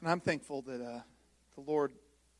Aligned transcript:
And 0.00 0.10
I'm 0.10 0.20
thankful 0.20 0.62
that 0.62 0.80
uh, 0.80 1.00
the 1.54 1.60
Lord 1.60 1.92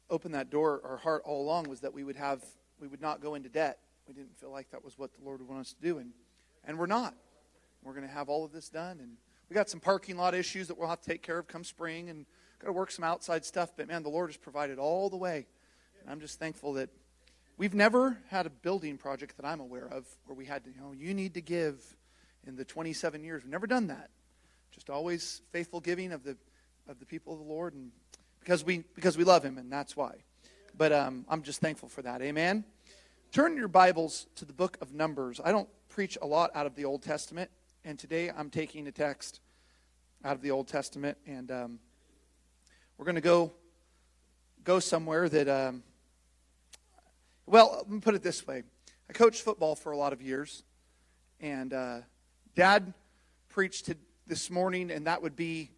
opened 0.08 0.34
that 0.34 0.50
door. 0.50 0.80
Our 0.84 0.96
heart 0.96 1.22
all 1.24 1.42
along 1.42 1.68
was 1.68 1.80
that 1.80 1.92
we 1.92 2.04
would 2.04 2.16
have, 2.16 2.42
we 2.80 2.88
would 2.88 3.00
not 3.00 3.20
go 3.20 3.34
into 3.34 3.48
debt. 3.48 3.78
We 4.08 4.14
didn't 4.14 4.38
feel 4.38 4.50
like 4.50 4.70
that 4.70 4.84
was 4.84 4.98
what 4.98 5.12
the 5.14 5.24
Lord 5.24 5.40
would 5.40 5.48
want 5.48 5.60
us 5.60 5.72
to 5.74 5.80
do, 5.80 5.98
and 5.98 6.12
and 6.64 6.78
we're 6.78 6.86
not. 6.86 7.14
We're 7.82 7.94
going 7.94 8.06
to 8.06 8.12
have 8.12 8.28
all 8.28 8.44
of 8.44 8.52
this 8.52 8.68
done, 8.68 8.98
and 9.00 9.16
we 9.48 9.54
got 9.54 9.70
some 9.70 9.80
parking 9.80 10.16
lot 10.16 10.34
issues 10.34 10.68
that 10.68 10.78
we'll 10.78 10.88
have 10.88 11.00
to 11.00 11.08
take 11.08 11.22
care 11.22 11.38
of 11.38 11.48
come 11.48 11.64
spring, 11.64 12.10
and 12.10 12.26
got 12.58 12.66
to 12.66 12.72
work 12.72 12.90
some 12.90 13.04
outside 13.04 13.44
stuff. 13.44 13.70
But 13.76 13.88
man, 13.88 14.02
the 14.02 14.08
Lord 14.08 14.30
has 14.30 14.36
provided 14.36 14.78
all 14.78 15.08
the 15.10 15.16
way. 15.16 15.46
And 16.00 16.10
I'm 16.10 16.20
just 16.20 16.38
thankful 16.38 16.74
that 16.74 16.90
we've 17.56 17.74
never 17.74 18.18
had 18.28 18.46
a 18.46 18.50
building 18.50 18.98
project 18.98 19.36
that 19.36 19.46
I'm 19.46 19.60
aware 19.60 19.86
of 19.86 20.06
where 20.26 20.36
we 20.36 20.44
had 20.44 20.64
to, 20.64 20.70
you 20.70 20.80
know, 20.80 20.92
you 20.92 21.14
need 21.14 21.34
to 21.34 21.40
give 21.40 21.82
in 22.46 22.56
the 22.56 22.64
27 22.64 23.22
years. 23.22 23.42
We've 23.42 23.52
never 23.52 23.66
done 23.66 23.88
that. 23.88 24.10
Just 24.72 24.88
always 24.88 25.42
faithful 25.52 25.80
giving 25.80 26.12
of 26.12 26.24
the 26.24 26.36
of 26.88 26.98
the 26.98 27.06
people 27.06 27.32
of 27.32 27.38
the 27.38 27.44
Lord, 27.44 27.74
and 27.74 27.90
because 28.40 28.64
we 28.64 28.84
because 28.94 29.16
we 29.16 29.24
love 29.24 29.44
Him, 29.44 29.58
and 29.58 29.70
that's 29.72 29.96
why. 29.96 30.16
But 30.76 30.92
um, 30.92 31.24
I'm 31.28 31.42
just 31.42 31.60
thankful 31.60 31.88
for 31.88 32.02
that. 32.02 32.22
Amen. 32.22 32.64
Turn 33.32 33.56
your 33.56 33.68
Bibles 33.68 34.26
to 34.36 34.44
the 34.44 34.52
book 34.52 34.76
of 34.80 34.92
Numbers. 34.92 35.40
I 35.44 35.52
don't 35.52 35.68
preach 35.88 36.18
a 36.20 36.26
lot 36.26 36.50
out 36.54 36.66
of 36.66 36.74
the 36.74 36.84
Old 36.84 37.02
Testament, 37.02 37.50
and 37.84 37.98
today 37.98 38.30
I'm 38.30 38.50
taking 38.50 38.86
a 38.88 38.92
text 38.92 39.40
out 40.24 40.34
of 40.34 40.42
the 40.42 40.50
Old 40.50 40.68
Testament, 40.68 41.16
and 41.26 41.50
um, 41.50 41.78
we're 42.98 43.04
going 43.04 43.14
to 43.14 43.20
go 43.20 43.52
go 44.64 44.80
somewhere 44.80 45.28
that. 45.28 45.48
Um, 45.48 45.82
well, 47.46 47.74
let 47.78 47.90
me 47.90 48.00
put 48.00 48.14
it 48.14 48.22
this 48.22 48.46
way: 48.46 48.62
I 49.08 49.12
coached 49.12 49.42
football 49.42 49.74
for 49.74 49.92
a 49.92 49.96
lot 49.96 50.12
of 50.12 50.22
years, 50.22 50.62
and 51.40 51.72
uh, 51.72 51.98
Dad 52.54 52.94
preached 53.48 53.86
to 53.86 53.96
this 54.26 54.50
morning, 54.50 54.90
and 54.90 55.06
that 55.06 55.22
would 55.22 55.34
be 55.34 55.70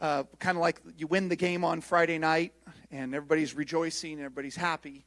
uh, 0.00 0.24
kind 0.38 0.56
of 0.56 0.62
like 0.62 0.80
you 0.96 1.06
win 1.06 1.28
the 1.28 1.36
game 1.36 1.64
on 1.64 1.80
Friday 1.80 2.18
night, 2.18 2.54
and 2.90 3.14
everybody's 3.14 3.54
rejoicing, 3.54 4.14
and 4.14 4.22
everybody's 4.22 4.56
happy. 4.56 5.04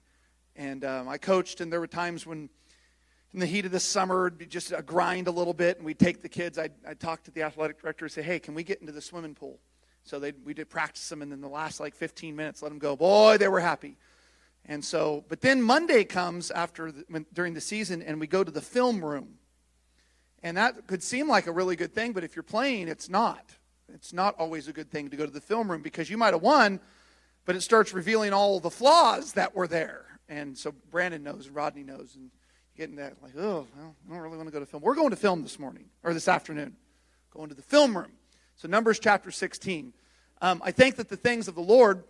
And 0.56 0.86
um, 0.86 1.10
I 1.10 1.18
coached, 1.18 1.62
and 1.62 1.74
there 1.74 1.80
were 1.80 1.88
times 1.88 2.26
when 2.26 2.50
in 3.34 3.40
the 3.40 3.48
heat 3.48 3.66
of 3.66 3.72
the 3.72 3.80
summer, 3.80 4.28
it'd 4.28 4.38
be 4.38 4.46
just 4.46 4.72
a 4.72 4.84
grind 4.84 5.28
a 5.28 5.32
little 5.32 5.56
bit, 5.56 5.78
and 5.78 5.86
we'd 5.86 5.98
take 5.98 6.22
the 6.22 6.30
kids. 6.30 6.60
I'd, 6.60 6.74
I'd 6.88 7.00
talk 7.00 7.24
to 7.24 7.32
the 7.32 7.42
athletic 7.42 7.82
director 7.82 8.06
and 8.06 8.12
say, 8.12 8.22
hey, 8.22 8.40
can 8.40 8.54
we 8.54 8.64
get 8.64 8.80
into 8.80 8.94
the 8.94 9.02
swimming 9.02 9.34
pool? 9.34 9.60
So 10.04 10.20
they 10.20 10.34
we 10.46 10.54
did 10.54 10.70
practice 10.70 11.10
them, 11.10 11.24
and 11.24 11.32
then 11.32 11.42
the 11.42 11.50
last 11.50 11.80
like 11.80 11.96
15 11.96 12.36
minutes, 12.36 12.62
let 12.62 12.70
them 12.70 12.78
go. 12.78 12.96
Boy, 12.96 13.38
they 13.38 13.48
were 13.48 13.62
happy. 13.62 13.98
And 14.66 14.86
so, 14.86 15.26
but 15.28 15.42
then 15.42 15.62
Monday 15.62 16.04
comes 16.04 16.52
after 16.52 16.92
the, 16.92 17.04
when, 17.10 17.26
during 17.34 17.54
the 17.54 17.62
season, 17.62 18.02
and 18.04 18.20
we 18.20 18.28
go 18.28 18.44
to 18.44 18.52
the 18.52 18.62
film 18.62 19.04
room. 19.04 19.40
And 20.44 20.58
that 20.58 20.88
could 20.88 21.02
seem 21.02 21.28
like 21.28 21.48
a 21.48 21.52
really 21.52 21.76
good 21.76 21.94
thing, 21.94 22.12
but 22.14 22.24
if 22.24 22.36
you're 22.36 22.44
playing, 22.44 22.88
it's 22.90 23.10
not. 23.10 23.56
It's 23.94 24.14
not 24.14 24.36
always 24.40 24.68
a 24.68 24.74
good 24.74 24.90
thing 24.90 25.10
to 25.10 25.18
go 25.18 25.26
to 25.26 25.32
the 25.32 25.42
film 25.42 25.70
room 25.70 25.82
because 25.82 26.10
you 26.10 26.18
might 26.18 26.34
have 26.34 26.42
won, 26.42 26.80
but 27.46 27.56
it 27.56 27.62
starts 27.62 27.94
revealing 27.94 28.34
all 28.34 28.60
the 28.60 28.72
flaws 28.72 29.34
that 29.34 29.56
were 29.56 29.68
there. 29.68 30.06
And 30.28 30.58
so 30.58 30.74
Brandon 30.90 31.22
knows, 31.22 31.48
and 31.48 31.56
Rodney 31.56 31.84
knows, 31.84 32.16
and 32.16 32.32
getting 32.76 32.96
that 32.96 33.22
like, 33.22 33.34
oh, 33.38 33.68
well, 33.78 33.96
I 34.08 34.14
don't 34.14 34.22
really 34.22 34.38
want 34.38 34.48
to 34.48 34.54
go 34.54 34.60
to 34.60 34.66
film. 34.66 34.82
We're 34.82 34.96
going 34.96 35.12
to 35.12 35.16
film 35.16 35.44
this 35.44 35.60
morning 35.60 35.86
or 36.04 36.14
this 36.14 36.28
afternoon, 36.28 36.76
going 37.32 37.50
to 37.50 37.56
the 37.56 37.62
film 37.62 37.96
room. 37.96 38.12
So 38.56 38.68
Numbers 38.68 39.00
chapter 39.00 39.32
16. 39.32 39.94
Um, 40.42 40.62
I 40.64 40.72
think 40.72 40.96
that 40.96 41.10
the 41.10 41.18
things 41.18 41.48
of 41.48 41.56
the 41.56 41.62
Lord 41.62 42.04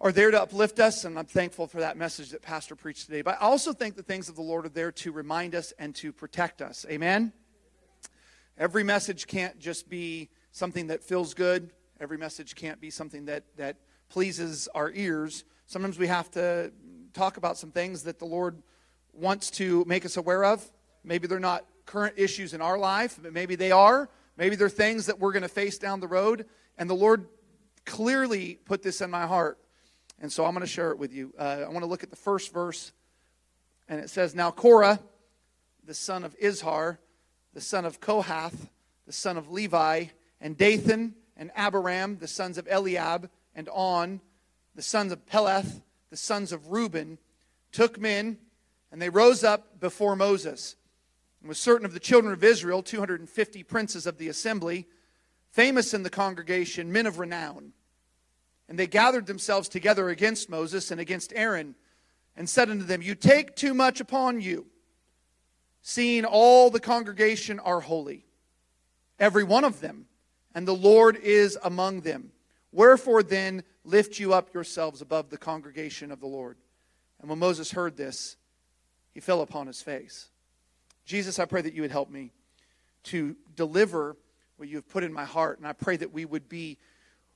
are 0.00 0.12
there 0.12 0.30
to 0.30 0.42
uplift 0.42 0.80
us, 0.80 1.04
and 1.04 1.18
I'm 1.18 1.26
thankful 1.26 1.66
for 1.66 1.80
that 1.80 1.96
message 1.96 2.30
that 2.30 2.42
Pastor 2.42 2.74
preached 2.74 3.06
today. 3.06 3.22
But 3.22 3.36
I 3.40 3.44
also 3.44 3.72
think 3.72 3.96
the 3.96 4.02
things 4.02 4.28
of 4.28 4.34
the 4.34 4.42
Lord 4.42 4.66
are 4.66 4.70
there 4.70 4.92
to 4.92 5.12
remind 5.12 5.54
us 5.54 5.72
and 5.78 5.94
to 5.96 6.12
protect 6.12 6.62
us. 6.62 6.86
Amen? 6.88 7.32
Every 8.56 8.82
message 8.82 9.26
can't 9.26 9.58
just 9.58 9.88
be 9.88 10.30
something 10.52 10.88
that 10.88 11.02
feels 11.02 11.34
good. 11.34 11.70
Every 12.00 12.18
message 12.18 12.54
can't 12.54 12.80
be 12.80 12.90
something 12.90 13.26
that, 13.26 13.44
that 13.56 13.76
pleases 14.08 14.68
our 14.74 14.90
ears. 14.92 15.44
Sometimes 15.66 15.98
we 15.98 16.06
have 16.06 16.30
to 16.32 16.72
talk 17.12 17.36
about 17.36 17.58
some 17.58 17.70
things 17.70 18.04
that 18.04 18.18
the 18.18 18.24
Lord 18.24 18.62
wants 19.12 19.50
to 19.52 19.84
make 19.86 20.04
us 20.04 20.16
aware 20.16 20.44
of. 20.44 20.64
Maybe 21.04 21.26
they're 21.26 21.38
not 21.38 21.64
current 21.86 22.14
issues 22.16 22.54
in 22.54 22.60
our 22.60 22.78
life, 22.78 23.18
but 23.22 23.32
maybe 23.32 23.56
they 23.56 23.70
are. 23.70 24.08
Maybe 24.36 24.56
they're 24.56 24.68
things 24.68 25.06
that 25.06 25.18
we're 25.18 25.32
going 25.32 25.42
to 25.42 25.48
face 25.48 25.78
down 25.78 26.00
the 26.00 26.08
road. 26.08 26.46
And 26.78 26.88
the 26.88 26.94
Lord 26.94 27.26
clearly 27.84 28.58
put 28.64 28.82
this 28.82 29.00
in 29.00 29.10
my 29.10 29.26
heart. 29.26 29.58
And 30.20 30.30
so 30.30 30.44
I'm 30.44 30.52
going 30.52 30.60
to 30.60 30.72
share 30.72 30.90
it 30.90 30.98
with 30.98 31.12
you. 31.12 31.34
Uh, 31.38 31.64
I 31.64 31.68
want 31.68 31.80
to 31.80 31.86
look 31.86 32.02
at 32.02 32.10
the 32.10 32.16
first 32.16 32.52
verse. 32.52 32.92
And 33.88 34.00
it 34.00 34.10
says, 34.10 34.34
Now 34.34 34.50
Korah, 34.50 35.00
the 35.84 35.94
son 35.94 36.24
of 36.24 36.38
Izhar, 36.38 36.98
the 37.52 37.60
son 37.60 37.84
of 37.84 38.00
Kohath, 38.00 38.70
the 39.06 39.12
son 39.12 39.36
of 39.36 39.50
Levi, 39.50 40.06
and 40.40 40.56
Dathan 40.56 41.14
and 41.36 41.50
Abiram, 41.54 42.18
the 42.18 42.28
sons 42.28 42.58
of 42.58 42.68
Eliab, 42.68 43.30
and 43.54 43.68
On, 43.70 44.20
the 44.74 44.82
sons 44.82 45.12
of 45.12 45.26
Peleth, 45.26 45.82
the 46.10 46.16
sons 46.16 46.52
of 46.52 46.70
Reuben, 46.70 47.18
took 47.72 47.98
men, 47.98 48.38
and 48.90 49.00
they 49.00 49.08
rose 49.08 49.44
up 49.44 49.80
before 49.80 50.16
Moses. 50.16 50.76
And 51.40 51.48
was 51.48 51.58
certain 51.58 51.86
of 51.86 51.94
the 51.94 52.00
children 52.00 52.32
of 52.32 52.44
Israel, 52.44 52.82
250 52.82 53.62
princes 53.62 54.06
of 54.06 54.18
the 54.18 54.28
assembly, 54.28 54.86
famous 55.50 55.94
in 55.94 56.02
the 56.02 56.10
congregation, 56.10 56.92
men 56.92 57.06
of 57.06 57.18
renown. 57.18 57.72
And 58.68 58.78
they 58.78 58.86
gathered 58.86 59.26
themselves 59.26 59.68
together 59.68 60.10
against 60.10 60.48
Moses 60.48 60.90
and 60.90 61.00
against 61.00 61.32
Aaron, 61.34 61.74
and 62.36 62.48
said 62.48 62.70
unto 62.70 62.84
them, 62.84 63.02
You 63.02 63.14
take 63.14 63.56
too 63.56 63.74
much 63.74 64.00
upon 64.00 64.40
you, 64.40 64.66
seeing 65.82 66.24
all 66.24 66.70
the 66.70 66.80
congregation 66.80 67.58
are 67.58 67.80
holy, 67.80 68.26
every 69.18 69.44
one 69.44 69.64
of 69.64 69.80
them 69.80 70.06
and 70.54 70.66
the 70.66 70.74
Lord 70.74 71.16
is 71.16 71.58
among 71.62 72.00
them. 72.00 72.32
Wherefore 72.72 73.22
then 73.22 73.62
lift 73.84 74.18
you 74.18 74.32
up 74.32 74.54
yourselves 74.54 75.00
above 75.00 75.30
the 75.30 75.38
congregation 75.38 76.10
of 76.10 76.20
the 76.20 76.26
Lord. 76.26 76.56
And 77.20 77.28
when 77.28 77.38
Moses 77.38 77.72
heard 77.72 77.96
this, 77.96 78.36
he 79.12 79.20
fell 79.20 79.42
upon 79.42 79.66
his 79.66 79.82
face. 79.82 80.28
Jesus, 81.04 81.38
I 81.38 81.44
pray 81.44 81.62
that 81.62 81.74
you 81.74 81.82
would 81.82 81.90
help 81.90 82.10
me 82.10 82.32
to 83.04 83.36
deliver 83.56 84.16
what 84.56 84.68
you 84.68 84.76
have 84.76 84.88
put 84.88 85.02
in 85.02 85.12
my 85.12 85.24
heart. 85.24 85.58
And 85.58 85.66
I 85.66 85.72
pray 85.72 85.96
that 85.96 86.12
we 86.12 86.24
would 86.24 86.48
be 86.48 86.78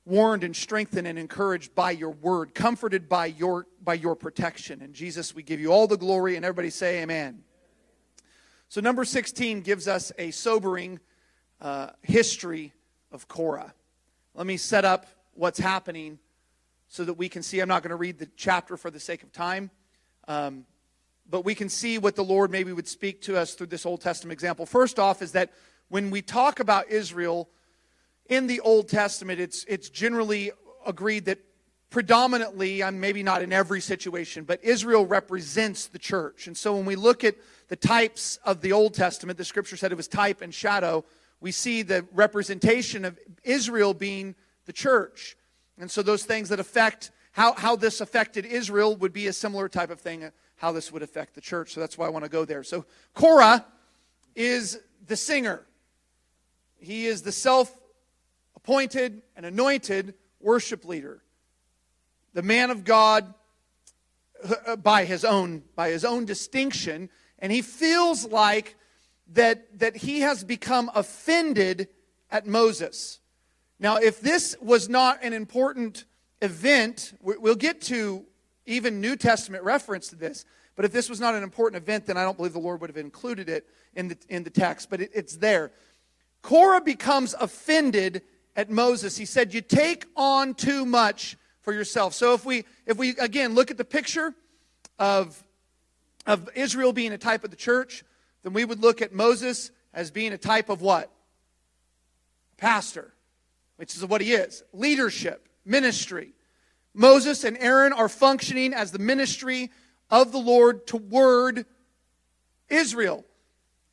warned 0.05 0.45
and 0.45 0.55
strengthened 0.55 1.07
and 1.07 1.19
encouraged 1.19 1.75
by 1.75 1.91
your 1.91 2.11
word, 2.11 2.55
comforted 2.55 3.09
by 3.09 3.27
your, 3.27 3.67
by 3.83 3.95
your 3.95 4.15
protection. 4.15 4.83
And 4.83 4.95
Jesus, 4.95 5.35
we 5.35 5.43
give 5.43 5.61
you 5.61 5.73
all 5.73 5.87
the 5.87 5.97
glory. 5.97 6.37
And 6.37 6.45
everybody 6.45 6.71
say, 6.71 7.03
Amen. 7.03 7.43
So, 8.69 8.81
number 8.81 9.05
16 9.05 9.63
gives 9.63 9.89
us 9.89 10.13
a 10.19 10.31
sobering 10.31 11.01
uh, 11.61 11.91
history 12.03 12.73
of 13.15 13.29
Korah. 13.29 13.73
Let 14.35 14.47
me 14.47 14.57
set 14.57 14.85
up 14.85 15.07
what's 15.35 15.61
happening 15.61 16.19
so 16.89 17.05
that 17.05 17.15
we 17.15 17.29
can 17.29 17.43
see. 17.43 17.61
I'm 17.61 17.69
not 17.69 17.83
going 17.83 17.91
to 17.91 17.97
read 17.97 18.19
the 18.19 18.29
chapter 18.37 18.77
for 18.77 18.91
the 18.91 19.01
sake 19.01 19.23
of 19.23 19.33
time, 19.33 19.71
um, 20.27 20.67
but 21.31 21.45
we 21.45 21.55
can 21.55 21.69
see 21.69 21.97
what 21.97 22.17
the 22.17 22.25
Lord 22.25 22.51
maybe 22.51 22.73
would 22.73 22.89
speak 22.89 23.23
to 23.23 23.39
us 23.39 23.55
through 23.55 23.69
this 23.69 23.87
Old 23.87 24.01
Testament 24.01 24.33
example. 24.33 24.67
First 24.67 24.99
off, 24.99 25.23
is 25.23 25.33
that 25.33 25.53
when 25.89 26.11
we 26.11 26.23
talk 26.23 26.59
about 26.59 26.91
Israel 26.91 27.49
in 28.27 28.49
the 28.49 28.61
Old 28.61 28.89
Testament, 28.89 29.39
it's, 29.41 29.65
it's 29.69 29.89
generally 29.89 30.51
agreed 30.85 31.27
that 31.27 31.39
predominantly, 31.91 32.83
I'm 32.83 32.99
maybe 32.99 33.23
not 33.23 33.43
in 33.43 33.53
every 33.53 33.81
situation, 33.81 34.43
but 34.43 34.63
Israel 34.65 35.07
represents 35.07 35.87
the 35.87 36.01
church. 36.01 36.49
And 36.49 36.57
so 36.57 36.75
when 36.75 36.85
we 36.85 36.97
look 36.97 37.23
at 37.23 37.37
the 37.69 37.77
types 37.77 38.41
of 38.45 38.61
the 38.61 38.73
Old 38.73 38.95
Testament, 38.95 39.39
the 39.39 39.45
scripture 39.45 39.77
said 39.77 39.93
it 39.93 39.97
was 39.97 40.09
type 40.09 40.43
and 40.43 40.53
shadow 40.53 41.05
we 41.45 41.53
see 41.53 41.83
the 41.83 42.07
representation 42.15 43.05
of 43.05 43.19
Israel 43.43 43.93
being 43.93 44.35
the 44.65 44.73
church. 44.73 45.37
And 45.77 45.91
so 45.91 46.01
those 46.01 46.25
things 46.25 46.49
that 46.49 46.59
affect 46.59 47.11
how, 47.33 47.53
how 47.53 47.77
this 47.77 48.01
affected 48.01 48.47
Israel 48.47 48.97
would 48.97 49.13
be 49.13 49.27
a 49.27 49.33
similar 49.35 49.69
type 49.69 49.91
of 49.91 50.01
thing, 50.01 50.31
how 50.57 50.73
this 50.73 50.91
would 50.91 51.03
affect 51.03 51.35
the 51.35 51.43
church. 51.43 51.75
So 51.75 51.81
that's 51.81 51.99
why 51.99 52.07
I 52.07 52.09
want 52.09 52.25
to 52.25 52.31
go 52.31 52.47
there. 52.47 52.65
So 52.65 52.87
Korah 53.13 53.67
is 54.35 54.81
the 55.07 55.17
singer. 55.17 55.67
He 56.79 57.05
is 57.05 57.21
the 57.21 57.31
self 57.31 57.79
appointed 58.57 59.21
and 59.37 59.45
anointed 59.45 60.15
worship 60.41 60.87
leader. 60.87 61.21
The 62.33 62.41
man 62.41 62.71
of 62.71 62.85
God 62.85 63.35
uh, 64.67 64.77
by 64.77 65.05
his 65.05 65.27
own 65.27 65.65
by 65.77 65.91
his 65.91 66.07
own 66.07 66.25
distinction 66.25 67.11
and 67.39 67.53
he 67.53 67.61
feels 67.61 68.25
like 68.25 68.77
that, 69.33 69.79
that 69.79 69.97
he 69.97 70.21
has 70.21 70.45
become 70.45 70.91
offended 70.95 71.89
at 72.31 72.47
Moses. 72.47 73.21
Now, 73.79 73.97
if 73.97 74.21
this 74.21 74.57
was 74.61 74.89
not 74.89 75.23
an 75.23 75.33
important 75.33 76.05
event, 76.43 77.15
we'll 77.21 77.55
get 77.55 77.81
to 77.83 78.25
even 78.67 79.01
New 79.01 79.17
Testament 79.17 79.65
reference 79.65 80.09
to 80.09 80.17
this, 80.17 80.45
but 80.77 80.85
if 80.85 80.93
this 80.93 81.09
was 81.09 81.21
not 81.21 81.35
an 81.35 81.43
important 81.43 81.83
event, 81.83 82.07
then 82.07 82.17
I 82.17 82.23
don't 82.23 82.37
believe 82.37 82.53
the 82.53 82.59
Lord 82.59 82.81
would 82.81 82.91
have 82.91 82.97
included 82.97 83.49
it 83.49 83.69
in 83.95 84.09
the, 84.09 84.19
in 84.29 84.45
the 84.45 84.51
text, 84.51 84.91
but 84.91 85.01
it, 85.01 85.11
it's 85.15 85.37
there. 85.37 85.71
Korah 86.43 86.81
becomes 86.81 87.35
offended 87.35 88.23
at 88.57 88.71
Moses. 88.71 89.17
He 89.17 89.25
said, 89.25 89.55
You 89.55 89.61
take 89.61 90.07
on 90.17 90.55
too 90.55 90.85
much 90.85 91.37
for 91.63 91.73
yourself. 91.73 92.15
So 92.15 92.35
if 92.35 92.45
we 92.45 92.65
if 92.87 92.99
we 92.99 93.11
again 93.17 93.55
look 93.55 93.71
at 93.71 93.79
the 93.79 93.85
picture 93.85 94.35
of 94.99 95.43
of 96.27 96.49
Israel 96.55 96.93
being 96.93 97.13
a 97.13 97.19
type 97.19 97.45
of 97.45 97.51
the 97.51 97.57
church, 97.57 98.05
then 98.45 98.53
we 98.53 98.65
would 98.65 98.81
look 98.81 99.03
at 99.03 99.13
Moses 99.13 99.73
as 99.93 100.13
being 100.13 100.33
a 100.33 100.39
type 100.39 100.69
of 100.69 100.81
what? 100.81 101.11
Pastor. 102.57 103.13
which 103.77 103.97
is 103.97 104.05
what 104.05 104.21
he 104.21 104.33
is 104.33 104.63
leadership, 104.73 105.49
ministry. 105.65 106.33
Moses 106.95 107.43
and 107.43 107.59
Aaron 107.59 107.93
are 107.93 108.09
functioning 108.09 108.73
as 108.73 108.93
the 108.93 109.01
ministry 109.01 109.73
of 110.11 110.31
the 110.31 110.39
Lord 110.39 110.87
toward 110.87 111.67
Israel. 112.69 113.25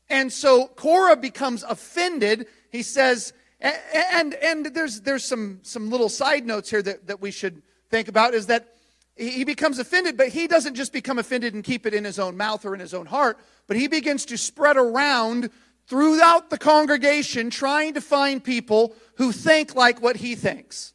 And 0.09 0.31
so 0.31 0.67
Korah 0.67 1.15
becomes 1.15 1.63
offended. 1.63 2.45
He 2.69 2.83
says, 2.83 3.33
and, 3.59 4.33
and 4.35 4.65
there's, 4.67 5.01
there's 5.01 5.25
some, 5.25 5.59
some 5.63 5.89
little 5.89 6.09
side 6.09 6.45
notes 6.45 6.69
here 6.69 6.81
that, 6.81 7.07
that 7.07 7.21
we 7.21 7.31
should 7.31 7.63
think 7.89 8.07
about 8.07 8.33
is 8.33 8.47
that 8.47 8.75
he 9.21 9.43
becomes 9.43 9.77
offended, 9.77 10.17
but 10.17 10.29
he 10.29 10.47
doesn't 10.47 10.73
just 10.73 10.91
become 10.91 11.19
offended 11.19 11.53
and 11.53 11.63
keep 11.63 11.85
it 11.85 11.93
in 11.93 12.03
his 12.03 12.17
own 12.17 12.35
mouth 12.37 12.65
or 12.65 12.73
in 12.73 12.79
his 12.79 12.93
own 12.93 13.05
heart, 13.05 13.37
but 13.67 13.77
he 13.77 13.87
begins 13.87 14.25
to 14.25 14.37
spread 14.37 14.77
around 14.77 15.51
throughout 15.87 16.49
the 16.49 16.57
congregation 16.57 17.49
trying 17.49 17.93
to 17.93 18.01
find 18.01 18.43
people 18.43 18.95
who 19.15 19.31
think 19.31 19.75
like 19.75 20.01
what 20.01 20.17
he 20.17 20.35
thinks. 20.35 20.93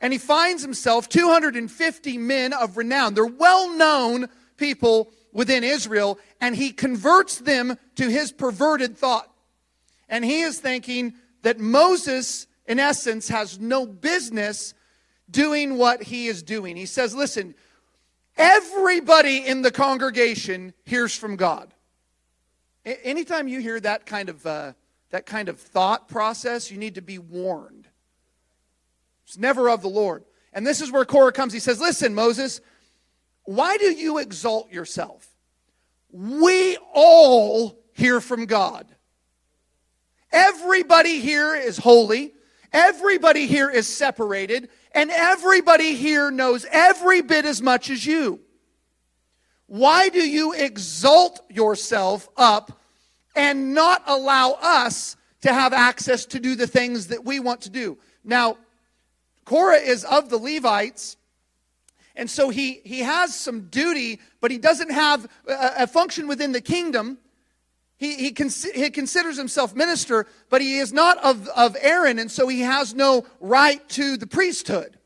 And 0.00 0.12
he 0.12 0.18
finds 0.18 0.62
himself 0.62 1.08
250 1.08 2.18
men 2.18 2.52
of 2.52 2.76
renown. 2.76 3.14
They're 3.14 3.26
well 3.26 3.76
known 3.76 4.28
people 4.56 5.12
within 5.32 5.64
Israel, 5.64 6.18
and 6.40 6.56
he 6.56 6.70
converts 6.70 7.38
them 7.38 7.76
to 7.96 8.08
his 8.08 8.32
perverted 8.32 8.96
thought. 8.96 9.30
And 10.08 10.24
he 10.24 10.42
is 10.42 10.60
thinking 10.60 11.14
that 11.42 11.58
Moses, 11.58 12.46
in 12.66 12.78
essence, 12.78 13.28
has 13.28 13.58
no 13.58 13.84
business 13.84 14.74
doing 15.30 15.76
what 15.76 16.02
he 16.02 16.26
is 16.26 16.42
doing. 16.42 16.76
He 16.76 16.86
says, 16.86 17.14
Listen, 17.14 17.54
everybody 18.36 19.46
in 19.46 19.62
the 19.62 19.70
congregation 19.70 20.74
hears 20.84 21.14
from 21.14 21.36
God. 21.36 21.72
Anytime 22.84 23.48
you 23.48 23.60
hear 23.60 23.80
that 23.80 24.04
kind 24.04 24.28
of, 24.28 24.46
uh, 24.46 24.72
that 25.10 25.26
kind 25.26 25.48
of 25.48 25.58
thought 25.58 26.08
process, 26.08 26.70
you 26.70 26.76
need 26.76 26.96
to 26.96 27.02
be 27.02 27.18
warned. 27.18 27.88
It's 29.26 29.38
never 29.38 29.70
of 29.70 29.80
the 29.80 29.88
Lord. 29.88 30.24
And 30.52 30.66
this 30.66 30.80
is 30.80 30.92
where 30.92 31.04
Korah 31.04 31.32
comes. 31.32 31.52
He 31.52 31.60
says, 31.60 31.80
Listen, 31.80 32.14
Moses, 32.14 32.60
why 33.44 33.76
do 33.76 33.86
you 33.86 34.18
exalt 34.18 34.70
yourself? 34.72 35.28
We 36.10 36.76
all 36.92 37.78
hear 37.92 38.20
from 38.20 38.46
God. 38.46 38.86
Everybody 40.32 41.20
here 41.20 41.54
is 41.54 41.78
holy. 41.78 42.34
Everybody 42.72 43.46
here 43.46 43.70
is 43.70 43.86
separated. 43.86 44.68
And 44.94 45.10
everybody 45.10 45.96
here 45.96 46.30
knows 46.30 46.64
every 46.70 47.20
bit 47.20 47.44
as 47.44 47.60
much 47.60 47.90
as 47.90 48.06
you. 48.06 48.40
Why 49.66 50.08
do 50.08 50.20
you 50.20 50.52
exalt 50.52 51.40
yourself 51.50 52.28
up 52.36 52.80
and 53.34 53.74
not 53.74 54.04
allow 54.06 54.52
us 54.52 55.16
to 55.40 55.52
have 55.52 55.72
access 55.72 56.26
to 56.26 56.38
do 56.38 56.54
the 56.54 56.68
things 56.68 57.08
that 57.08 57.24
we 57.24 57.40
want 57.40 57.62
to 57.62 57.70
do? 57.70 57.98
Now, 58.22 58.56
Korah 59.44 59.78
is 59.78 60.04
of 60.04 60.30
the 60.30 60.38
Levites, 60.38 61.16
and 62.14 62.30
so 62.30 62.50
he, 62.50 62.80
he 62.84 63.00
has 63.00 63.34
some 63.34 63.62
duty, 63.68 64.20
but 64.40 64.50
he 64.50 64.58
doesn't 64.58 64.92
have 64.92 65.26
a, 65.48 65.72
a 65.78 65.86
function 65.86 66.28
within 66.28 66.52
the 66.52 66.60
kingdom. 66.60 67.18
He, 67.96 68.16
he, 68.16 68.34
he, 68.74 68.90
considers 68.90 69.36
himself 69.36 69.74
minister, 69.74 70.26
but 70.50 70.60
he 70.60 70.78
is 70.78 70.92
not 70.92 71.16
of, 71.18 71.48
of 71.48 71.76
Aaron, 71.80 72.18
and 72.18 72.30
so 72.30 72.48
he 72.48 72.60
has 72.60 72.92
no 72.92 73.24
right 73.40 73.86
to 73.90 74.16
the 74.16 74.26
priesthood. 74.26 74.98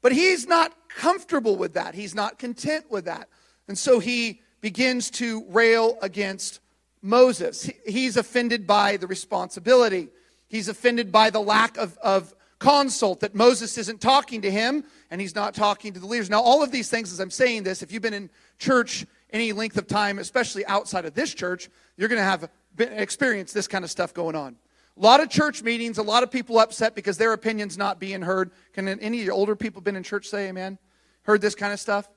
But 0.00 0.12
he's 0.12 0.46
not 0.46 0.72
comfortable 0.88 1.56
with 1.56 1.74
that. 1.74 1.94
He's 1.94 2.14
not 2.14 2.38
content 2.38 2.90
with 2.90 3.04
that. 3.04 3.28
And 3.68 3.76
so 3.76 3.98
he 3.98 4.40
begins 4.60 5.10
to 5.10 5.44
rail 5.48 5.98
against 6.00 6.60
Moses. 7.02 7.70
He's 7.86 8.16
offended 8.16 8.66
by 8.66 8.96
the 8.96 9.06
responsibility. 9.06 10.08
He's 10.48 10.68
offended 10.68 11.12
by 11.12 11.30
the 11.30 11.40
lack 11.40 11.76
of, 11.76 11.98
of 11.98 12.34
consult, 12.58 13.20
that 13.20 13.34
Moses 13.34 13.78
isn't 13.78 14.00
talking 14.00 14.42
to 14.42 14.50
him 14.50 14.84
and 15.10 15.20
he's 15.20 15.34
not 15.34 15.54
talking 15.54 15.92
to 15.92 16.00
the 16.00 16.06
leaders. 16.06 16.28
Now, 16.28 16.40
all 16.40 16.62
of 16.62 16.72
these 16.72 16.90
things, 16.90 17.12
as 17.12 17.20
I'm 17.20 17.30
saying 17.30 17.62
this, 17.62 17.82
if 17.82 17.92
you've 17.92 18.02
been 18.02 18.14
in 18.14 18.30
church 18.58 19.06
any 19.30 19.52
length 19.52 19.76
of 19.76 19.86
time, 19.86 20.18
especially 20.18 20.64
outside 20.66 21.04
of 21.04 21.14
this 21.14 21.34
church, 21.34 21.68
you're 21.96 22.08
going 22.08 22.20
to 22.20 22.24
have 22.24 22.48
experienced 22.78 23.54
this 23.54 23.68
kind 23.68 23.84
of 23.84 23.90
stuff 23.90 24.14
going 24.14 24.36
on. 24.36 24.56
A 24.96 25.00
lot 25.00 25.20
of 25.20 25.30
church 25.30 25.62
meetings, 25.62 25.98
a 25.98 26.02
lot 26.02 26.22
of 26.22 26.30
people 26.30 26.58
upset 26.58 26.94
because 26.94 27.18
their 27.18 27.32
opinion's 27.32 27.78
not 27.78 28.00
being 28.00 28.22
heard. 28.22 28.50
Can 28.72 28.88
any 28.88 29.20
of 29.20 29.24
your 29.24 29.34
older 29.34 29.54
people 29.54 29.80
been 29.80 29.96
in 29.96 30.02
church 30.02 30.26
say 30.26 30.48
amen? 30.48 30.78
Heard 31.22 31.40
this 31.40 31.54
kind 31.54 31.72
of 31.72 31.78
stuff? 31.78 32.08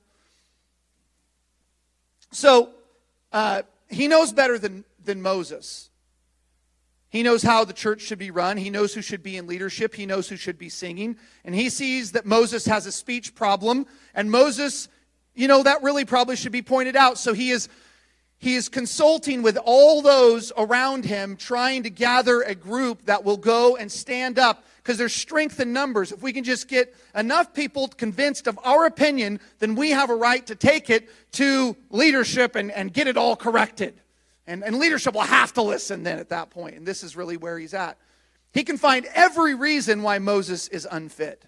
So, 2.32 2.70
uh, 3.32 3.62
he 3.88 4.08
knows 4.08 4.32
better 4.32 4.58
than, 4.58 4.84
than 5.04 5.22
Moses. 5.22 5.90
He 7.10 7.22
knows 7.22 7.42
how 7.42 7.66
the 7.66 7.74
church 7.74 8.00
should 8.00 8.18
be 8.18 8.30
run. 8.30 8.56
He 8.56 8.70
knows 8.70 8.94
who 8.94 9.02
should 9.02 9.22
be 9.22 9.36
in 9.36 9.46
leadership. 9.46 9.94
He 9.94 10.06
knows 10.06 10.30
who 10.30 10.36
should 10.36 10.58
be 10.58 10.70
singing. 10.70 11.18
And 11.44 11.54
he 11.54 11.68
sees 11.68 12.12
that 12.12 12.24
Moses 12.24 12.64
has 12.64 12.86
a 12.86 12.92
speech 12.92 13.34
problem. 13.34 13.86
And 14.14 14.30
Moses, 14.30 14.88
you 15.34 15.48
know, 15.48 15.62
that 15.62 15.82
really 15.82 16.04
probably 16.04 16.36
should 16.36 16.52
be 16.52 16.62
pointed 16.62 16.96
out. 16.96 17.18
So 17.18 17.32
he 17.32 17.50
is 17.50 17.68
he 18.38 18.56
is 18.56 18.68
consulting 18.68 19.42
with 19.42 19.56
all 19.56 20.02
those 20.02 20.50
around 20.56 21.04
him, 21.04 21.36
trying 21.36 21.84
to 21.84 21.90
gather 21.90 22.42
a 22.42 22.56
group 22.56 23.04
that 23.04 23.22
will 23.22 23.36
go 23.36 23.76
and 23.76 23.90
stand 23.90 24.36
up 24.36 24.64
because 24.78 24.98
there's 24.98 25.14
strength 25.14 25.60
in 25.60 25.72
numbers. 25.72 26.10
If 26.10 26.22
we 26.22 26.32
can 26.32 26.42
just 26.42 26.66
get 26.66 26.92
enough 27.14 27.54
people 27.54 27.86
convinced 27.86 28.48
of 28.48 28.58
our 28.64 28.84
opinion, 28.84 29.38
then 29.60 29.76
we 29.76 29.90
have 29.90 30.10
a 30.10 30.16
right 30.16 30.44
to 30.48 30.56
take 30.56 30.90
it 30.90 31.08
to 31.34 31.76
leadership 31.90 32.56
and, 32.56 32.72
and 32.72 32.92
get 32.92 33.06
it 33.06 33.16
all 33.16 33.36
corrected. 33.36 33.94
And, 34.48 34.64
and 34.64 34.80
leadership 34.80 35.14
will 35.14 35.20
have 35.20 35.52
to 35.52 35.62
listen 35.62 36.02
then 36.02 36.18
at 36.18 36.30
that 36.30 36.50
point. 36.50 36.74
And 36.74 36.84
this 36.84 37.04
is 37.04 37.14
really 37.14 37.36
where 37.36 37.60
he's 37.60 37.74
at. 37.74 37.96
He 38.52 38.64
can 38.64 38.76
find 38.76 39.06
every 39.14 39.54
reason 39.54 40.02
why 40.02 40.18
Moses 40.18 40.66
is 40.66 40.86
unfit. 40.90 41.44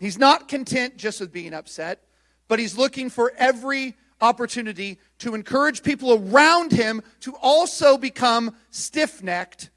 He's 0.00 0.18
not 0.18 0.48
content 0.48 0.96
just 0.96 1.20
with 1.20 1.32
being 1.32 1.54
upset, 1.54 2.02
but 2.48 2.58
he's 2.58 2.76
looking 2.76 3.10
for 3.10 3.32
every 3.36 3.96
opportunity 4.20 4.98
to 5.18 5.34
encourage 5.34 5.82
people 5.82 6.12
around 6.12 6.72
him 6.72 7.02
to 7.20 7.34
also 7.36 7.98
become 7.98 8.54
stiff 8.70 9.22
necked 9.22 9.70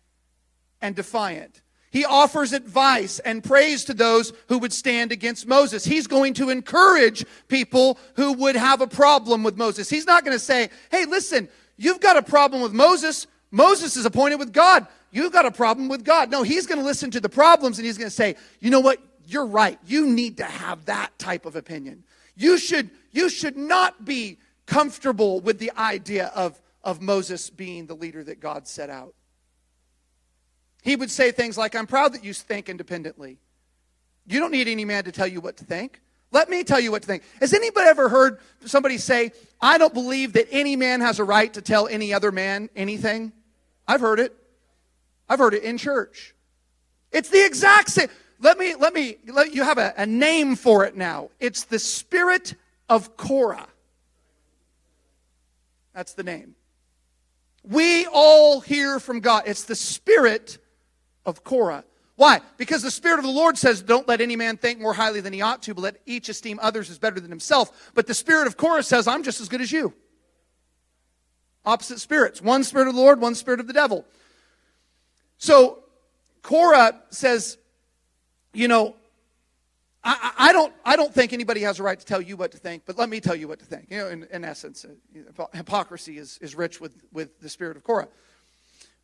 and 0.82 0.96
defiant. 0.96 1.62
He 1.90 2.06
offers 2.06 2.54
advice 2.54 3.20
and 3.20 3.44
praise 3.44 3.86
to 3.86 3.94
those 3.94 4.34
who 4.50 4.60
would 4.60 4.74
stand 4.74 5.12
against 5.12 5.48
Moses. 5.48 5.86
He's 5.86 6.08
going 6.08 6.34
to 6.36 6.50
encourage 6.50 7.26
people 7.48 7.98
who 8.16 8.34
would 8.34 8.56
have 8.56 8.82
a 8.82 8.88
problem 8.88 9.44
with 9.44 9.58
Moses. 9.58 9.90
He's 9.90 10.06
not 10.06 10.26
going 10.26 10.36
to 10.36 10.44
say, 10.44 10.70
hey, 10.92 11.06
listen, 11.06 11.48
you've 11.78 12.02
got 12.02 12.18
a 12.18 12.22
problem 12.22 12.62
with 12.62 12.74
Moses. 12.74 13.26
Moses 13.52 13.96
is 13.96 14.06
appointed 14.06 14.38
with 14.38 14.52
God. 14.52 14.86
You've 15.12 15.32
got 15.32 15.46
a 15.46 15.52
problem 15.52 15.88
with 15.88 16.04
God. 16.04 16.30
No, 16.30 16.44
he's 16.44 16.68
going 16.68 16.80
to 16.80 16.86
listen 16.86 17.10
to 17.12 17.20
the 17.20 17.30
problems 17.30 17.80
and 17.80 17.86
he's 17.86 17.98
going 17.98 18.10
to 18.10 18.16
say, 18.16 18.36
you 18.60 18.70
know 18.70 18.82
what? 18.82 19.00
You're 19.28 19.46
right. 19.46 19.78
You 19.86 20.08
need 20.08 20.38
to 20.38 20.46
have 20.46 20.86
that 20.86 21.18
type 21.20 21.46
of 21.46 21.58
opinion. 21.58 22.04
You 22.38 22.58
should, 22.58 22.90
you 23.12 23.28
should 23.28 23.58
not 23.58 24.06
be 24.06 24.38
comfortable 24.66 25.42
with 25.42 25.60
the 25.60 25.72
idea 25.78 26.32
of, 26.34 26.60
of 26.82 27.02
Moses 27.02 27.50
being 27.50 27.88
the 27.88 27.96
leader 27.96 28.24
that 28.24 28.40
God 28.40 28.68
set 28.68 28.90
out. 28.90 29.14
He 30.82 30.96
would 30.96 31.12
say 31.12 31.32
things 31.32 31.58
like, 31.58 31.76
I'm 31.76 31.88
proud 31.88 32.14
that 32.14 32.24
you 32.24 32.34
think 32.34 32.70
independently. 32.70 33.38
You 34.28 34.40
don't 34.40 34.52
need 34.52 34.70
any 34.70 34.86
man 34.86 35.04
to 35.04 35.12
tell 35.12 35.28
you 35.28 35.42
what 35.42 35.58
to 35.58 35.66
think. 35.66 36.00
Let 36.32 36.50
me 36.50 36.64
tell 36.64 36.80
you 36.80 36.92
what 36.92 37.02
to 37.02 37.08
think. 37.08 37.24
Has 37.42 37.54
anybody 37.54 37.88
ever 37.88 38.08
heard 38.08 38.40
somebody 38.66 38.98
say, 38.98 39.32
I 39.60 39.78
don't 39.78 39.94
believe 39.94 40.34
that 40.34 40.48
any 40.52 40.78
man 40.78 41.02
has 41.02 41.20
a 41.20 41.26
right 41.26 41.54
to 41.54 41.62
tell 41.62 41.88
any 41.88 42.14
other 42.14 42.32
man 42.32 42.70
anything? 42.76 43.34
I've 43.88 44.02
heard 44.02 44.22
it. 44.22 44.34
I've 45.28 45.40
heard 45.40 45.54
it 45.54 45.64
in 45.64 45.78
church. 45.78 46.34
It's 47.12 47.30
the 47.30 47.46
exact 47.46 47.90
same. 47.90 48.10
Let 48.40 48.58
me, 48.58 48.76
let 48.76 48.94
me, 48.94 49.18
let 49.28 49.54
you 49.54 49.64
have 49.64 49.78
a, 49.78 49.94
a 49.98 50.06
name 50.06 50.56
for 50.56 50.86
it 50.86 50.96
now. 50.96 51.30
It's 51.40 51.64
the 51.64 51.80
spirit 51.80 52.56
of 52.88 53.18
Korah. 53.18 53.68
That's 55.94 56.14
the 56.14 56.24
name. 56.24 56.56
We 57.64 58.06
all 58.06 58.62
hear 58.62 59.00
from 59.00 59.20
God. 59.20 59.44
It's 59.46 59.64
the 59.64 59.76
spirit 59.76 60.60
of 61.26 61.44
Korah. 61.44 61.84
Why? 62.18 62.42
Because 62.58 62.82
the 62.82 62.90
Spirit 62.90 63.20
of 63.20 63.26
the 63.26 63.32
Lord 63.32 63.60
says, 63.60 63.84
Don't 63.84 64.08
let 64.08 64.22
any 64.22 64.36
man 64.36 64.58
think 64.58 64.80
more 64.80 64.94
highly 64.94 65.22
than 65.22 65.34
he 65.34 65.42
ought 65.42 65.62
to, 65.64 65.76
but 65.76 65.82
let 65.82 66.02
each 66.08 66.30
esteem 66.30 66.60
others 66.64 66.90
as 66.90 66.98
better 66.98 67.20
than 67.20 67.30
himself. 67.30 67.92
But 67.94 68.08
the 68.08 68.16
Spirit 68.16 68.48
of 68.48 68.58
Korah 68.58 68.82
says, 68.82 69.08
I'm 69.08 69.22
just 69.22 69.40
as 69.40 69.48
good 69.48 69.62
as 69.62 69.72
you. 69.72 69.94
Opposite 71.64 72.00
spirits. 72.00 72.42
One 72.42 72.64
Spirit 72.64 72.88
of 72.88 72.96
the 72.96 73.02
Lord, 73.02 73.22
one 73.22 73.36
Spirit 73.36 73.60
of 73.60 73.68
the 73.68 73.74
devil. 73.74 74.04
So 75.38 75.84
Korah 76.42 77.04
says, 77.12 77.60
You 78.58 78.68
know, 78.68 78.96
I, 80.04 80.32
I, 80.38 80.52
don't, 80.52 80.74
I 80.84 80.96
don't 80.96 81.14
think 81.14 81.32
anybody 81.32 81.62
has 81.62 81.80
a 81.80 81.84
right 81.84 82.00
to 82.00 82.06
tell 82.06 82.22
you 82.22 82.36
what 82.36 82.52
to 82.52 82.58
think, 82.58 82.84
but 82.88 82.98
let 82.98 83.08
me 83.08 83.20
tell 83.20 83.36
you 83.36 83.48
what 83.48 83.60
to 83.60 83.66
think. 83.66 83.88
You 83.92 83.98
know, 83.98 84.08
in, 84.08 84.28
in 84.32 84.44
essence, 84.44 84.84
uh, 84.84 85.46
hypocrisy 85.54 86.18
is, 86.18 86.40
is 86.42 86.56
rich 86.56 86.82
with, 86.82 87.04
with 87.12 87.40
the 87.40 87.50
spirit 87.50 87.78
of 87.78 87.84
Korah. 87.84 88.08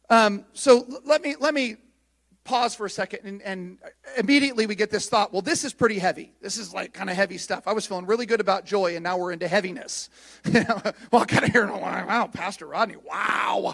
Um, 0.10 0.46
so 0.54 0.88
let 1.06 1.22
me, 1.22 1.36
let 1.40 1.54
me 1.54 1.78
pause 2.46 2.74
for 2.74 2.88
a 2.88 2.90
second 2.90 3.20
and, 3.24 3.42
and, 3.44 3.78
immediately 4.18 4.66
we 4.66 4.76
get 4.76 4.90
this 4.90 5.08
thought 5.08 5.32
well 5.32 5.42
this 5.42 5.64
is 5.64 5.72
pretty 5.72 5.98
heavy 5.98 6.34
this 6.42 6.58
is 6.58 6.74
like 6.74 6.92
kind 6.92 7.10
of 7.10 7.16
heavy 7.16 7.38
stuff 7.38 7.70
i 7.70 7.72
was 7.72 7.86
feeling 7.86 8.06
really 8.06 8.26
good 8.26 8.42
about 8.42 8.66
joy 8.66 8.96
and 8.96 9.04
now 9.04 9.16
we're 9.16 9.32
into 9.32 9.48
heaviness 9.48 10.10
well 10.54 11.22
i 11.22 11.26
kind 11.26 11.46
of 11.46 11.52
hear 11.54 11.66
wow 11.66 12.30
pastor 12.34 12.68
rodney 12.68 12.98
wow 12.98 13.74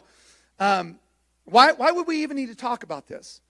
um, 0.59 0.99
Why, 1.45 1.71
why 1.71 1.91
would 1.91 2.05
we 2.05 2.21
even 2.21 2.37
need 2.37 2.49
to 2.49 2.55
talk 2.55 2.83
about 2.83 3.07
this? 3.07 3.41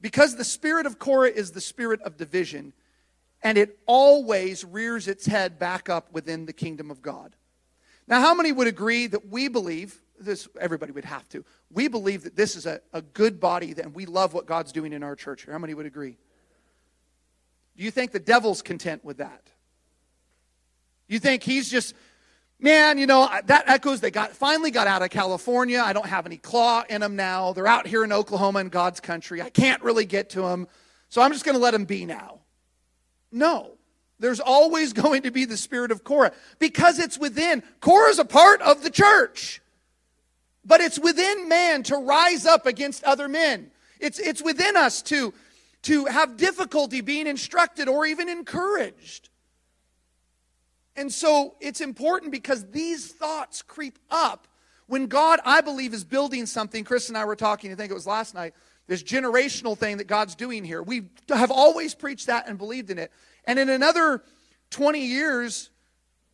Because 0.00 0.36
the 0.36 0.44
spirit 0.44 0.86
of 0.86 0.98
Korah 0.98 1.30
is 1.30 1.52
the 1.52 1.60
spirit 1.60 2.02
of 2.02 2.16
division, 2.16 2.72
and 3.42 3.56
it 3.58 3.78
always 3.86 4.64
rears 4.64 5.08
its 5.08 5.26
head 5.26 5.58
back 5.58 5.88
up 5.88 6.12
within 6.12 6.46
the 6.46 6.52
kingdom 6.52 6.90
of 6.90 7.02
God. 7.02 7.36
Now, 8.06 8.20
how 8.20 8.34
many 8.34 8.52
would 8.52 8.66
agree 8.66 9.06
that 9.06 9.28
we 9.28 9.48
believe, 9.48 10.00
this 10.18 10.46
everybody 10.60 10.92
would 10.92 11.04
have 11.06 11.28
to, 11.30 11.44
we 11.70 11.88
believe 11.88 12.24
that 12.24 12.36
this 12.36 12.54
is 12.54 12.66
a, 12.66 12.80
a 12.92 13.00
good 13.00 13.40
body 13.40 13.74
and 13.82 13.94
we 13.94 14.06
love 14.06 14.34
what 14.34 14.46
God's 14.46 14.72
doing 14.72 14.92
in 14.92 15.02
our 15.02 15.16
church? 15.16 15.46
How 15.50 15.58
many 15.58 15.74
would 15.74 15.86
agree? 15.86 16.18
Do 17.76 17.82
you 17.82 17.90
think 17.90 18.12
the 18.12 18.20
devil's 18.20 18.62
content 18.62 19.04
with 19.04 19.18
that? 19.18 19.42
You 21.08 21.18
think 21.18 21.42
he's 21.42 21.70
just, 21.70 21.94
man, 22.64 22.98
you 22.98 23.06
know, 23.06 23.28
that 23.44 23.64
echoes, 23.68 24.00
they 24.00 24.10
got 24.10 24.32
finally 24.32 24.72
got 24.72 24.88
out 24.88 25.02
of 25.02 25.10
California. 25.10 25.80
I 25.80 25.92
don't 25.92 26.06
have 26.06 26.26
any 26.26 26.38
claw 26.38 26.82
in 26.88 27.02
them 27.02 27.14
now. 27.14 27.52
They're 27.52 27.66
out 27.66 27.86
here 27.86 28.02
in 28.02 28.12
Oklahoma 28.12 28.60
in 28.60 28.70
God's 28.70 28.98
country. 28.98 29.40
I 29.40 29.50
can't 29.50 29.82
really 29.82 30.06
get 30.06 30.30
to 30.30 30.40
them. 30.40 30.66
So 31.10 31.22
I'm 31.22 31.32
just 31.32 31.44
going 31.44 31.56
to 31.56 31.62
let 31.62 31.72
them 31.72 31.84
be 31.84 32.06
now. 32.06 32.40
No. 33.30 33.72
There's 34.18 34.40
always 34.40 34.92
going 35.04 35.22
to 35.22 35.30
be 35.30 35.44
the 35.44 35.58
spirit 35.58 35.92
of 35.92 36.02
Korah 36.02 36.32
because 36.58 36.98
it's 36.98 37.18
within. 37.18 37.62
Korah 37.80 38.10
is 38.10 38.18
a 38.18 38.24
part 38.24 38.62
of 38.62 38.82
the 38.82 38.90
church. 38.90 39.60
But 40.64 40.80
it's 40.80 40.98
within 40.98 41.46
man 41.46 41.82
to 41.84 41.96
rise 41.96 42.46
up 42.46 42.64
against 42.64 43.04
other 43.04 43.28
men. 43.28 43.70
It's, 44.00 44.18
it's 44.18 44.42
within 44.42 44.76
us 44.76 45.02
to, 45.02 45.34
to 45.82 46.06
have 46.06 46.38
difficulty 46.38 47.02
being 47.02 47.26
instructed 47.26 47.86
or 47.86 48.06
even 48.06 48.30
encouraged. 48.30 49.28
And 50.96 51.12
so 51.12 51.54
it's 51.60 51.80
important 51.80 52.30
because 52.30 52.70
these 52.70 53.12
thoughts 53.12 53.62
creep 53.62 53.98
up 54.10 54.46
when 54.86 55.06
God, 55.06 55.40
I 55.44 55.60
believe, 55.60 55.92
is 55.94 56.04
building 56.04 56.46
something. 56.46 56.84
Chris 56.84 57.08
and 57.08 57.18
I 57.18 57.24
were 57.24 57.36
talking, 57.36 57.72
I 57.72 57.74
think 57.74 57.90
it 57.90 57.94
was 57.94 58.06
last 58.06 58.34
night, 58.34 58.54
this 58.86 59.02
generational 59.02 59.76
thing 59.76 59.96
that 59.96 60.06
God's 60.06 60.34
doing 60.34 60.64
here. 60.64 60.82
We 60.82 61.04
have 61.28 61.50
always 61.50 61.94
preached 61.94 62.26
that 62.26 62.48
and 62.48 62.58
believed 62.58 62.90
in 62.90 62.98
it. 62.98 63.10
And 63.46 63.58
in 63.58 63.70
another 63.70 64.22
20 64.70 65.00
years, 65.00 65.70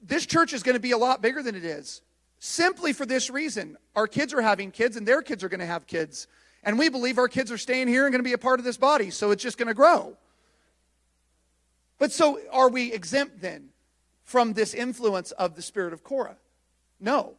this 0.03 0.27
church 0.27 0.53
is 0.53 0.63
going 0.63 0.75
to 0.75 0.81
be 0.81 0.93
a 0.93 0.99
lot 0.99 1.23
bigger 1.23 1.43
than 1.43 1.55
it 1.55 1.65
is. 1.65 2.03
Simply 2.39 2.93
for 2.93 3.07
this 3.07 3.31
reason 3.31 3.77
our 3.95 4.07
kids 4.07 4.33
are 4.33 4.41
having 4.41 4.71
kids, 4.71 4.97
and 4.97 5.07
their 5.07 5.23
kids 5.23 5.45
are 5.45 5.49
going 5.49 5.61
to 5.61 5.67
have 5.67 5.87
kids. 5.87 6.27
And 6.63 6.79
we 6.79 6.89
believe 6.89 7.19
our 7.19 7.29
kids 7.29 7.51
are 7.51 7.59
staying 7.59 7.89
here 7.89 8.05
and 8.05 8.13
going 8.13 8.23
to 8.23 8.29
be 8.29 8.35
a 8.35 8.39
part 8.39 8.59
of 8.59 8.65
this 8.65 8.77
body, 8.77 9.11
so 9.11 9.31
it's 9.31 9.43
just 9.43 9.59
going 9.59 9.69
to 9.69 9.75
grow. 9.75 10.17
But 11.99 12.13
so 12.13 12.41
are 12.51 12.69
we 12.69 12.93
exempt 12.93 13.41
then? 13.41 13.70
From 14.31 14.53
this 14.53 14.75
influence 14.75 15.33
of 15.33 15.57
the 15.57 15.63
spirit 15.63 15.93
of 15.93 16.05
Korah? 16.05 16.37
No. 17.01 17.35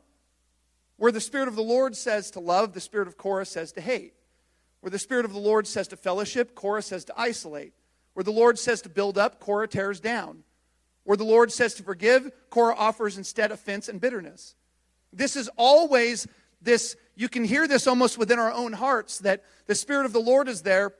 Where 0.97 1.13
the 1.13 1.21
spirit 1.21 1.47
of 1.47 1.55
the 1.55 1.61
Lord 1.61 1.95
says 1.95 2.31
to 2.31 2.41
love, 2.41 2.73
the 2.73 2.81
spirit 2.81 3.07
of 3.07 3.17
Korah 3.17 3.45
says 3.45 3.71
to 3.71 3.81
hate. 3.81 4.13
Where 4.81 4.89
the 4.89 4.99
spirit 4.99 5.23
of 5.23 5.31
the 5.31 5.39
Lord 5.39 5.67
says 5.67 5.87
to 5.87 5.95
fellowship, 5.95 6.53
Korah 6.53 6.81
says 6.81 7.05
to 7.05 7.13
isolate. 7.15 7.71
Where 8.13 8.25
the 8.25 8.33
Lord 8.33 8.59
says 8.59 8.81
to 8.81 8.89
build 8.89 9.17
up, 9.17 9.39
Korah 9.39 9.69
tears 9.69 10.01
down. 10.01 10.43
Where 11.05 11.15
the 11.15 11.23
Lord 11.23 11.53
says 11.53 11.75
to 11.75 11.83
forgive, 11.83 12.29
Korah 12.49 12.75
offers 12.75 13.17
instead 13.17 13.53
offense 13.53 13.87
and 13.87 14.01
bitterness. 14.01 14.55
This 15.13 15.37
is 15.37 15.49
always 15.55 16.27
this, 16.61 16.97
you 17.15 17.29
can 17.29 17.45
hear 17.45 17.69
this 17.69 17.87
almost 17.87 18.17
within 18.17 18.37
our 18.37 18.51
own 18.51 18.73
hearts 18.73 19.19
that 19.19 19.45
the 19.65 19.75
Spirit 19.75 20.05
of 20.05 20.11
the 20.11 20.19
Lord 20.19 20.49
is 20.49 20.63
there 20.63 20.93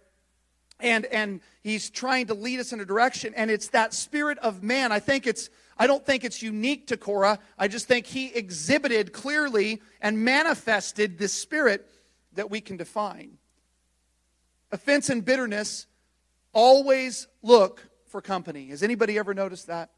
and, 0.81 1.05
and 1.05 1.41
He's 1.61 1.89
trying 1.89 2.27
to 2.27 2.33
lead 2.33 2.59
us 2.59 2.73
in 2.73 2.79
a 2.79 2.85
direction. 2.85 3.33
And 3.35 3.51
it's 3.51 3.69
that 3.69 3.93
spirit 3.93 4.37
of 4.39 4.63
man. 4.63 4.91
I 4.91 4.99
think 4.99 5.27
it's 5.27 5.49
I 5.77 5.87
don't 5.87 6.05
think 6.05 6.23
it's 6.23 6.43
unique 6.43 6.87
to 6.87 6.97
Korah. 6.97 7.39
I 7.57 7.67
just 7.67 7.87
think 7.87 8.05
he 8.05 8.27
exhibited 8.27 9.13
clearly 9.13 9.81
and 9.99 10.23
manifested 10.23 11.17
this 11.17 11.33
spirit 11.33 11.89
that 12.33 12.51
we 12.51 12.61
can 12.61 12.77
define. 12.77 13.39
Offense 14.71 15.09
and 15.09 15.25
bitterness 15.25 15.87
always 16.53 17.27
look 17.41 17.87
for 18.05 18.21
company. 18.21 18.67
Has 18.67 18.83
anybody 18.83 19.17
ever 19.17 19.33
noticed 19.33 19.67
that? 19.67 19.89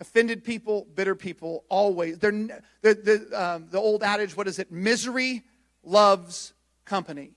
Offended 0.00 0.42
people, 0.42 0.86
bitter 0.94 1.14
people, 1.14 1.64
always. 1.68 2.18
They're, 2.18 2.32
the, 2.32 2.94
the, 2.94 3.30
um, 3.34 3.66
the 3.70 3.78
old 3.78 4.02
adage, 4.02 4.36
what 4.36 4.48
is 4.48 4.58
it? 4.58 4.72
Misery 4.72 5.42
loves 5.82 6.54
company. 6.86 7.32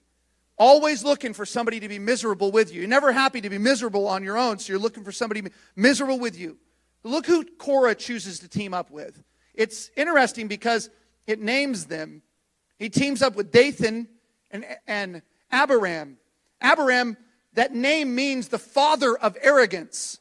Always 0.62 1.04
looking 1.04 1.34
for 1.34 1.44
somebody 1.44 1.80
to 1.80 1.90
be 1.90 1.98
miserable 1.98 2.52
with 2.52 2.72
you. 2.72 2.82
You're 2.82 2.88
never 2.88 3.12
happy 3.12 3.42
to 3.42 3.50
be 3.50 3.58
miserable 3.58 4.08
on 4.08 4.24
your 4.24 4.38
own, 4.38 4.60
so 4.60 4.72
you're 4.72 4.80
looking 4.80 5.04
for 5.04 5.12
somebody 5.12 5.42
miserable 5.76 6.20
with 6.20 6.38
you. 6.38 6.60
Look 7.04 7.26
who 7.26 7.44
Korah 7.44 7.96
chooses 7.96 8.38
to 8.42 8.48
team 8.48 8.72
up 8.72 8.92
with. 8.92 9.24
It's 9.56 9.90
interesting 9.98 10.48
because 10.48 10.92
it 11.26 11.42
names 11.42 11.86
them. 11.86 12.22
He 12.78 12.90
teams 12.90 13.24
up 13.24 13.36
with 13.36 13.52
Dathan 13.52 14.08
and, 14.52 14.64
and 14.86 15.24
Abiram. 15.52 16.18
Abiram, 16.62 17.18
that 17.54 17.74
name 17.74 18.14
means 18.14 18.50
the 18.50 18.60
father 18.60 19.18
of 19.18 19.36
arrogance, 19.42 20.20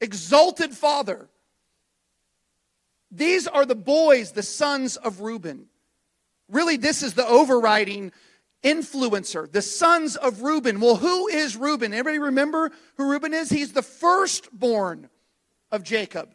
exalted 0.00 0.72
father. 0.72 1.28
These 3.10 3.46
are 3.46 3.66
the 3.66 3.74
boys, 3.74 4.32
the 4.32 4.42
sons 4.42 4.96
of 4.96 5.20
Reuben. 5.20 5.66
Really, 6.48 6.78
this 6.78 7.02
is 7.02 7.12
the 7.12 7.26
overriding 7.26 8.12
influencer, 8.62 9.50
the 9.50 9.62
sons 9.62 10.16
of 10.16 10.42
Reuben. 10.42 10.80
Well, 10.80 10.96
who 10.96 11.28
is 11.28 11.56
Reuben? 11.56 11.92
Everybody 11.92 12.18
remember 12.18 12.70
who 12.96 13.10
Reuben 13.10 13.34
is? 13.34 13.50
He's 13.50 13.72
the 13.72 13.82
firstborn 13.82 15.08
of 15.70 15.82
Jacob. 15.82 16.34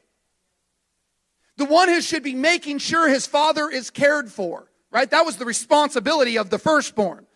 The 1.57 1.65
one 1.65 1.89
who 1.89 2.01
should 2.01 2.23
be 2.23 2.33
making 2.33 2.79
sure 2.79 3.07
his 3.07 3.27
father 3.27 3.69
is 3.69 3.89
cared 3.89 4.31
for, 4.31 4.71
right? 4.89 5.09
That 5.09 5.25
was 5.25 5.37
the 5.37 5.45
responsibility 5.45 6.37
of 6.37 6.49
the 6.49 6.57
firstborn. 6.57 7.27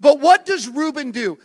But 0.00 0.20
what 0.20 0.44
does 0.44 0.68
Reuben 0.68 1.12
do? 1.12 1.38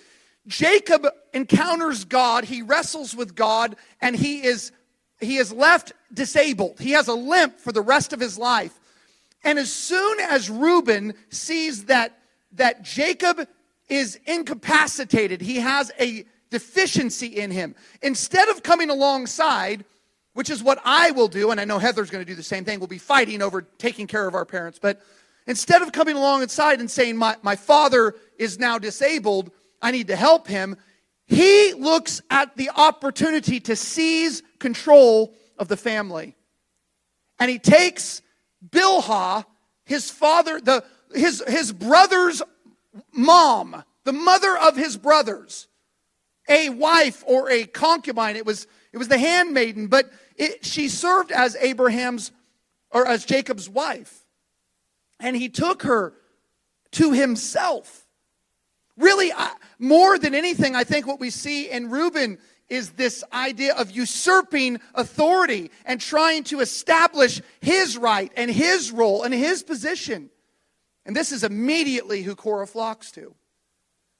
Jacob 0.48 1.08
encounters 1.34 2.06
God, 2.06 2.44
he 2.44 2.62
wrestles 2.62 3.16
with 3.16 3.36
God, 3.36 3.76
and 4.02 4.16
he 4.16 4.44
is 4.44 4.72
he 5.20 5.38
is 5.38 5.54
left 5.54 5.94
disabled. 6.14 6.80
He 6.80 6.92
has 6.92 7.08
a 7.08 7.14
limp 7.14 7.60
for 7.60 7.72
the 7.72 7.82
rest 7.82 8.12
of 8.12 8.20
his 8.20 8.38
life. 8.38 8.78
And 9.44 9.58
as 9.58 9.72
soon 9.72 10.20
as 10.20 10.50
Reuben 10.50 11.14
sees 11.30 11.86
that 11.86 12.18
that 12.54 12.84
Jacob 12.84 13.48
is 13.90 14.20
incapacitated, 14.26 15.42
he 15.42 15.58
has 15.58 15.92
a 16.00 16.26
deficiency 16.50 17.28
in 17.28 17.52
him. 17.52 17.76
Instead 18.02 18.50
of 18.50 18.64
coming 18.64 18.90
alongside, 18.90 19.84
which 20.34 20.50
is 20.50 20.64
what 20.64 20.80
I 20.86 21.12
will 21.12 21.28
do, 21.28 21.52
and 21.52 21.60
I 21.60 21.66
know 21.66 21.80
Heather's 21.80 22.10
going 22.10 22.24
to 22.24 22.30
do 22.30 22.36
the 22.36 22.44
same 22.44 22.66
thing, 22.66 22.80
we'll 22.80 22.88
be 22.88 22.98
fighting 22.98 23.42
over 23.42 23.62
taking 23.62 24.08
care 24.08 24.28
of 24.28 24.36
our 24.36 24.46
parents, 24.46 24.80
but 24.80 25.02
instead 25.48 25.82
of 25.82 25.92
coming 25.92 26.16
alongside 26.16 26.80
and 26.80 26.90
saying, 26.90 27.18
my, 27.18 27.36
my 27.42 27.56
father 27.56 28.16
is 28.38 28.60
now 28.60 28.78
disabled, 28.78 29.52
I 29.82 29.92
need 29.92 30.08
to 30.08 30.16
help 30.16 30.48
him, 30.48 30.78
he 31.26 31.74
looks 31.74 32.22
at 32.30 32.56
the 32.58 32.70
opportunity 32.76 33.60
to 33.62 33.76
seize 33.76 34.44
control 34.60 35.34
of 35.58 35.68
the 35.68 35.78
family. 35.78 36.36
And 37.40 37.50
he 37.50 37.60
takes 37.60 38.22
Bilhah, 38.70 39.46
his 39.86 40.10
father, 40.10 40.62
the, 40.62 40.84
his, 41.14 41.44
his 41.48 41.72
brother's 41.72 42.42
mom, 43.12 43.84
the 44.04 44.14
mother 44.14 44.58
of 44.58 44.76
his 44.76 44.98
brothers, 44.98 45.68
a 46.48 46.70
wife 46.70 47.24
or 47.26 47.50
a 47.50 47.66
concubine. 47.66 48.36
It 48.36 48.46
was, 48.46 48.68
it 48.92 48.98
was 48.98 49.08
the 49.08 49.18
handmaiden, 49.18 49.88
but 49.88 50.12
it, 50.36 50.66
she 50.66 50.90
served 50.90 51.32
as 51.32 51.56
Abraham's 51.58 52.32
or 52.92 53.08
as 53.08 53.26
Jacob's 53.26 53.70
wife. 53.70 54.26
And 55.20 55.36
he 55.36 55.50
took 55.50 55.84
her 55.84 56.14
to 56.92 57.12
himself. 57.12 58.06
Really, 58.98 59.32
more 59.80 60.20
than 60.20 60.36
anything, 60.36 60.76
I 60.76 60.84
think 60.84 61.08
what 61.08 61.20
we 61.20 61.30
see 61.30 61.70
in 61.70 61.90
Reuben 61.90 62.38
is 62.70 62.92
this 62.92 63.24
idea 63.34 63.74
of 63.76 63.92
usurping 63.92 64.80
authority 64.94 65.72
and 65.86 66.00
trying 66.00 66.44
to 66.46 66.60
establish 66.60 67.42
his 67.62 67.98
right 67.98 68.32
and 68.36 68.50
his 68.50 68.92
role 68.92 69.24
and 69.24 69.34
his 69.34 69.64
position. 69.64 70.30
And 71.06 71.16
this 71.16 71.32
is 71.32 71.44
immediately 71.44 72.22
who 72.22 72.36
Korah 72.36 72.68
flocks 72.68 73.12
to. 73.12 73.36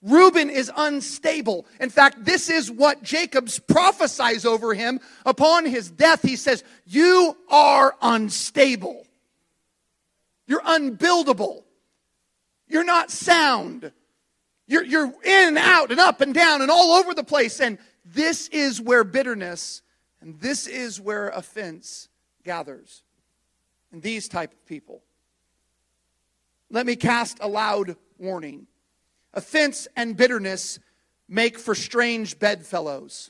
Reuben 0.02 0.50
is 0.50 0.70
unstable. 0.76 1.66
In 1.80 1.90
fact, 1.90 2.26
this 2.26 2.50
is 2.50 2.70
what 2.70 3.04
Jacob 3.04 3.50
prophesies 3.68 4.46
over 4.46 4.74
him 4.74 5.00
upon 5.26 5.66
his 5.66 5.90
death. 5.90 6.22
He 6.22 6.36
says, 6.36 6.64
You 6.86 7.38
are 7.50 7.96
unstable. 8.02 9.08
You're 10.46 10.62
unbuildable. 10.62 11.64
You're 12.68 12.84
not 12.84 13.12
sound. 13.12 13.92
You're, 14.68 14.84
you're 14.84 15.06
in 15.06 15.48
and 15.48 15.58
out 15.58 15.92
and 15.92 16.00
up 16.00 16.20
and 16.20 16.34
down 16.34 16.62
and 16.62 16.70
all 16.70 16.94
over 16.94 17.14
the 17.14 17.24
place. 17.24 17.62
And 17.62 17.78
this 18.04 18.50
is 18.50 18.82
where 18.82 19.06
bitterness 19.06 19.84
and 20.24 20.40
this 20.40 20.68
is 20.68 21.02
where 21.02 21.28
offense 21.30 22.08
gathers. 22.46 23.04
And 23.92 24.02
these 24.02 24.30
type 24.30 24.54
of 24.54 24.66
people. 24.66 25.04
Let 26.74 26.88
me 26.88 26.96
cast 26.96 27.38
a 27.40 27.48
loud 27.48 27.98
warning. 28.18 28.66
Offense 29.32 29.88
and 29.96 30.18
bitterness 30.18 30.80
make 31.30 31.60
for 31.60 31.76
strange 31.76 32.40
bedfellows. 32.40 33.30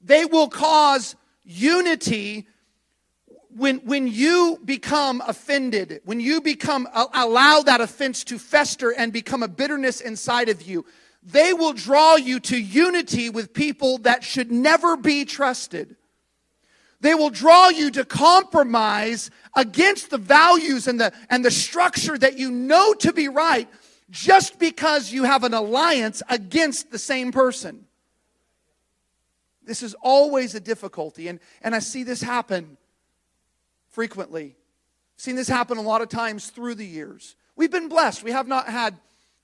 They 0.00 0.24
will 0.24 0.48
cause 0.48 1.14
unity 1.44 2.46
when, 3.54 3.80
when 3.80 4.08
you 4.08 4.58
become 4.64 5.22
offended, 5.26 6.00
when 6.06 6.20
you 6.20 6.40
become 6.40 6.88
allow 7.12 7.60
that 7.60 7.82
offense 7.82 8.24
to 8.24 8.38
fester 8.38 8.94
and 8.94 9.12
become 9.12 9.42
a 9.42 9.48
bitterness 9.48 10.00
inside 10.00 10.48
of 10.48 10.62
you, 10.62 10.86
they 11.22 11.52
will 11.52 11.74
draw 11.74 12.16
you 12.16 12.40
to 12.40 12.56
unity 12.56 13.28
with 13.28 13.52
people 13.52 13.98
that 13.98 14.24
should 14.24 14.50
never 14.50 14.96
be 14.96 15.26
trusted. 15.26 15.96
They 17.00 17.14
will 17.14 17.30
draw 17.30 17.68
you 17.68 17.90
to 17.92 18.04
compromise 18.04 19.30
against 19.54 20.10
the 20.10 20.18
values 20.18 20.88
and 20.88 21.00
the, 21.00 21.12
and 21.30 21.44
the 21.44 21.50
structure 21.50 22.18
that 22.18 22.38
you 22.38 22.50
know 22.50 22.92
to 22.94 23.12
be 23.12 23.28
right 23.28 23.68
just 24.10 24.58
because 24.58 25.12
you 25.12 25.24
have 25.24 25.44
an 25.44 25.54
alliance 25.54 26.22
against 26.28 26.90
the 26.90 26.98
same 26.98 27.30
person. 27.30 27.84
This 29.64 29.82
is 29.82 29.94
always 30.00 30.54
a 30.54 30.60
difficulty, 30.60 31.28
and, 31.28 31.40
and 31.60 31.74
I 31.74 31.80
see 31.80 32.02
this 32.02 32.22
happen 32.22 32.78
frequently. 33.90 34.56
I've 35.16 35.20
seen 35.20 35.36
this 35.36 35.48
happen 35.48 35.76
a 35.76 35.82
lot 35.82 36.00
of 36.00 36.08
times 36.08 36.48
through 36.48 36.76
the 36.76 36.86
years. 36.86 37.36
We've 37.54 37.70
been 37.70 37.88
blessed. 37.88 38.22
We 38.22 38.30
have 38.30 38.48
not 38.48 38.66
had, 38.68 38.96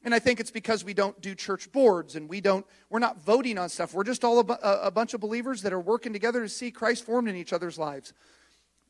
and 0.04 0.14
I 0.14 0.18
think 0.18 0.38
it's 0.38 0.50
because 0.50 0.84
we 0.84 0.94
don't 0.94 1.18
do 1.20 1.34
church 1.34 1.72
boards 1.72 2.14
and 2.14 2.28
we 2.28 2.40
don't, 2.40 2.66
we're 2.90 2.98
not 2.98 3.22
voting 3.22 3.58
on 3.58 3.68
stuff. 3.70 3.94
We're 3.94 4.04
just 4.04 4.22
all 4.22 4.38
a, 4.38 4.54
a 4.82 4.90
bunch 4.90 5.14
of 5.14 5.20
believers 5.20 5.62
that 5.62 5.72
are 5.72 5.80
working 5.80 6.12
together 6.12 6.42
to 6.42 6.48
see 6.48 6.70
Christ 6.70 7.04
formed 7.04 7.28
in 7.28 7.36
each 7.36 7.52
other's 7.52 7.78
lives. 7.78 8.12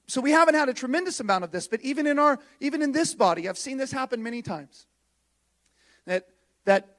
So 0.06 0.20
we 0.20 0.32
haven't 0.32 0.56
had 0.56 0.68
a 0.68 0.74
tremendous 0.74 1.20
amount 1.20 1.44
of 1.44 1.50
this, 1.50 1.68
but 1.68 1.80
even 1.80 2.06
in 2.06 2.18
our, 2.18 2.38
even 2.60 2.82
in 2.82 2.92
this 2.92 3.14
body, 3.14 3.48
I've 3.48 3.56
seen 3.56 3.78
this 3.78 3.92
happen 3.92 4.22
many 4.22 4.42
times. 4.42 4.86
That 6.04 6.26
that 6.64 6.96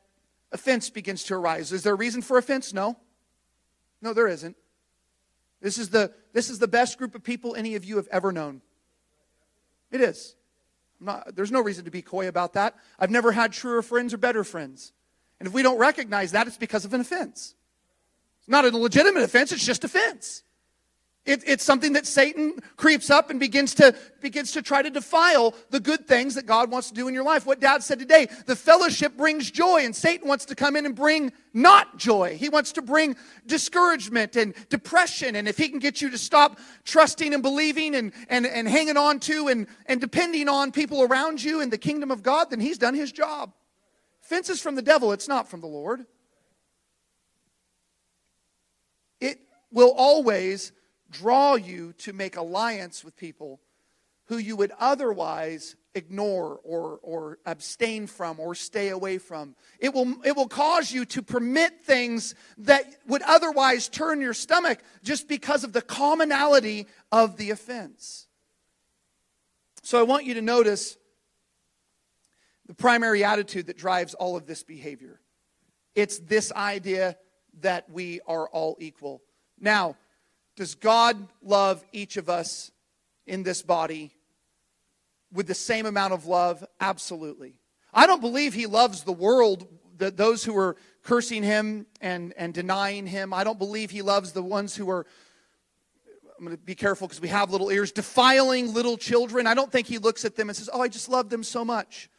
offense 0.52 0.90
begins 0.90 1.24
to 1.26 1.36
arise. 1.36 1.72
Is 1.72 1.84
there 1.84 1.94
a 1.94 1.98
reason 1.98 2.22
for 2.22 2.38
offense? 2.38 2.74
No. 2.74 2.98
No, 4.02 4.14
there 4.14 4.28
isn't. 4.28 4.56
This 5.62 5.78
is 5.78 5.90
the, 5.90 6.12
this 6.34 6.50
is 6.50 6.60
the 6.60 6.68
best 6.68 6.98
group 6.98 7.16
of 7.16 7.24
people 7.24 7.56
any 7.56 7.76
of 7.76 7.86
you 7.86 7.98
have 7.98 8.08
ever 8.12 8.32
known. 8.32 8.62
It 9.92 10.02
is. 10.02 10.36
Not, 11.00 11.36
there's 11.36 11.52
no 11.52 11.62
reason 11.62 11.86
to 11.86 11.92
be 11.92 12.02
coy 12.02 12.28
about 12.28 12.54
that. 12.54 12.76
I've 12.98 13.12
never 13.12 13.32
had 13.32 13.52
truer 13.52 13.82
friends 13.82 14.14
or 14.14 14.18
better 14.18 14.44
friends. 14.44 14.94
And 15.40 15.48
if 15.48 15.54
we 15.54 15.62
don't 15.62 15.78
recognize 15.78 16.32
that, 16.32 16.48
it's 16.48 16.58
because 16.58 16.86
of 16.86 16.94
an 16.94 17.02
offense. 17.02 17.56
It's 18.40 18.48
not 18.48 18.66
a 18.66 18.76
legitimate 18.76 19.24
offense, 19.24 19.52
it's 19.52 19.66
just 19.66 19.84
offense. 19.84 20.44
It, 21.26 21.44
it's 21.48 21.64
something 21.64 21.94
that 21.94 22.06
Satan 22.06 22.60
creeps 22.78 23.10
up 23.10 23.32
and 23.32 23.40
begins 23.40 23.74
to, 23.76 23.96
begins 24.22 24.52
to 24.52 24.62
try 24.62 24.84
to 24.84 24.92
defile 24.92 25.56
the 25.72 25.80
good 25.80 26.08
things 26.08 26.36
that 26.36 26.46
God 26.46 26.70
wants 26.70 26.90
to 26.90 26.94
do 26.94 27.08
in 27.08 27.16
your 27.16 27.24
life. 27.24 27.48
What 27.48 27.60
dad 27.60 27.82
said 27.82 27.98
today, 27.98 28.28
the 28.46 28.56
fellowship 28.56 29.18
brings 29.18 29.50
joy, 29.50 29.86
and 29.86 29.96
Satan 29.96 30.28
wants 30.28 30.46
to 30.46 30.56
come 30.56 30.76
in 30.76 30.86
and 30.86 30.96
bring 30.96 31.34
not 31.52 31.98
joy. 31.98 32.38
He 32.38 32.48
wants 32.48 32.74
to 32.74 32.84
bring 32.84 33.16
discouragement 33.48 34.36
and 34.36 34.54
depression. 34.70 35.36
And 35.36 35.48
if 35.48 35.58
he 35.58 35.68
can 35.68 35.80
get 35.80 36.00
you 36.00 36.12
to 36.12 36.18
stop 36.18 36.60
trusting 36.84 37.34
and 37.34 37.42
believing 37.42 37.96
and, 37.96 38.12
and, 38.30 38.46
and 38.46 38.68
hanging 38.68 38.98
on 38.98 39.20
to 39.22 39.48
and, 39.48 39.66
and 39.88 40.00
depending 40.00 40.48
on 40.48 40.72
people 40.72 41.02
around 41.02 41.44
you 41.44 41.60
in 41.60 41.72
the 41.72 41.78
kingdom 41.80 42.12
of 42.12 42.22
God, 42.22 42.52
then 42.52 42.60
he's 42.60 42.78
done 42.78 42.94
his 42.94 43.12
job. 43.12 43.52
Fences 44.22 44.62
from 44.62 44.76
the 44.76 44.82
devil, 44.84 45.12
it's 45.12 45.28
not 45.28 45.50
from 45.50 45.62
the 45.62 45.68
Lord. 45.68 46.06
It 49.20 49.40
will 49.72 49.94
always 49.98 50.72
draw 51.20 51.56
you 51.56 51.94
to 52.00 52.14
make 52.14 52.36
alliance 52.36 53.04
with 53.04 53.16
people 53.16 53.60
who 54.26 54.38
you 54.38 54.56
would 54.56 54.72
otherwise 54.80 55.76
ignore 55.94 56.60
or, 56.64 57.00
or 57.02 57.40
abstain 57.46 58.06
from 58.06 58.40
or 58.40 58.54
stay 58.54 58.90
away 58.90 59.18
from. 59.18 59.56
It 59.80 59.94
will, 59.94 60.16
it 60.26 60.36
will 60.36 60.48
cause 60.48 60.92
you 60.92 61.06
to 61.06 61.22
permit 61.22 61.82
things 61.82 62.36
that 62.60 62.86
would 63.08 63.22
otherwise 63.22 63.88
turn 63.88 64.20
your 64.20 64.34
stomach 64.34 64.80
just 65.04 65.28
because 65.28 65.64
of 65.64 65.74
the 65.74 65.82
commonality 65.82 66.88
of 67.12 67.38
the 67.38 67.52
offense. 67.52 68.28
So 69.84 70.00
I 70.00 70.04
want 70.04 70.26
you 70.26 70.34
to 70.34 70.42
notice 70.42 70.98
the 72.66 72.74
primary 72.74 73.24
attitude 73.24 73.68
that 73.68 73.78
drives 73.78 74.16
all 74.16 74.36
of 74.36 74.48
this 74.48 74.64
behavior. 74.64 75.22
It's 75.94 76.20
this 76.20 76.52
idea 76.52 77.16
that 77.62 77.90
we 77.90 78.20
are 78.28 78.50
all 78.50 78.76
equal. 78.80 79.22
Now, 79.60 79.96
does 80.56 80.76
God 80.76 81.28
love 81.42 81.84
each 81.92 82.18
of 82.18 82.30
us 82.30 82.72
in 83.28 83.44
this 83.44 83.62
body 83.62 84.14
with 85.32 85.48
the 85.48 85.56
same 85.56 85.86
amount 85.86 86.14
of 86.14 86.26
love? 86.26 86.66
Absolutely. 86.80 87.56
I 87.94 88.08
don't 88.08 88.22
believe 88.22 88.54
He 88.54 88.66
loves 88.66 89.04
the 89.04 89.14
world, 89.14 89.68
the, 89.98 90.12
those 90.12 90.44
who 90.44 90.58
are 90.58 90.76
cursing 91.04 91.44
Him 91.44 91.86
and, 92.02 92.34
and 92.38 92.54
denying 92.54 93.06
Him. 93.08 93.34
I 93.34 93.44
don't 93.44 93.60
believe 93.60 93.92
He 93.92 94.02
loves 94.02 94.32
the 94.32 94.44
ones 94.44 94.76
who 94.76 94.90
are, 94.90 95.06
I'm 96.38 96.46
going 96.46 96.58
to 96.58 96.64
be 96.64 96.76
careful 96.76 97.08
because 97.08 97.22
we 97.22 97.30
have 97.30 97.52
little 97.52 97.70
ears, 97.70 97.92
defiling 97.92 98.74
little 98.74 98.98
children. 98.98 99.48
I 99.48 99.54
don't 99.54 99.72
think 99.72 99.88
He 99.88 99.98
looks 99.98 100.26
at 100.26 100.36
them 100.36 100.50
and 100.50 100.56
says, 100.56 100.70
Oh, 100.72 100.82
I 100.82 100.88
just 100.88 101.10
love 101.10 101.30
them 101.30 101.44
so 101.44 101.66
much. 101.66 102.10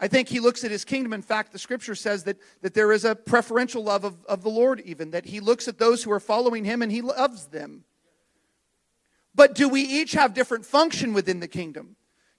I 0.00 0.08
think 0.08 0.28
he 0.28 0.38
looks 0.38 0.62
at 0.62 0.70
his 0.70 0.84
kingdom. 0.84 1.12
In 1.12 1.22
fact, 1.22 1.52
the 1.52 1.58
scripture 1.58 1.94
says 1.94 2.24
that, 2.24 2.38
that 2.62 2.74
there 2.74 2.92
is 2.92 3.04
a 3.04 3.16
preferential 3.16 3.82
love 3.82 4.04
of, 4.04 4.24
of 4.26 4.42
the 4.42 4.48
Lord, 4.48 4.80
even, 4.84 5.10
that 5.10 5.26
he 5.26 5.40
looks 5.40 5.66
at 5.66 5.78
those 5.78 6.04
who 6.04 6.12
are 6.12 6.20
following 6.20 6.64
him 6.64 6.82
and 6.82 6.92
he 6.92 7.02
loves 7.02 7.46
them. 7.48 7.84
But 9.34 9.54
do 9.54 9.68
we 9.68 9.82
each 9.82 10.12
have 10.12 10.34
different 10.34 10.64
function 10.64 11.12
within 11.12 11.40
the 11.40 11.48
kingdom? 11.48 11.96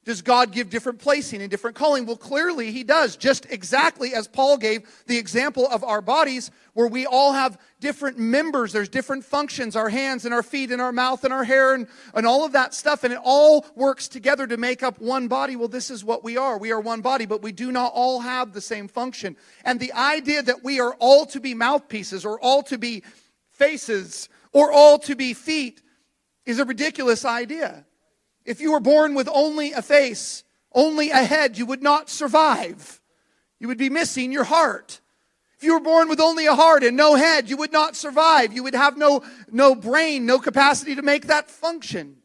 Does 0.09 0.23
God 0.23 0.51
give 0.51 0.71
different 0.71 0.97
placing 0.97 1.39
and 1.43 1.51
different 1.51 1.75
calling? 1.75 2.07
Well, 2.07 2.17
clearly 2.17 2.71
He 2.71 2.83
does, 2.83 3.15
just 3.15 3.45
exactly 3.51 4.15
as 4.15 4.27
Paul 4.27 4.57
gave 4.57 4.89
the 5.05 5.19
example 5.19 5.67
of 5.67 5.83
our 5.83 6.01
bodies, 6.01 6.49
where 6.73 6.87
we 6.87 7.05
all 7.05 7.33
have 7.33 7.59
different 7.79 8.17
members. 8.17 8.73
There's 8.73 8.89
different 8.89 9.23
functions 9.23 9.75
our 9.75 9.89
hands 9.89 10.25
and 10.25 10.33
our 10.33 10.41
feet 10.41 10.71
and 10.71 10.81
our 10.81 10.91
mouth 10.91 11.23
and 11.25 11.31
our 11.31 11.43
hair 11.43 11.75
and, 11.75 11.85
and 12.15 12.25
all 12.25 12.43
of 12.43 12.53
that 12.53 12.73
stuff, 12.73 13.03
and 13.03 13.13
it 13.13 13.19
all 13.23 13.67
works 13.75 14.07
together 14.07 14.47
to 14.47 14.57
make 14.57 14.81
up 14.81 14.99
one 14.99 15.27
body. 15.27 15.55
Well, 15.55 15.67
this 15.67 15.91
is 15.91 16.03
what 16.03 16.23
we 16.23 16.37
are. 16.37 16.57
We 16.57 16.71
are 16.71 16.79
one 16.79 17.01
body, 17.01 17.27
but 17.27 17.43
we 17.43 17.51
do 17.51 17.71
not 17.71 17.91
all 17.93 18.21
have 18.21 18.51
the 18.51 18.61
same 18.61 18.87
function. 18.87 19.37
And 19.63 19.79
the 19.79 19.93
idea 19.93 20.41
that 20.41 20.63
we 20.63 20.79
are 20.79 20.95
all 20.97 21.27
to 21.27 21.39
be 21.39 21.53
mouthpieces 21.53 22.25
or 22.25 22.39
all 22.39 22.63
to 22.63 22.79
be 22.79 23.03
faces 23.51 24.27
or 24.53 24.71
all 24.71 24.97
to 24.97 25.15
be 25.15 25.35
feet 25.35 25.83
is 26.47 26.57
a 26.57 26.65
ridiculous 26.65 27.25
idea. 27.25 27.85
If 28.49 28.59
you 28.59 28.71
were 28.71 28.79
born 28.79 29.13
with 29.13 29.29
only 29.31 29.73
a 29.73 29.81
face, 29.83 30.43
only 30.73 31.11
a 31.11 31.23
head, 31.23 31.55
you 31.59 31.67
would 31.67 31.83
not 31.83 32.09
survive. 32.09 32.99
You 33.59 33.67
would 33.67 33.77
be 33.77 33.91
missing 33.91 34.31
your 34.31 34.43
heart. 34.43 35.01
If 35.55 35.63
you 35.63 35.73
were 35.73 35.79
born 35.79 36.09
with 36.09 36.19
only 36.19 36.47
a 36.47 36.55
heart 36.55 36.83
and 36.83 36.97
no 36.97 37.13
head, 37.13 37.47
you 37.47 37.57
would 37.57 37.71
not 37.71 37.95
survive. 37.95 38.51
You 38.51 38.63
would 38.63 38.73
have 38.73 38.97
no, 38.97 39.21
no 39.51 39.75
brain, 39.75 40.25
no 40.25 40.39
capacity 40.39 40.95
to 40.95 41.03
make 41.03 41.27
that 41.27 41.47
function. 41.47 42.15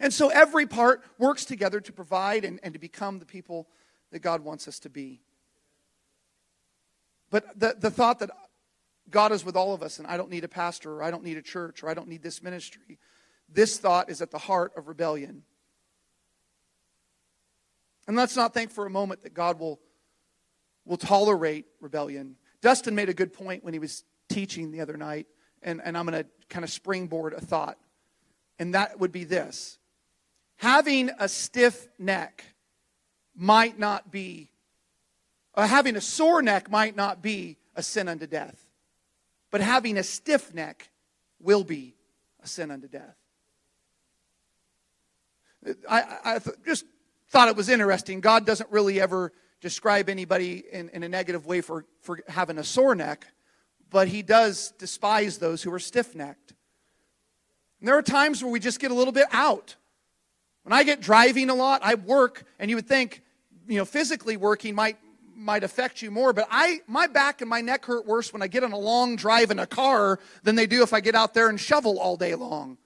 And 0.00 0.12
so 0.12 0.30
every 0.30 0.66
part 0.66 1.04
works 1.16 1.44
together 1.44 1.80
to 1.80 1.92
provide 1.92 2.44
and, 2.44 2.58
and 2.64 2.74
to 2.74 2.80
become 2.80 3.20
the 3.20 3.24
people 3.24 3.68
that 4.10 4.18
God 4.18 4.40
wants 4.40 4.66
us 4.66 4.80
to 4.80 4.90
be. 4.90 5.20
But 7.30 7.56
the, 7.56 7.76
the 7.78 7.90
thought 7.92 8.18
that 8.18 8.30
God 9.08 9.30
is 9.30 9.44
with 9.44 9.54
all 9.54 9.74
of 9.74 9.82
us 9.84 10.00
and 10.00 10.08
I 10.08 10.16
don't 10.16 10.30
need 10.30 10.42
a 10.42 10.48
pastor 10.48 10.94
or 10.94 11.04
I 11.04 11.12
don't 11.12 11.22
need 11.22 11.36
a 11.36 11.42
church 11.42 11.84
or 11.84 11.88
I 11.88 11.94
don't 11.94 12.08
need 12.08 12.24
this 12.24 12.42
ministry 12.42 12.98
this 13.48 13.78
thought 13.78 14.10
is 14.10 14.22
at 14.22 14.30
the 14.30 14.38
heart 14.38 14.72
of 14.76 14.88
rebellion. 14.88 15.42
And 18.06 18.16
let's 18.16 18.36
not 18.36 18.52
think 18.52 18.70
for 18.70 18.86
a 18.86 18.90
moment 18.90 19.22
that 19.22 19.34
God 19.34 19.58
will, 19.58 19.80
will 20.84 20.96
tolerate 20.96 21.66
rebellion. 21.80 22.36
Dustin 22.60 22.94
made 22.94 23.08
a 23.08 23.14
good 23.14 23.32
point 23.32 23.64
when 23.64 23.72
he 23.72 23.78
was 23.78 24.04
teaching 24.28 24.70
the 24.70 24.80
other 24.80 24.96
night, 24.96 25.26
and, 25.62 25.80
and 25.82 25.96
I'm 25.96 26.06
going 26.06 26.22
to 26.22 26.28
kind 26.48 26.64
of 26.64 26.70
springboard 26.70 27.32
a 27.32 27.40
thought. 27.40 27.78
And 28.58 28.74
that 28.74 29.00
would 29.00 29.12
be 29.12 29.24
this 29.24 29.78
having 30.56 31.10
a 31.18 31.28
stiff 31.28 31.88
neck 31.98 32.44
might 33.34 33.78
not 33.78 34.10
be, 34.10 34.50
uh, 35.54 35.66
having 35.66 35.96
a 35.96 36.00
sore 36.00 36.42
neck 36.42 36.70
might 36.70 36.94
not 36.94 37.20
be 37.22 37.56
a 37.74 37.82
sin 37.82 38.08
unto 38.08 38.26
death, 38.26 38.70
but 39.50 39.60
having 39.60 39.98
a 39.98 40.02
stiff 40.02 40.54
neck 40.54 40.90
will 41.40 41.64
be 41.64 41.96
a 42.42 42.46
sin 42.46 42.70
unto 42.70 42.86
death. 42.86 43.16
I, 45.88 46.18
I 46.24 46.38
th- 46.38 46.56
just 46.66 46.84
thought 47.28 47.48
it 47.48 47.56
was 47.56 47.68
interesting. 47.68 48.20
God 48.20 48.46
doesn't 48.46 48.70
really 48.70 49.00
ever 49.00 49.32
describe 49.60 50.08
anybody 50.08 50.64
in, 50.70 50.90
in 50.90 51.02
a 51.02 51.08
negative 51.08 51.46
way 51.46 51.60
for, 51.60 51.86
for 52.00 52.20
having 52.28 52.58
a 52.58 52.64
sore 52.64 52.94
neck, 52.94 53.26
but 53.90 54.08
He 54.08 54.22
does 54.22 54.72
despise 54.78 55.38
those 55.38 55.62
who 55.62 55.72
are 55.72 55.78
stiff 55.78 56.14
necked. 56.14 56.54
And 57.80 57.88
there 57.88 57.96
are 57.96 58.02
times 58.02 58.42
where 58.42 58.52
we 58.52 58.60
just 58.60 58.80
get 58.80 58.90
a 58.90 58.94
little 58.94 59.12
bit 59.12 59.26
out. 59.32 59.76
When 60.62 60.72
I 60.72 60.82
get 60.82 61.00
driving 61.00 61.50
a 61.50 61.54
lot, 61.54 61.82
I 61.84 61.94
work, 61.94 62.44
and 62.58 62.70
you 62.70 62.76
would 62.76 62.88
think, 62.88 63.22
you 63.68 63.76
know, 63.76 63.84
physically 63.84 64.36
working 64.36 64.74
might 64.74 64.98
might 65.36 65.64
affect 65.64 66.00
you 66.00 66.10
more, 66.10 66.32
but 66.32 66.46
I 66.50 66.80
my 66.86 67.06
back 67.06 67.40
and 67.40 67.50
my 67.50 67.60
neck 67.60 67.84
hurt 67.84 68.06
worse 68.06 68.32
when 68.32 68.40
I 68.40 68.46
get 68.46 68.64
on 68.64 68.72
a 68.72 68.78
long 68.78 69.16
drive 69.16 69.50
in 69.50 69.58
a 69.58 69.66
car 69.66 70.20
than 70.44 70.54
they 70.54 70.66
do 70.66 70.82
if 70.82 70.92
I 70.92 71.00
get 71.00 71.14
out 71.14 71.34
there 71.34 71.48
and 71.48 71.60
shovel 71.60 71.98
all 71.98 72.16
day 72.16 72.34
long. 72.34 72.78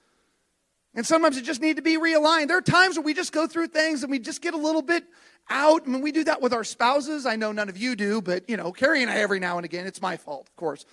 And 0.95 1.05
sometimes 1.05 1.37
it 1.37 1.43
just 1.43 1.61
need 1.61 1.75
to 1.75 1.81
be 1.81 1.97
realigned. 1.97 2.47
There 2.47 2.57
are 2.57 2.61
times 2.61 2.97
where 2.97 3.05
we 3.05 3.13
just 3.13 3.31
go 3.31 3.47
through 3.47 3.67
things 3.67 4.01
and 4.03 4.11
we 4.11 4.19
just 4.19 4.41
get 4.41 4.53
a 4.53 4.57
little 4.57 4.81
bit 4.81 5.03
out. 5.49 5.83
I 5.85 5.89
mean, 5.89 6.01
we 6.01 6.11
do 6.11 6.23
that 6.25 6.41
with 6.41 6.53
our 6.53 6.63
spouses. 6.63 7.25
I 7.25 7.35
know 7.35 7.51
none 7.51 7.69
of 7.69 7.77
you 7.77 7.95
do, 7.95 8.21
but 8.21 8.49
you 8.49 8.57
know, 8.57 8.71
Carrie 8.71 9.01
and 9.01 9.11
I 9.11 9.17
every 9.17 9.39
now 9.39 9.57
and 9.57 9.65
again, 9.65 9.85
it's 9.85 10.01
my 10.01 10.17
fault, 10.17 10.47
of 10.47 10.55
course. 10.55 10.85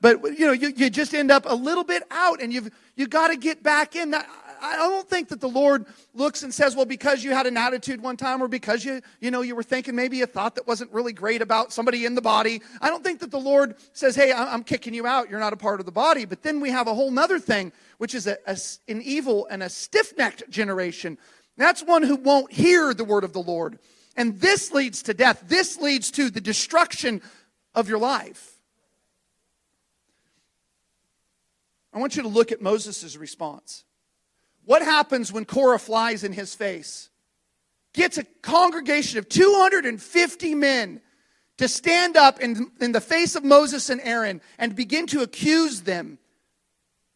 But 0.00 0.22
you 0.38 0.46
know, 0.46 0.52
you, 0.52 0.72
you 0.76 0.90
just 0.90 1.14
end 1.14 1.30
up 1.30 1.44
a 1.46 1.54
little 1.54 1.84
bit 1.84 2.02
out 2.10 2.42
and 2.42 2.52
you've 2.52 2.70
you 2.96 3.06
got 3.06 3.28
to 3.28 3.36
get 3.36 3.62
back 3.62 3.96
in. 3.96 4.14
I 4.60 4.76
don't 4.76 5.08
think 5.08 5.28
that 5.28 5.40
the 5.40 5.48
Lord 5.48 5.86
looks 6.14 6.42
and 6.42 6.52
says, 6.52 6.76
well, 6.76 6.84
because 6.84 7.22
you 7.22 7.32
had 7.32 7.46
an 7.46 7.56
attitude 7.56 8.00
one 8.00 8.16
time 8.16 8.42
or 8.42 8.48
because 8.48 8.84
you, 8.84 9.00
you 9.20 9.30
know, 9.30 9.42
you 9.42 9.54
were 9.54 9.62
thinking 9.62 9.94
maybe 9.94 10.22
a 10.22 10.26
thought 10.26 10.54
that 10.54 10.66
wasn't 10.66 10.92
really 10.92 11.12
great 11.12 11.42
about 11.42 11.72
somebody 11.72 12.04
in 12.04 12.14
the 12.14 12.22
body. 12.22 12.62
I 12.80 12.88
don't 12.88 13.04
think 13.04 13.20
that 13.20 13.30
the 13.30 13.38
Lord 13.38 13.76
says, 13.92 14.16
hey, 14.16 14.32
I'm 14.32 14.62
kicking 14.64 14.94
you 14.94 15.06
out. 15.06 15.30
You're 15.30 15.40
not 15.40 15.52
a 15.52 15.56
part 15.56 15.80
of 15.80 15.86
the 15.86 15.92
body. 15.92 16.24
But 16.24 16.42
then 16.42 16.60
we 16.60 16.70
have 16.70 16.86
a 16.86 16.94
whole 16.94 17.10
nother 17.10 17.38
thing, 17.38 17.72
which 17.98 18.14
is 18.14 18.26
a, 18.26 18.36
a, 18.46 18.56
an 18.88 19.02
evil 19.02 19.46
and 19.50 19.62
a 19.62 19.68
stiff 19.68 20.16
necked 20.16 20.48
generation. 20.50 21.18
That's 21.56 21.82
one 21.82 22.02
who 22.02 22.16
won't 22.16 22.52
hear 22.52 22.92
the 22.94 23.04
word 23.04 23.24
of 23.24 23.32
the 23.32 23.42
Lord. 23.42 23.78
And 24.16 24.40
this 24.40 24.72
leads 24.72 25.02
to 25.04 25.14
death. 25.14 25.44
This 25.46 25.78
leads 25.78 26.10
to 26.12 26.30
the 26.30 26.40
destruction 26.40 27.20
of 27.74 27.88
your 27.88 27.98
life. 27.98 28.52
I 31.92 31.98
want 31.98 32.14
you 32.14 32.22
to 32.22 32.28
look 32.28 32.52
at 32.52 32.60
Moses' 32.60 33.16
response. 33.16 33.84
What 34.66 34.82
happens 34.82 35.32
when 35.32 35.44
Korah 35.44 35.78
flies 35.78 36.24
in 36.24 36.32
his 36.32 36.54
face? 36.54 37.08
Gets 37.94 38.18
a 38.18 38.24
congregation 38.42 39.18
of 39.18 39.28
250 39.28 40.54
men 40.54 41.00
to 41.56 41.68
stand 41.68 42.16
up 42.16 42.40
in, 42.40 42.70
in 42.80 42.92
the 42.92 43.00
face 43.00 43.36
of 43.36 43.44
Moses 43.44 43.88
and 43.88 44.00
Aaron 44.02 44.42
and 44.58 44.76
begin 44.76 45.06
to 45.06 45.22
accuse 45.22 45.82
them 45.82 46.18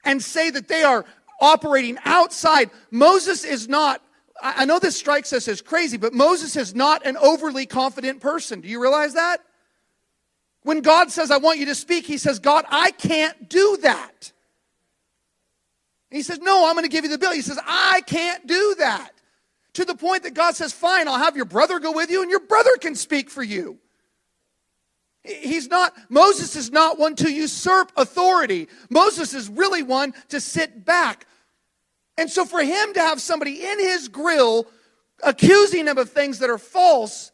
and 0.05 0.23
say 0.23 0.49
that 0.49 0.69
they 0.69 0.83
are 0.83 1.05
operating 1.41 1.99
outside. 2.05 2.71
Moses 2.91 3.45
is 3.45 3.69
not, 3.69 4.01
I 4.41 4.65
know 4.65 4.79
this 4.79 4.97
strikes 4.97 5.33
us 5.33 5.49
as 5.49 5.61
crazy, 5.61 5.97
but 5.97 6.15
Moses 6.15 6.57
is 6.57 6.75
not 6.75 7.05
an 7.05 7.17
overly 7.17 7.67
confident 7.67 8.21
person. 8.21 8.61
Do 8.61 8.69
you 8.69 8.81
realize 8.81 9.15
that? 9.15 9.39
When 10.63 10.83
God 10.83 11.11
says, 11.11 11.31
I 11.31 11.39
want 11.39 11.59
you 11.59 11.67
to 11.67 11.75
speak, 11.75 12.07
he 12.07 12.17
says, 12.17 12.39
God, 12.39 12.65
I 12.69 12.93
can't 12.93 13.49
do 13.49 13.79
that. 13.83 14.33
And 16.11 16.16
he 16.16 16.23
says, 16.23 16.38
No, 16.40 16.66
I'm 16.66 16.75
going 16.75 16.85
to 16.85 16.90
give 16.90 17.05
you 17.05 17.11
the 17.11 17.18
bill. 17.18 17.33
He 17.33 17.42
says, 17.42 17.59
I 17.66 18.03
can't 18.07 18.46
do 18.46 18.77
that. 18.79 19.11
To 19.75 19.85
the 19.85 19.94
point 19.94 20.25
that 20.25 20.35
God 20.35 20.57
says, 20.57 20.73
Fine, 20.73 21.09
I'll 21.09 21.18
have 21.18 21.37
your 21.37 21.44
brother 21.44 21.79
go 21.79 21.92
with 21.92 22.11
you, 22.11 22.23
and 22.23 22.31
your 22.31 22.40
brother 22.40 22.77
can 22.81 22.94
speak 22.94 23.31
for 23.31 23.42
you. 23.42 23.79
He's 25.23 25.68
not, 25.68 25.92
Moses 26.09 26.57
is 26.57 26.70
not 26.70 26.99
one 26.99 27.14
to 27.16 27.31
usurp 27.31 27.92
authority. 27.96 28.68
Moses 28.88 29.35
is 29.35 29.49
really 29.49 29.83
one 29.83 30.14
to 30.29 30.40
sit 30.40 30.85
back. 30.85 31.27
And 32.16 32.31
so 32.31 32.44
for 32.44 32.61
him 32.61 32.94
to 32.94 33.01
have 33.01 33.20
somebody 33.20 33.62
in 33.62 33.79
his 33.79 34.09
grill 34.09 34.66
accusing 35.23 35.87
him 35.87 35.99
of 35.99 36.11
things 36.11 36.38
that 36.38 36.49
are 36.49 36.59
false, 36.59 37.33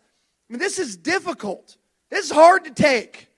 I 0.48 0.52
mean, 0.52 0.58
this 0.58 0.78
is 0.80 0.96
difficult. 0.96 1.76
This 2.10 2.26
is 2.26 2.30
hard 2.32 2.64
to 2.64 2.70
take. 2.70 3.28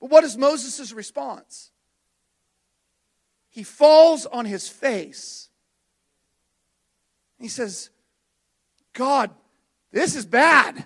But 0.00 0.10
what 0.10 0.24
is 0.24 0.36
Moses' 0.36 0.92
response? 0.92 1.72
He 3.56 3.62
falls 3.62 4.26
on 4.26 4.44
his 4.44 4.68
face. 4.68 5.48
He 7.40 7.48
says, 7.48 7.88
God, 8.92 9.30
this 9.92 10.14
is 10.14 10.26
bad. 10.26 10.84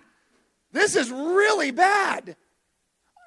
This 0.71 0.95
is 0.95 1.11
really 1.11 1.73
bad. 1.73 2.37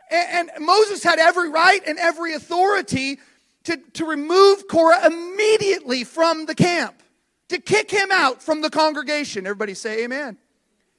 And, 0.09 0.49
and, 0.55 0.65
Moses 0.65 1.03
had 1.03 1.19
every 1.19 1.49
right 1.49 1.81
and 1.85 1.99
every 1.99 2.33
authority 2.33 3.19
to, 3.65 3.75
to 3.95 4.05
remove 4.05 4.69
Korah 4.69 5.07
immediately 5.07 6.05
from 6.05 6.45
the 6.45 6.55
camp, 6.55 7.03
to 7.49 7.59
kick 7.59 7.91
him 7.91 8.11
out 8.13 8.41
from 8.41 8.61
the 8.61 8.69
congregation. 8.69 9.45
Everybody 9.45 9.73
say 9.73 10.05
amen. 10.05 10.37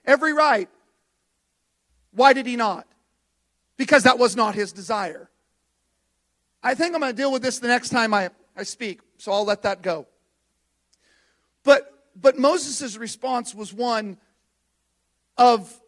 Every 0.04 0.35
right. 0.35 0.68
Why 2.12 2.35
did 2.35 2.44
he 2.44 2.57
not? 2.57 2.87
Because 3.78 4.02
that 4.02 4.18
was 4.18 4.37
not 4.37 4.54
his 4.54 4.70
desire. 4.70 5.30
I 6.66 6.74
think 6.74 6.94
I'm 6.94 7.00
going 7.03 7.12
to 7.12 7.16
deal 7.16 7.31
with 7.31 7.42
this 7.42 7.59
the 7.59 7.68
next 7.68 7.90
time 7.90 8.14
I, 8.14 8.31
I 8.57 8.62
speak, 8.62 9.03
so 9.18 9.33
I'll 9.33 9.44
let 9.44 9.62
that 9.62 9.83
go. 9.83 10.07
But, 11.62 11.92
but 12.16 12.38
Moses' 12.38 12.96
response 12.96 13.55
was 13.55 13.70
one 13.72 14.16
of, 15.37 15.79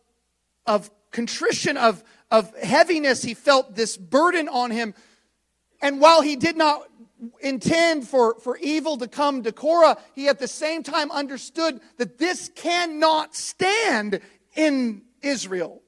of 0.67 0.91
contrition, 1.13 1.79
of, 1.79 2.05
of 2.31 2.55
heaviness. 2.59 3.23
He 3.23 3.33
felt 3.33 3.75
this 3.75 3.97
burden 3.97 4.49
on 4.51 4.71
him. 4.71 4.93
And 5.81 5.99
while 5.99 6.21
he 6.21 6.37
did 6.37 6.59
not 6.59 6.83
intend 7.41 8.07
for, 8.07 8.39
for 8.41 8.59
evil 8.59 8.99
to 8.99 9.09
come 9.09 9.45
to 9.45 9.53
Korah, 9.53 9.97
he 10.15 10.29
at 10.29 10.39
the 10.39 10.49
same 10.49 10.83
time 10.83 11.11
understood 11.11 11.81
that 11.97 12.19
this 12.19 12.51
cannot 12.55 13.35
stand 13.35 14.21
in 14.55 15.03
Israel. 15.23 15.81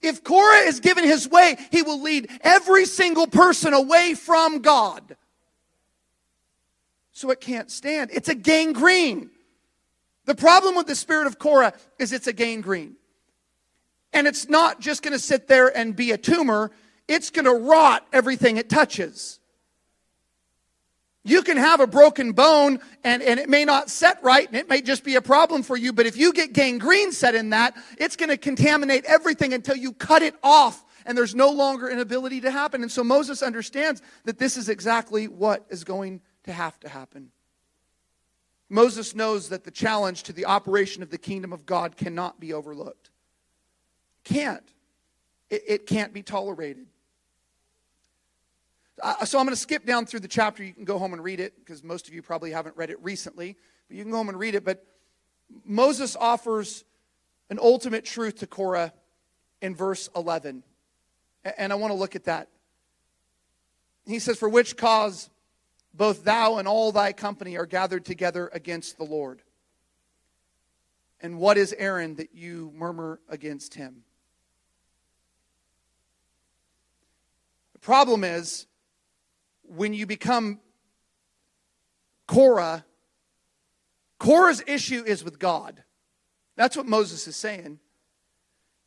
If 0.00 0.22
Korah 0.22 0.66
is 0.66 0.80
given 0.80 1.04
his 1.04 1.28
way, 1.28 1.56
he 1.70 1.82
will 1.82 2.00
lead 2.00 2.30
every 2.42 2.84
single 2.84 3.26
person 3.26 3.74
away 3.74 4.14
from 4.14 4.60
God. 4.60 5.16
So 7.12 7.30
it 7.30 7.40
can't 7.40 7.70
stand. 7.70 8.10
It's 8.12 8.28
a 8.28 8.34
gangrene. 8.34 9.30
The 10.24 10.36
problem 10.36 10.76
with 10.76 10.86
the 10.86 10.94
spirit 10.94 11.26
of 11.26 11.38
Korah 11.38 11.72
is 11.98 12.12
it's 12.12 12.28
a 12.28 12.32
gangrene. 12.32 12.94
And 14.12 14.26
it's 14.26 14.48
not 14.48 14.80
just 14.80 15.02
going 15.02 15.12
to 15.12 15.18
sit 15.18 15.48
there 15.48 15.76
and 15.76 15.96
be 15.96 16.12
a 16.12 16.18
tumor, 16.18 16.70
it's 17.08 17.30
going 17.30 17.46
to 17.46 17.54
rot 17.54 18.06
everything 18.12 18.56
it 18.56 18.68
touches. 18.68 19.37
You 21.28 21.42
can 21.42 21.58
have 21.58 21.80
a 21.80 21.86
broken 21.86 22.32
bone 22.32 22.80
and, 23.04 23.22
and 23.22 23.38
it 23.38 23.50
may 23.50 23.64
not 23.64 23.90
set 23.90 24.22
right 24.22 24.46
and 24.48 24.56
it 24.56 24.68
may 24.68 24.80
just 24.80 25.04
be 25.04 25.16
a 25.16 25.20
problem 25.20 25.62
for 25.62 25.76
you, 25.76 25.92
but 25.92 26.06
if 26.06 26.16
you 26.16 26.32
get 26.32 26.54
gangrene 26.54 27.12
set 27.12 27.34
in 27.34 27.50
that, 27.50 27.76
it's 27.98 28.16
going 28.16 28.30
to 28.30 28.38
contaminate 28.38 29.04
everything 29.04 29.52
until 29.52 29.76
you 29.76 29.92
cut 29.92 30.22
it 30.22 30.34
off 30.42 30.84
and 31.04 31.16
there's 31.16 31.34
no 31.34 31.50
longer 31.50 31.88
an 31.88 31.98
ability 31.98 32.40
to 32.42 32.50
happen. 32.50 32.82
And 32.82 32.90
so 32.90 33.04
Moses 33.04 33.42
understands 33.42 34.00
that 34.24 34.38
this 34.38 34.56
is 34.56 34.70
exactly 34.70 35.28
what 35.28 35.66
is 35.68 35.84
going 35.84 36.22
to 36.44 36.52
have 36.52 36.80
to 36.80 36.88
happen. 36.88 37.30
Moses 38.70 39.14
knows 39.14 39.50
that 39.50 39.64
the 39.64 39.70
challenge 39.70 40.22
to 40.24 40.32
the 40.32 40.46
operation 40.46 41.02
of 41.02 41.10
the 41.10 41.18
kingdom 41.18 41.52
of 41.52 41.66
God 41.66 41.96
cannot 41.96 42.40
be 42.40 42.54
overlooked. 42.54 43.10
Can't. 44.24 44.66
It, 45.50 45.62
it 45.66 45.86
can't 45.86 46.12
be 46.12 46.22
tolerated. 46.22 46.86
Uh, 49.02 49.24
so 49.24 49.38
I'm 49.38 49.44
going 49.44 49.54
to 49.54 49.60
skip 49.60 49.84
down 49.84 50.06
through 50.06 50.20
the 50.20 50.28
chapter. 50.28 50.62
You 50.64 50.72
can 50.72 50.84
go 50.84 50.98
home 50.98 51.12
and 51.12 51.22
read 51.22 51.40
it 51.40 51.54
because 51.58 51.84
most 51.84 52.08
of 52.08 52.14
you 52.14 52.22
probably 52.22 52.50
haven't 52.50 52.76
read 52.76 52.90
it 52.90 52.98
recently. 53.02 53.56
But 53.88 53.96
you 53.96 54.02
can 54.02 54.10
go 54.10 54.18
home 54.18 54.28
and 54.28 54.38
read 54.38 54.54
it. 54.54 54.64
But 54.64 54.84
Moses 55.64 56.16
offers 56.16 56.84
an 57.50 57.58
ultimate 57.60 58.04
truth 58.04 58.38
to 58.38 58.46
Korah 58.46 58.92
in 59.60 59.74
verse 59.74 60.08
11. 60.14 60.62
And 61.56 61.72
I 61.72 61.76
want 61.76 61.92
to 61.92 61.98
look 61.98 62.16
at 62.16 62.24
that. 62.24 62.48
He 64.06 64.18
says, 64.18 64.38
For 64.38 64.48
which 64.48 64.76
cause 64.76 65.30
both 65.94 66.24
thou 66.24 66.58
and 66.58 66.68
all 66.68 66.92
thy 66.92 67.12
company 67.12 67.56
are 67.56 67.66
gathered 67.66 68.04
together 68.04 68.50
against 68.52 68.98
the 68.98 69.04
Lord. 69.04 69.42
And 71.20 71.38
what 71.38 71.58
is 71.58 71.74
Aaron 71.76 72.14
that 72.16 72.34
you 72.34 72.72
murmur 72.74 73.20
against 73.28 73.74
him? 73.74 74.04
The 77.72 77.80
problem 77.80 78.22
is 78.22 78.67
when 79.68 79.94
you 79.94 80.06
become 80.06 80.60
Korah, 82.26 82.84
Korah's 84.18 84.62
issue 84.66 85.04
is 85.06 85.24
with 85.24 85.38
God. 85.38 85.82
That's 86.56 86.76
what 86.76 86.86
Moses 86.86 87.26
is 87.28 87.36
saying. 87.36 87.78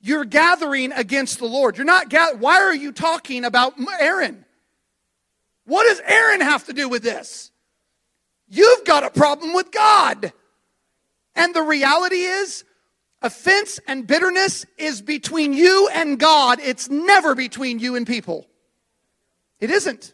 You're 0.01 0.25
gathering 0.25 0.91
against 0.91 1.39
the 1.39 1.45
Lord. 1.45 1.77
You're 1.77 1.85
not 1.85 2.09
gathering. 2.09 2.41
Why 2.41 2.61
are 2.61 2.75
you 2.75 2.91
talking 2.91 3.45
about 3.45 3.73
Aaron? 3.99 4.45
What 5.65 5.87
does 5.87 6.01
Aaron 6.05 6.41
have 6.41 6.65
to 6.65 6.73
do 6.73 6.89
with 6.89 7.03
this? 7.03 7.51
You've 8.49 8.83
got 8.83 9.03
a 9.03 9.09
problem 9.09 9.53
with 9.53 9.71
God. 9.71 10.33
And 11.35 11.55
the 11.55 11.61
reality 11.61 12.17
is, 12.17 12.65
offense 13.21 13.79
and 13.87 14.05
bitterness 14.05 14.65
is 14.77 15.01
between 15.01 15.53
you 15.53 15.89
and 15.93 16.19
God. 16.19 16.59
It's 16.59 16.89
never 16.89 17.35
between 17.35 17.79
you 17.79 17.95
and 17.95 18.05
people. 18.05 18.47
It 19.59 19.69
isn't. 19.69 20.13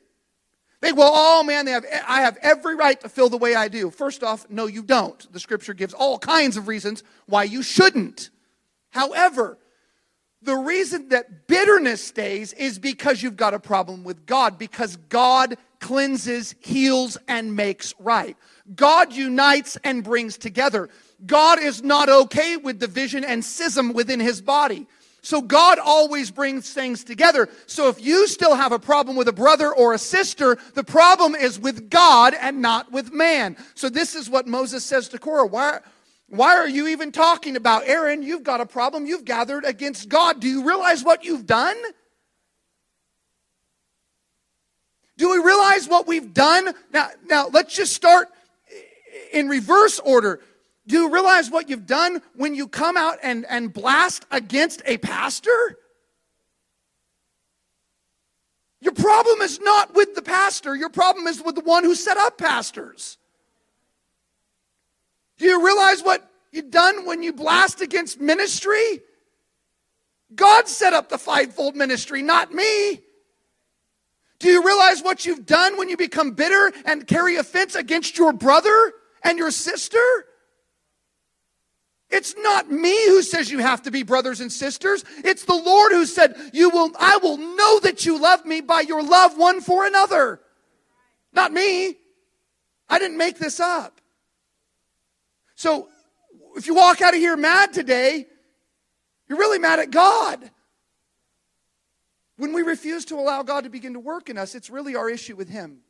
They, 0.81 0.93
well, 0.93 1.11
oh 1.13 1.43
man, 1.43 1.65
they 1.65 1.71
have, 1.71 1.85
I 2.07 2.21
have 2.21 2.37
every 2.41 2.75
right 2.75 2.99
to 3.01 3.09
feel 3.09 3.29
the 3.29 3.37
way 3.37 3.55
I 3.55 3.67
do. 3.67 3.89
First 3.89 4.23
off, 4.23 4.47
no, 4.49 4.67
you 4.67 4.83
don't. 4.83 5.31
The 5.33 5.39
scripture 5.39 5.73
gives 5.73 5.93
all 5.93 6.19
kinds 6.19 6.55
of 6.55 6.67
reasons 6.67 7.03
why 7.25 7.43
you 7.43 7.63
shouldn't. 7.63 8.29
However, 8.91 9.57
the 10.41 10.55
reason 10.55 11.09
that 11.09 11.47
bitterness 11.47 12.03
stays 12.03 12.53
is 12.53 12.77
because 12.77 13.23
you've 13.23 13.37
got 13.37 13.55
a 13.55 13.59
problem 13.59 14.03
with 14.03 14.25
God, 14.27 14.59
because 14.59 14.97
God 15.09 15.57
cleanses, 15.79 16.55
heals, 16.59 17.17
and 17.27 17.55
makes 17.55 17.93
right. 17.99 18.37
God 18.75 19.13
unites 19.13 19.77
and 19.83 20.03
brings 20.03 20.37
together. 20.37 20.89
God 21.25 21.59
is 21.59 21.83
not 21.83 22.07
okay 22.07 22.57
with 22.57 22.79
division 22.79 23.23
and 23.23 23.43
schism 23.43 23.93
within 23.93 24.19
his 24.19 24.41
body. 24.41 24.85
So 25.27 25.41
God 25.41 25.77
always 25.77 26.31
brings 26.31 26.71
things 26.71 27.03
together. 27.03 27.49
So 27.65 27.89
if 27.89 28.01
you 28.01 28.27
still 28.27 28.55
have 28.55 28.71
a 28.71 28.79
problem 28.79 29.17
with 29.17 29.27
a 29.27 29.33
brother 29.33 29.73
or 29.73 29.93
a 29.93 29.97
sister, 29.97 30.57
the 30.73 30.85
problem 30.85 31.35
is 31.35 31.59
with 31.59 31.89
God 31.89 32.33
and 32.39 32.61
not 32.61 32.93
with 32.93 33.11
man. 33.11 33.57
So 33.75 33.89
this 33.89 34.15
is 34.15 34.29
what 34.29 34.47
Moses 34.47 34.85
says 34.85 35.09
to 35.09 35.19
Korah. 35.19 35.47
Why, 35.47 35.79
why 36.29 36.55
are 36.55 36.69
you 36.69 36.87
even 36.87 37.11
talking 37.11 37.57
about 37.57 37.83
Aaron? 37.87 38.23
You've 38.23 38.45
got 38.45 38.61
a 38.61 38.65
problem. 38.65 39.05
You've 39.05 39.25
gathered 39.25 39.65
against 39.65 40.07
God. 40.07 40.39
Do 40.39 40.47
you 40.47 40.65
realize 40.65 41.03
what 41.03 41.25
you've 41.25 41.45
done? 41.45 41.75
Do 45.17 45.29
we 45.29 45.39
realize 45.39 45.89
what 45.89 46.07
we've 46.07 46.33
done? 46.33 46.73
Now, 46.93 47.09
now 47.25 47.49
let's 47.51 47.75
just 47.75 47.91
start 47.93 48.29
in 49.33 49.49
reverse 49.49 49.99
order. 49.99 50.39
Do 50.87 50.95
you 50.95 51.13
realize 51.13 51.51
what 51.51 51.69
you've 51.69 51.85
done 51.85 52.21
when 52.35 52.55
you 52.55 52.67
come 52.67 52.95
out 52.95 53.17
and, 53.21 53.45
and 53.49 53.73
blast 53.73 54.25
against 54.31 54.81
a 54.85 54.97
pastor? 54.97 55.77
Your 58.79 58.93
problem 58.93 59.41
is 59.41 59.59
not 59.59 59.95
with 59.95 60.15
the 60.15 60.21
pastor, 60.21 60.75
your 60.75 60.89
problem 60.89 61.27
is 61.27 61.41
with 61.43 61.55
the 61.55 61.61
one 61.61 61.83
who 61.83 61.93
set 61.93 62.17
up 62.17 62.37
pastors. 62.37 63.17
Do 65.37 65.45
you 65.45 65.63
realize 65.63 66.01
what 66.01 66.27
you've 66.51 66.71
done 66.71 67.05
when 67.05 67.21
you 67.21 67.33
blast 67.33 67.81
against 67.81 68.21
ministry? 68.21 69.01
God 70.33 70.69
set 70.69 70.93
up 70.93 71.09
the 71.09 71.17
fivefold 71.17 71.75
ministry, 71.75 72.21
not 72.21 72.53
me. 72.53 73.01
Do 74.39 74.49
you 74.49 74.63
realize 74.63 75.01
what 75.01 75.25
you've 75.25 75.45
done 75.45 75.77
when 75.77 75.89
you 75.89 75.97
become 75.97 76.31
bitter 76.31 76.71
and 76.85 77.05
carry 77.07 77.35
offense 77.37 77.75
against 77.75 78.17
your 78.17 78.31
brother 78.31 78.93
and 79.23 79.37
your 79.37 79.51
sister? 79.51 79.97
It's 82.09 82.35
not 82.37 82.71
me 82.71 82.95
who 83.07 83.21
says 83.21 83.51
you 83.51 83.59
have 83.59 83.81
to 83.83 83.91
be 83.91 84.03
brothers 84.03 84.39
and 84.39 84.51
sisters. 84.51 85.03
It's 85.25 85.43
the 85.43 85.55
Lord 85.55 85.91
who 85.91 86.05
said, 86.05 86.51
"You 86.53 86.69
will 86.69 86.91
I 86.97 87.17
will 87.17 87.37
know 87.37 87.79
that 87.81 88.05
you 88.05 88.17
love 88.17 88.45
me 88.45 88.61
by 88.61 88.81
your 88.81 89.03
love 89.03 89.37
one 89.37 89.59
for 89.59 89.85
another." 89.85 90.41
Not 91.33 91.51
me. 91.51 91.97
I 92.89 92.99
didn't 92.99 93.17
make 93.17 93.37
this 93.37 93.59
up. 93.59 93.99
So, 95.55 95.89
if 96.55 96.65
you 96.65 96.75
walk 96.75 97.01
out 97.01 97.13
of 97.13 97.19
here 97.19 97.35
mad 97.35 97.73
today, 97.73 98.25
you're 99.27 99.37
really 99.37 99.59
mad 99.59 99.79
at 99.79 99.91
God. 99.91 100.49
When 102.37 102.53
we 102.53 102.61
refuse 102.61 103.03
to 103.05 103.15
allow 103.15 103.43
God 103.43 103.65
to 103.65 103.69
begin 103.69 103.93
to 103.93 103.99
work 103.99 104.29
in 104.29 104.37
us, 104.37 104.55
it's 104.55 104.69
really 104.69 104.95
our 104.95 105.09
issue 105.09 105.35
with 105.35 105.49
Him. 105.49 105.81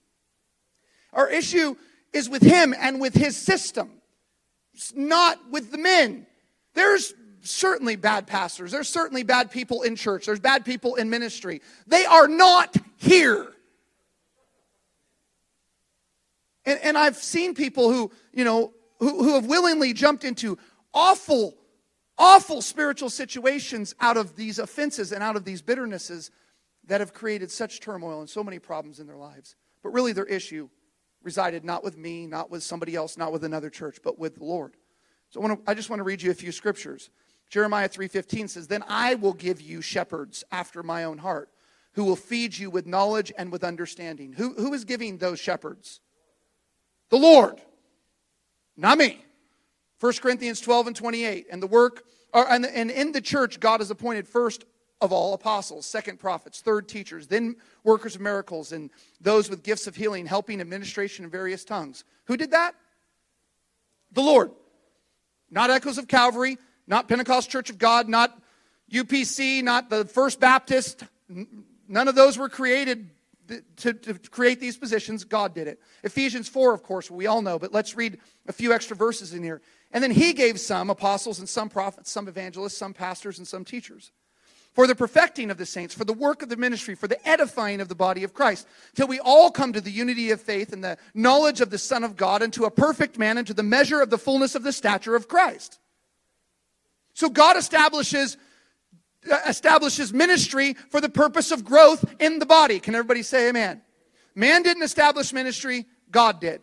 Our 1.13 1.29
issue 1.29 1.75
is 2.11 2.27
with 2.27 2.41
Him 2.41 2.73
and 2.77 2.99
with 2.99 3.13
His 3.13 3.37
system 3.37 3.96
not 4.95 5.39
with 5.49 5.71
the 5.71 5.77
men. 5.77 6.25
There's 6.73 7.13
certainly 7.41 7.95
bad 7.95 8.27
pastors. 8.27 8.71
There's 8.71 8.89
certainly 8.89 9.23
bad 9.23 9.51
people 9.51 9.81
in 9.83 9.95
church. 9.95 10.25
There's 10.25 10.39
bad 10.39 10.65
people 10.65 10.95
in 10.95 11.09
ministry. 11.09 11.61
They 11.87 12.05
are 12.05 12.27
not 12.27 12.75
here. 12.97 13.47
And, 16.65 16.79
and 16.83 16.97
I've 16.97 17.15
seen 17.15 17.55
people 17.55 17.91
who, 17.91 18.11
you 18.33 18.43
know, 18.43 18.73
who, 18.99 19.23
who 19.23 19.35
have 19.35 19.45
willingly 19.45 19.93
jumped 19.93 20.23
into 20.23 20.57
awful, 20.93 21.55
awful 22.17 22.61
spiritual 22.61 23.09
situations 23.09 23.95
out 23.99 24.17
of 24.17 24.35
these 24.35 24.59
offenses 24.59 25.11
and 25.11 25.23
out 25.23 25.35
of 25.35 25.45
these 25.45 25.61
bitternesses 25.61 26.29
that 26.85 26.99
have 26.99 27.13
created 27.13 27.51
such 27.51 27.79
turmoil 27.79 28.19
and 28.19 28.29
so 28.29 28.43
many 28.43 28.59
problems 28.59 28.99
in 28.99 29.07
their 29.07 29.17
lives. 29.17 29.55
But 29.81 29.93
really, 29.93 30.13
their 30.13 30.25
issue 30.25 30.69
resided 31.27 31.65
not 31.65 31.83
with 31.83 31.97
me, 31.97 32.25
not 32.25 32.49
with 32.49 32.63
somebody 32.63 32.95
else, 32.95 33.17
not 33.17 33.33
with 33.33 33.43
another 33.43 33.69
church, 33.69 33.97
but 34.01 34.17
with 34.17 34.35
the 34.35 34.45
Lord. 34.45 34.77
So 35.29 35.43
I, 35.43 35.47
to, 35.49 35.59
I 35.67 35.73
just 35.73 35.89
want 35.89 35.99
to 35.99 36.05
read 36.05 36.21
you 36.21 36.31
a 36.31 36.33
few 36.33 36.53
scriptures. 36.53 37.09
Jeremiah 37.49 37.89
3:15 37.89 38.47
says, 38.47 38.67
"Then 38.67 38.81
I 38.87 39.15
will 39.15 39.33
give 39.33 39.59
you 39.59 39.81
shepherds 39.81 40.45
after 40.53 40.81
my 40.83 41.03
own 41.03 41.17
heart, 41.17 41.49
who 41.95 42.05
will 42.05 42.15
feed 42.15 42.57
you 42.57 42.69
with 42.69 42.87
knowledge 42.87 43.33
and 43.37 43.51
with 43.51 43.65
understanding." 43.65 44.33
Who, 44.33 44.53
who 44.53 44.73
is 44.73 44.85
giving 44.85 45.17
those 45.17 45.37
shepherds? 45.37 45.99
The 47.09 47.17
Lord. 47.17 47.61
Not 48.77 48.97
me. 48.97 49.25
1 49.99 50.13
Corinthians 50.21 50.61
12 50.61 50.87
and 50.87 50.95
28. 50.95 51.47
And 51.51 51.61
the 51.61 51.67
work, 51.67 52.05
or, 52.33 52.49
and, 52.49 52.65
and 52.65 52.89
in 52.89 53.11
the 53.11 53.19
church, 53.19 53.59
God 53.59 53.81
has 53.81 53.91
appointed 53.91 54.29
first 54.29 54.63
of 55.01 55.11
all 55.11 55.33
apostles, 55.33 55.85
second 55.85 56.19
prophets, 56.19 56.61
third 56.61 56.87
teachers, 56.87 57.27
then 57.27 57.55
workers 57.83 58.15
of 58.15 58.21
miracles, 58.21 58.71
and 58.71 58.89
those 59.21 59.49
with 59.49 59.63
gifts 59.63 59.87
of 59.87 59.95
healing, 59.95 60.25
helping 60.25 60.59
administration 60.59 61.23
in 61.23 61.31
various 61.31 61.63
tongues. 61.63 62.03
Who 62.25 62.37
did 62.37 62.51
that? 62.51 62.75
The 64.11 64.21
Lord. 64.21 64.51
Not 65.49 65.69
Echoes 65.69 65.97
of 65.97 66.07
Calvary, 66.07 66.57
not 66.87 67.07
Pentecost 67.07 67.49
Church 67.49 67.69
of 67.69 67.77
God, 67.77 68.09
not 68.09 68.37
UPC, 68.91 69.63
not 69.63 69.89
the 69.89 70.05
First 70.05 70.39
Baptist. 70.39 71.03
None 71.87 72.07
of 72.07 72.15
those 72.15 72.37
were 72.37 72.49
created 72.49 73.09
to, 73.77 73.93
to, 73.93 74.13
create 74.15 74.59
these 74.59 74.75
positions. 74.75 75.23
God 75.23 75.53
did 75.53 75.67
it. 75.67 75.79
Ephesians 76.03 76.49
4, 76.49 76.73
of 76.73 76.83
course, 76.83 77.09
we 77.09 77.27
all 77.27 77.41
know, 77.41 77.57
but 77.57 77.71
let's 77.71 77.95
read 77.95 78.17
a 78.45 78.51
few 78.51 78.73
extra 78.73 78.95
verses 78.95 79.33
in 79.33 79.41
here. 79.41 79.61
And 79.91 80.03
then 80.03 80.11
he 80.11 80.33
gave 80.33 80.59
some 80.59 80.89
apostles 80.89 81.39
and 81.39 81.47
some 81.47 81.69
prophets, 81.69 82.11
some 82.11 82.27
evangelists, 82.27 82.77
some 82.77 82.93
pastors, 82.93 83.37
and 83.37 83.47
some 83.47 83.63
teachers 83.63 84.11
for 84.77 84.85
the 84.85 84.93
perfecting 84.93 85.49
of 85.49 85.57
the 85.57 85.65
saints, 85.65 85.95
for 85.95 86.05
the 86.05 86.13
work 86.13 86.43
of 86.43 86.49
the 86.49 86.55
ministry, 86.55 86.93
for 86.93 87.07
the 87.07 87.27
edifying 87.27 87.81
of 87.81 87.87
the 87.87 87.95
body 87.95 88.23
of 88.23 88.35
Christ, 88.35 88.67
till 88.93 89.07
we 89.07 89.19
all 89.19 89.49
come 89.49 89.73
to 89.73 89.81
the 89.81 89.89
unity 89.89 90.29
of 90.29 90.39
faith 90.39 90.71
and 90.71 90.83
the 90.83 90.99
knowledge 91.15 91.61
of 91.61 91.71
the 91.71 91.79
Son 91.79 92.03
of 92.03 92.15
God, 92.15 92.43
and 92.43 92.53
to 92.53 92.65
a 92.65 92.69
perfect 92.69 93.17
man, 93.17 93.39
and 93.39 93.47
to 93.47 93.55
the 93.55 93.63
measure 93.63 94.01
of 94.01 94.11
the 94.11 94.19
fullness 94.19 94.53
of 94.53 94.61
the 94.61 94.71
stature 94.71 95.15
of 95.15 95.27
Christ. 95.27 95.79
So 97.15 97.27
God 97.27 97.57
establishes 97.57 98.37
uh, 99.31 99.39
establishes 99.47 100.13
ministry 100.13 100.75
for 100.91 101.01
the 101.01 101.09
purpose 101.09 101.49
of 101.49 101.65
growth 101.65 102.13
in 102.19 102.37
the 102.37 102.45
body. 102.45 102.79
Can 102.79 102.93
everybody 102.93 103.23
say 103.23 103.49
amen? 103.49 103.81
Man 104.35 104.61
didn't 104.61 104.83
establish 104.83 105.33
ministry, 105.33 105.87
God 106.11 106.39
did. 106.39 106.61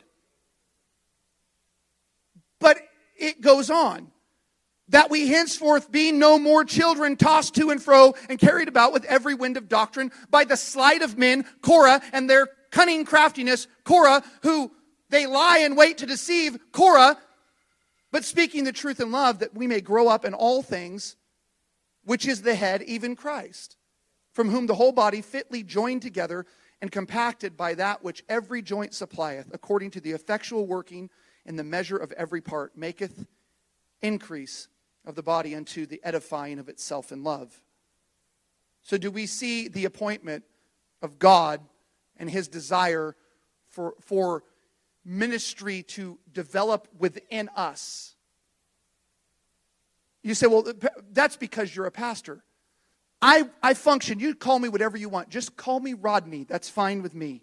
But 2.61 2.79
it 3.16 3.40
goes 3.40 3.70
on 3.70 4.12
that 4.88 5.11
we 5.11 5.29
henceforth 5.29 5.90
be 5.90 6.12
no 6.12 6.38
more 6.38 6.64
children 6.64 7.16
tossed 7.16 7.55
to 7.55 7.70
and 7.70 7.83
fro 7.83 8.14
and 8.29 8.38
carried 8.38 8.68
about 8.68 8.92
with 8.92 9.05
every 9.05 9.35
wind 9.35 9.57
of 9.57 9.68
doctrine 9.68 10.12
by 10.31 10.44
the 10.44 10.57
sleight 10.57 11.03
of 11.03 11.16
men, 11.16 11.44
Korah, 11.62 12.03
and 12.12 12.29
their 12.29 12.49
cunning 12.70 13.05
craftiness, 13.05 13.66
Korah, 13.85 14.23
who 14.42 14.70
they 15.09 15.27
lie 15.27 15.59
and 15.59 15.77
wait 15.77 15.99
to 15.99 16.07
deceive, 16.07 16.59
Korah, 16.73 17.16
but 18.11 18.25
speaking 18.25 18.64
the 18.64 18.73
truth 18.73 19.01
in 19.01 19.11
love, 19.11 19.40
that 19.40 19.55
we 19.55 19.66
may 19.66 19.81
grow 19.81 20.09
up 20.09 20.25
in 20.25 20.35
all 20.35 20.62
things, 20.62 21.16
which 22.05 22.27
is 22.27 22.42
the 22.42 22.55
head, 22.55 22.83
even 22.83 23.16
Christ, 23.16 23.77
from 24.33 24.51
whom 24.51 24.66
the 24.66 24.75
whole 24.75 24.92
body 24.92 25.20
fitly 25.23 25.62
joined 25.62 26.03
together 26.03 26.47
and 26.83 26.92
compacted 26.92 27.57
by 27.57 27.75
that 27.75 28.05
which 28.05 28.23
every 28.29 28.61
joint 28.61 28.92
supplieth, 28.92 29.49
according 29.53 29.90
to 29.92 30.01
the 30.01 30.12
effectual 30.12 30.66
working 30.66 31.09
in 31.47 31.57
the 31.57 31.64
measure 31.64 31.97
of 31.97 32.12
every 32.12 32.40
part, 32.40 32.77
maketh 32.77 33.27
increase 34.03 34.68
of 35.04 35.14
the 35.14 35.22
body 35.22 35.54
unto 35.54 35.86
the 35.86 36.00
edifying 36.02 36.58
of 36.58 36.68
itself 36.68 37.12
in 37.12 37.22
love. 37.22 37.52
So, 38.82 38.98
do 38.98 39.10
we 39.10 39.26
see 39.26 39.68
the 39.68 39.84
appointment 39.84 40.44
of 41.02 41.18
God 41.18 41.60
and 42.16 42.30
his 42.30 42.48
desire 42.48 43.16
for, 43.68 43.94
for 44.00 44.44
ministry 45.04 45.82
to 45.82 46.18
develop 46.32 46.88
within 46.98 47.48
us? 47.56 48.14
You 50.22 50.34
say, 50.34 50.46
well, 50.46 50.64
that's 51.12 51.36
because 51.36 51.74
you're 51.74 51.86
a 51.86 51.90
pastor. 51.90 52.42
I, 53.20 53.44
I 53.62 53.74
function, 53.74 54.20
you 54.20 54.34
call 54.34 54.58
me 54.58 54.68
whatever 54.68 54.96
you 54.96 55.08
want. 55.08 55.28
Just 55.28 55.56
call 55.56 55.80
me 55.80 55.94
Rodney. 55.94 56.44
That's 56.44 56.68
fine 56.68 57.02
with 57.02 57.14
me. 57.14 57.42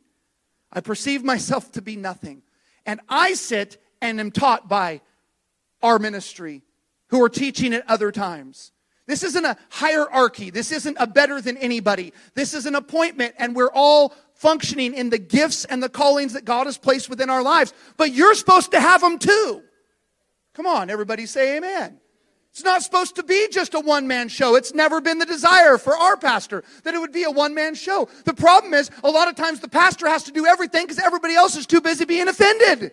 I 0.71 0.81
perceive 0.81 1.23
myself 1.23 1.71
to 1.73 1.81
be 1.81 1.95
nothing. 1.95 2.43
And 2.85 2.99
I 3.09 3.33
sit 3.33 3.81
and 4.01 4.19
am 4.19 4.31
taught 4.31 4.67
by 4.67 5.01
our 5.81 5.99
ministry 5.99 6.63
who 7.11 7.21
are 7.21 7.29
teaching 7.29 7.73
at 7.73 7.87
other 7.87 8.11
times. 8.11 8.71
This 9.05 9.23
isn't 9.23 9.45
a 9.45 9.57
hierarchy. 9.69 10.49
This 10.49 10.71
isn't 10.71 10.97
a 10.99 11.05
better 11.05 11.41
than 11.41 11.57
anybody. 11.57 12.13
This 12.33 12.53
is 12.53 12.65
an 12.65 12.75
appointment, 12.75 13.35
and 13.37 13.55
we're 13.55 13.71
all 13.73 14.15
functioning 14.35 14.93
in 14.93 15.09
the 15.09 15.17
gifts 15.19 15.65
and 15.65 15.83
the 15.83 15.89
callings 15.89 16.33
that 16.33 16.45
God 16.45 16.65
has 16.65 16.77
placed 16.77 17.09
within 17.09 17.29
our 17.29 17.43
lives. 17.43 17.73
But 17.97 18.13
you're 18.13 18.33
supposed 18.33 18.71
to 18.71 18.79
have 18.79 19.01
them 19.01 19.19
too. 19.19 19.61
Come 20.53 20.65
on, 20.65 20.89
everybody 20.89 21.25
say 21.25 21.57
amen. 21.57 21.99
It's 22.51 22.63
not 22.63 22.83
supposed 22.83 23.15
to 23.15 23.23
be 23.23 23.47
just 23.49 23.73
a 23.75 23.79
one 23.79 24.07
man 24.07 24.27
show. 24.27 24.55
It's 24.55 24.73
never 24.73 24.99
been 24.99 25.19
the 25.19 25.25
desire 25.25 25.77
for 25.77 25.95
our 25.95 26.17
pastor 26.17 26.63
that 26.83 26.93
it 26.93 26.99
would 26.99 27.13
be 27.13 27.23
a 27.23 27.31
one 27.31 27.53
man 27.53 27.75
show. 27.75 28.09
The 28.25 28.33
problem 28.33 28.73
is, 28.73 28.89
a 29.03 29.09
lot 29.09 29.29
of 29.29 29.35
times 29.35 29.61
the 29.61 29.69
pastor 29.69 30.07
has 30.07 30.23
to 30.23 30.31
do 30.31 30.45
everything 30.45 30.83
because 30.83 30.99
everybody 30.99 31.33
else 31.33 31.55
is 31.55 31.65
too 31.65 31.79
busy 31.79 32.03
being 32.03 32.27
offended. 32.27 32.91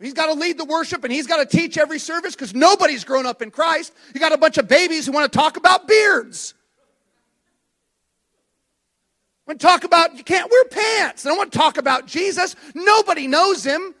He's 0.00 0.14
got 0.14 0.26
to 0.26 0.32
lead 0.32 0.56
the 0.56 0.64
worship 0.64 1.04
and 1.04 1.12
he's 1.12 1.26
got 1.26 1.48
to 1.48 1.56
teach 1.56 1.76
every 1.76 1.98
service 1.98 2.34
because 2.34 2.54
nobody's 2.54 3.04
grown 3.04 3.26
up 3.26 3.42
in 3.42 3.50
Christ. 3.50 3.92
You 4.14 4.20
got 4.20 4.32
a 4.32 4.38
bunch 4.38 4.56
of 4.56 4.66
babies 4.66 5.06
who 5.06 5.12
want 5.12 5.30
to 5.30 5.38
talk 5.38 5.56
about 5.56 5.86
beards. 5.86 6.54
Want 9.46 9.60
to 9.60 9.66
talk 9.66 9.84
about 9.84 10.16
you 10.16 10.24
can't 10.24 10.50
wear 10.50 10.64
pants. 10.66 11.22
They 11.22 11.28
don't 11.28 11.36
want 11.36 11.52
to 11.52 11.58
talk 11.58 11.76
about 11.76 12.06
Jesus. 12.06 12.56
Nobody 12.74 13.26
knows 13.26 13.64
him. 13.64 13.94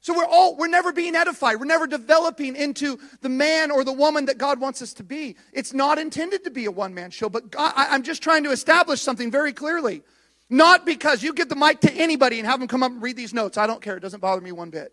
So 0.00 0.16
we're 0.16 0.24
all 0.24 0.56
we're 0.56 0.68
never 0.68 0.92
being 0.92 1.16
edified. 1.16 1.58
We're 1.58 1.66
never 1.66 1.88
developing 1.88 2.54
into 2.54 3.00
the 3.22 3.28
man 3.28 3.72
or 3.72 3.82
the 3.82 3.92
woman 3.92 4.26
that 4.26 4.38
God 4.38 4.60
wants 4.60 4.80
us 4.80 4.94
to 4.94 5.02
be. 5.02 5.36
It's 5.52 5.74
not 5.74 5.98
intended 5.98 6.44
to 6.44 6.50
be 6.50 6.66
a 6.66 6.70
one-man 6.70 7.10
show, 7.10 7.28
but 7.28 7.50
God, 7.50 7.72
I, 7.74 7.88
I'm 7.90 8.04
just 8.04 8.22
trying 8.22 8.44
to 8.44 8.50
establish 8.52 9.00
something 9.02 9.32
very 9.32 9.52
clearly. 9.52 10.02
Not 10.48 10.86
because 10.86 11.22
you 11.22 11.32
give 11.32 11.48
the 11.48 11.56
mic 11.56 11.80
to 11.80 11.92
anybody 11.92 12.38
and 12.38 12.46
have 12.46 12.60
them 12.60 12.68
come 12.68 12.82
up 12.82 12.92
and 12.92 13.02
read 13.02 13.16
these 13.16 13.34
notes. 13.34 13.58
I 13.58 13.66
don't 13.66 13.82
care. 13.82 13.96
It 13.96 14.00
doesn't 14.00 14.20
bother 14.20 14.40
me 14.40 14.52
one 14.52 14.70
bit. 14.70 14.92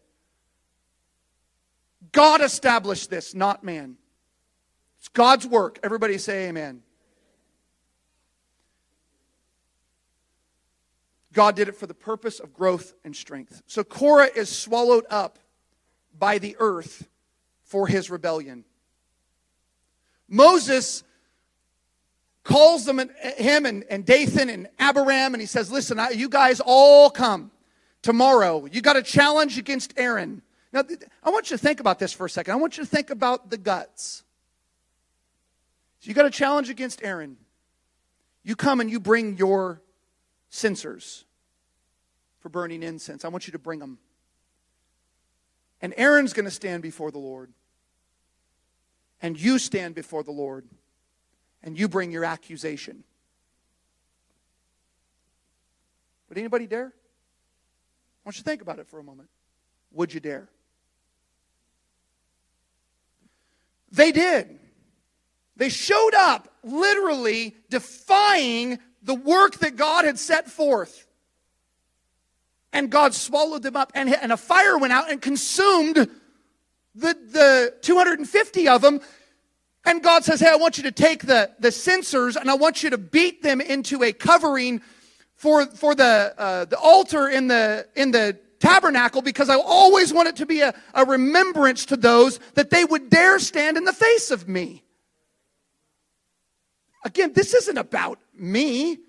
God 2.12 2.42
established 2.42 3.10
this, 3.10 3.34
not 3.36 3.63
man. 3.63 3.98
It's 5.00 5.10
God's 5.10 5.46
work. 5.46 5.80
Everybody 5.84 6.18
say 6.18 6.48
amen. 6.48 6.82
God 11.34 11.56
did 11.56 11.68
it 11.68 11.76
for 11.76 11.88
the 11.88 11.94
purpose 11.96 12.39
of 12.39 12.54
growth 12.54 12.94
and 13.04 13.16
strength. 13.16 13.63
So 13.66 13.84
Korah 13.84 14.30
is 14.36 14.56
swallowed 14.56 15.06
up 15.10 15.39
by 16.18 16.38
the 16.38 16.56
earth 16.60 17.08
for 17.63 17.88
his 17.88 18.10
rebellion. 18.10 18.66
Moses 20.28 21.04
calls 22.43 22.86
them, 22.86 22.99
eh, 22.99 23.06
him 23.38 23.65
and, 23.65 23.84
and 23.89 24.06
Dathan 24.06 24.49
and 24.49 24.67
Abiram, 24.79 25.34
and 25.34 25.41
he 25.41 25.47
says, 25.47 25.71
Listen, 25.71 25.99
you 26.13 26.29
guys 26.29 26.62
all 26.63 27.10
come 27.10 27.51
tomorrow. 28.01 28.65
You 28.65 28.82
got 28.82 28.97
a 28.97 29.03
challenge 29.03 29.58
against 29.58 29.93
Aaron. 29.97 30.41
Now, 30.71 30.84
I 31.23 31.29
want 31.29 31.51
you 31.51 31.58
to 31.58 31.63
think 31.63 31.79
about 31.79 31.99
this 31.99 32.13
for 32.13 32.25
a 32.25 32.29
second. 32.29 32.53
I 32.53 32.58
want 32.58 32.77
you 32.77 32.84
to 32.84 32.89
think 32.89 33.10
about 33.10 33.49
the 33.49 33.58
guts. 33.58 34.23
So, 35.99 36.10
you 36.10 36.13
got 36.13 36.25
a 36.25 36.32
challenge 36.32 36.69
against 36.69 37.03
Aaron. 37.03 37.38
You 38.43 38.56
come 38.56 38.82
and 38.82 38.89
you 38.89 38.99
bring 38.99 39.38
your 39.38 39.82
censers 40.49 41.25
for 42.39 42.49
burning 42.49 42.84
incense. 42.84 43.23
I 43.23 43.29
want 43.29 43.47
you 43.47 43.53
to 43.53 43.60
bring 43.60 43.79
them. 43.79 43.99
And 45.82 45.93
Aaron's 45.95 46.34
going 46.34 46.45
to 46.45 46.51
stand 46.51 46.84
before 46.84 47.10
the 47.10 47.19
Lord. 47.19 47.51
And 49.21 49.39
you 49.39 49.60
stand 49.60 49.95
before 49.95 50.23
the 50.23 50.32
Lord. 50.32 50.65
And 51.63 51.78
you 51.78 51.88
bring 51.88 52.12
your 52.12 52.26
accusation. 52.26 53.04
Would 56.30 56.38
anybody 56.38 56.67
dare? 56.67 56.88
I 56.88 58.21
want 58.26 58.38
you 58.38 58.43
to 58.43 58.49
think 58.49 58.62
about 58.62 58.80
it 58.80 58.88
for 58.88 58.99
a 58.99 59.04
moment. 59.04 59.30
Would 59.91 60.13
you 60.13 60.19
dare? 60.19 60.49
They 63.91 64.12
did. 64.12 64.60
They 65.56 65.69
showed 65.69 66.13
up 66.15 66.52
literally 66.63 67.56
defying 67.69 68.80
the 69.04 69.13
work 69.13 69.60
that 69.60 69.76
God 69.76 70.06
had 70.06 70.17
set 70.17 70.49
forth. 70.49 71.06
And 72.71 72.89
God 72.89 73.13
swallowed 73.13 73.62
them 73.62 73.76
up, 73.76 73.91
and, 73.93 74.10
and 74.15 74.32
a 74.32 74.38
fire 74.38 74.80
went 74.80 74.93
out 74.93 75.12
and 75.12 75.21
consumed 75.21 75.95
the, 75.95 76.10
the 77.13 77.73
250 77.82 78.67
of 78.67 78.82
them. 78.82 78.99
And 79.86 80.02
God 80.02 80.24
says, 80.24 80.39
Hey, 80.39 80.50
I 80.50 80.56
want 80.56 80.78
you 80.78 80.84
to 80.84 80.91
take 80.91 81.26
the, 81.26 81.52
the 81.60 81.72
censers 81.72 82.36
and 82.36 82.50
I 82.50 82.56
want 82.56 82.84
you 82.84 82.89
to 82.89 82.98
beat 82.98 83.43
them 83.43 83.62
into 83.62 84.04
a 84.04 84.13
covering 84.13 84.82
for, 85.36 85.65
for 85.65 85.93
the, 85.93 86.34
uh, 86.38 86.65
the 86.65 86.78
altar 86.78 87.28
in 87.28 87.48
the, 87.48 87.88
in 87.96 88.12
the 88.12 88.39
tabernacle 88.60 89.22
because 89.22 89.50
I 89.50 89.56
always 89.56 90.13
want 90.13 90.30
it 90.30 90.38
to 90.38 90.46
be 90.46 90.62
a, 90.62 90.74
a 90.93 91.04
remembrance 91.04 91.86
to 91.88 91.98
those 91.98 92.39
that 92.54 92.69
they 92.69 92.86
would 92.86 93.10
dare 93.10 93.39
stand 93.39 93.76
in 93.76 93.84
the 93.84 93.93
face 93.93 94.32
of 94.32 94.48
me. 94.48 94.84
Again, 97.04 97.34
this 97.34 97.54
isn't 97.54 97.78
about 97.78 98.19
me. 98.34 99.00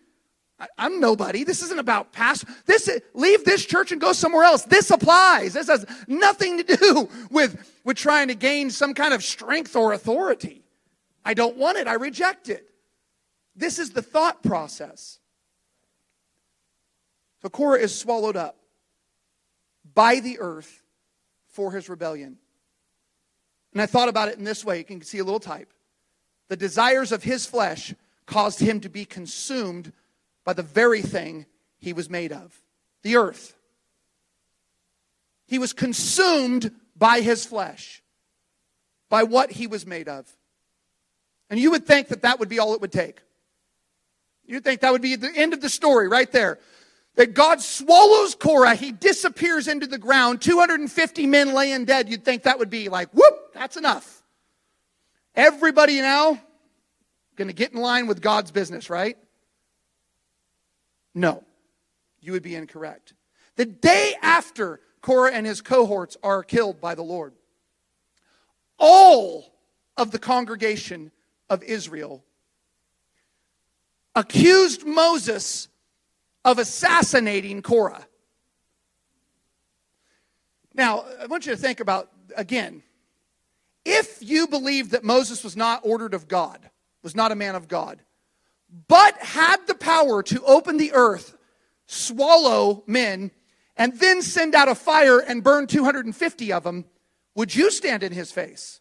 I'm 0.77 0.99
nobody. 0.99 1.45
This 1.45 1.63
isn't 1.63 1.79
about 1.79 2.13
past. 2.13 2.45
This 2.67 2.91
leave 3.13 3.45
this 3.45 3.65
church 3.65 3.93
and 3.93 4.01
go 4.01 4.13
somewhere 4.13 4.45
else. 4.45 4.65
This 4.65 4.91
applies. 4.91 5.53
This 5.53 5.69
has 5.69 5.87
nothing 6.09 6.59
to 6.63 6.77
do 6.77 7.09
with 7.31 7.71
with 7.85 7.97
trying 7.97 8.29
to 8.29 8.35
gain 8.35 8.71
some 8.71 8.95
kind 8.95 9.15
of 9.15 9.23
strength 9.23 9.77
or 9.77 9.93
authority. 9.93 10.64
I 11.25 11.35
don't 11.35 11.57
want 11.57 11.79
it. 11.79 11.87
I 11.87 11.95
reject 11.95 12.49
it. 12.49 12.69
This 13.57 13.79
is 13.79 13.91
the 13.91 14.03
thought 14.03 14.43
process. 14.43 15.19
So 17.43 17.49
Korah 17.49 17.79
is 17.79 17.97
swallowed 17.97 18.37
up 18.37 18.57
by 19.95 20.21
the 20.21 20.39
earth 20.41 20.83
for 21.49 21.73
his 21.73 21.89
rebellion. 21.89 22.39
And 23.73 23.83
I 23.83 23.87
thought 23.87 24.09
about 24.09 24.29
it 24.29 24.39
in 24.39 24.45
this 24.45 24.65
way. 24.65 24.79
You 24.79 24.85
can 24.85 25.03
see 25.03 25.19
a 25.19 25.25
little 25.25 25.41
type. 25.41 25.73
The 26.49 26.57
desires 26.57 27.13
of 27.13 27.23
his 27.23 27.47
flesh 27.47 27.95
caused 28.27 28.61
him 28.61 28.81
to 28.81 28.89
be 28.89 29.05
consumed 29.05 29.93
by 30.45 30.53
the 30.53 30.63
very 30.63 31.03
thing 31.03 31.47
he 31.79 31.93
was 31.93 32.09
made 32.09 32.33
of 32.33 32.61
the 33.03 33.17
earth. 33.17 33.55
He 35.47 35.59
was 35.59 35.73
consumed 35.73 36.73
by 36.97 37.21
his 37.21 37.45
flesh, 37.45 38.03
by 39.11 39.23
what 39.23 39.53
he 39.53 39.67
was 39.67 39.87
made 39.87 40.09
of. 40.09 40.27
And 41.55 41.63
you 41.63 41.71
would 41.71 41.87
think 41.87 42.09
that 42.09 42.23
that 42.23 42.41
would 42.41 42.49
be 42.49 42.59
all 42.59 42.75
it 42.75 42.81
would 42.81 42.91
take. 42.91 43.21
You'd 44.45 44.65
think 44.65 44.81
that 44.81 44.91
would 44.91 45.03
be 45.03 45.15
the 45.15 45.31
end 45.37 45.55
of 45.55 45.61
the 45.61 45.69
story 45.69 46.09
right 46.09 46.33
there. 46.33 46.59
That 47.15 47.33
God 47.33 47.61
swallows 47.61 48.35
Korah, 48.35 48.75
he 48.75 48.91
disappears 48.91 49.69
into 49.69 49.87
the 49.87 49.97
ground, 49.97 50.43
250 50.43 51.29
men 51.29 51.55
laying 51.55 51.85
dead. 51.85 52.09
You'd 52.09 52.25
think 52.25 52.43
that 52.43 52.59
would 52.59 52.71
be 52.71 52.89
like, 52.89 53.09
whoop, 53.11 53.53
that's 53.55 53.77
enough. 53.77 54.25
Everybody 55.37 56.01
now 56.01 56.41
going 57.37 57.47
to 57.47 57.55
get 57.55 57.73
in 57.73 57.81
line 57.81 58.09
with 58.09 58.21
God's 58.21 58.51
business, 58.51 58.91
right? 58.91 59.17
No, 61.15 61.45
you 62.19 62.33
would 62.33 62.43
be 62.43 62.57
incorrect. 62.57 63.15
The 63.55 63.67
day 63.67 64.17
after 64.21 64.81
Korah 65.03 65.31
and 65.33 65.47
his 65.47 65.63
cohorts 65.63 66.17
are 66.21 66.43
killed 66.43 66.81
by 66.81 66.97
the 66.97 67.05
Lord, 67.05 67.33
all 68.77 69.55
of 69.97 70.11
the 70.11 70.19
congregation 70.19 71.13
of 71.49 71.63
Israel 71.63 72.25
accused 74.15 74.87
Moses 74.87 75.69
of 76.45 76.59
assassinating 76.59 77.63
Korah. 77.63 78.07
Now, 80.75 81.05
I 81.21 81.27
want 81.27 81.47
you 81.47 81.53
to 81.53 81.61
think 81.61 81.81
about 81.81 82.11
again 82.37 82.83
if 83.85 84.19
you 84.21 84.47
believe 84.47 84.91
that 84.91 85.05
Moses 85.05 85.45
was 85.45 85.57
not 85.57 85.81
ordered 85.85 86.15
of 86.15 86.27
God, 86.27 86.71
was 87.03 87.15
not 87.15 87.33
a 87.33 87.37
man 87.37 87.55
of 87.55 87.69
God, 87.69 88.01
but 88.89 89.17
had 89.19 89.59
the 89.67 89.75
power 89.75 90.23
to 90.23 90.43
open 90.45 90.79
the 90.79 90.93
earth, 90.95 91.37
swallow 91.87 92.83
men, 92.87 93.31
and 93.77 93.99
then 93.99 94.23
send 94.23 94.55
out 94.55 94.69
a 94.69 94.75
fire 94.75 95.19
and 95.19 95.45
burn 95.45 95.67
250 95.67 96.53
of 96.53 96.65
them, 96.65 96.87
would 97.35 97.55
you 97.55 97.71
stand 97.71 98.03
in 98.03 98.13
his 98.13 98.33
face? 98.33 98.81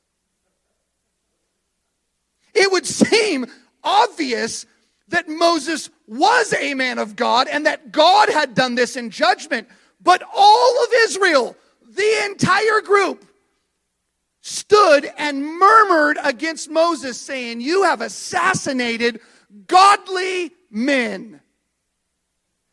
It 2.53 2.71
would 2.71 2.85
seem 2.85 3.47
obvious 3.83 4.65
that 5.09 5.27
Moses 5.27 5.89
was 6.07 6.53
a 6.53 6.73
man 6.73 6.99
of 6.99 7.15
God 7.15 7.47
and 7.47 7.65
that 7.65 7.91
God 7.91 8.29
had 8.29 8.55
done 8.55 8.75
this 8.75 8.95
in 8.95 9.09
judgment, 9.09 9.67
but 10.01 10.23
all 10.33 10.83
of 10.83 10.89
Israel, 11.01 11.55
the 11.87 12.25
entire 12.25 12.81
group, 12.81 13.25
stood 14.41 15.09
and 15.17 15.45
murmured 15.45 16.17
against 16.23 16.69
Moses, 16.69 17.19
saying, 17.19 17.61
You 17.61 17.83
have 17.83 18.01
assassinated 18.01 19.19
godly 19.67 20.51
men. 20.69 21.41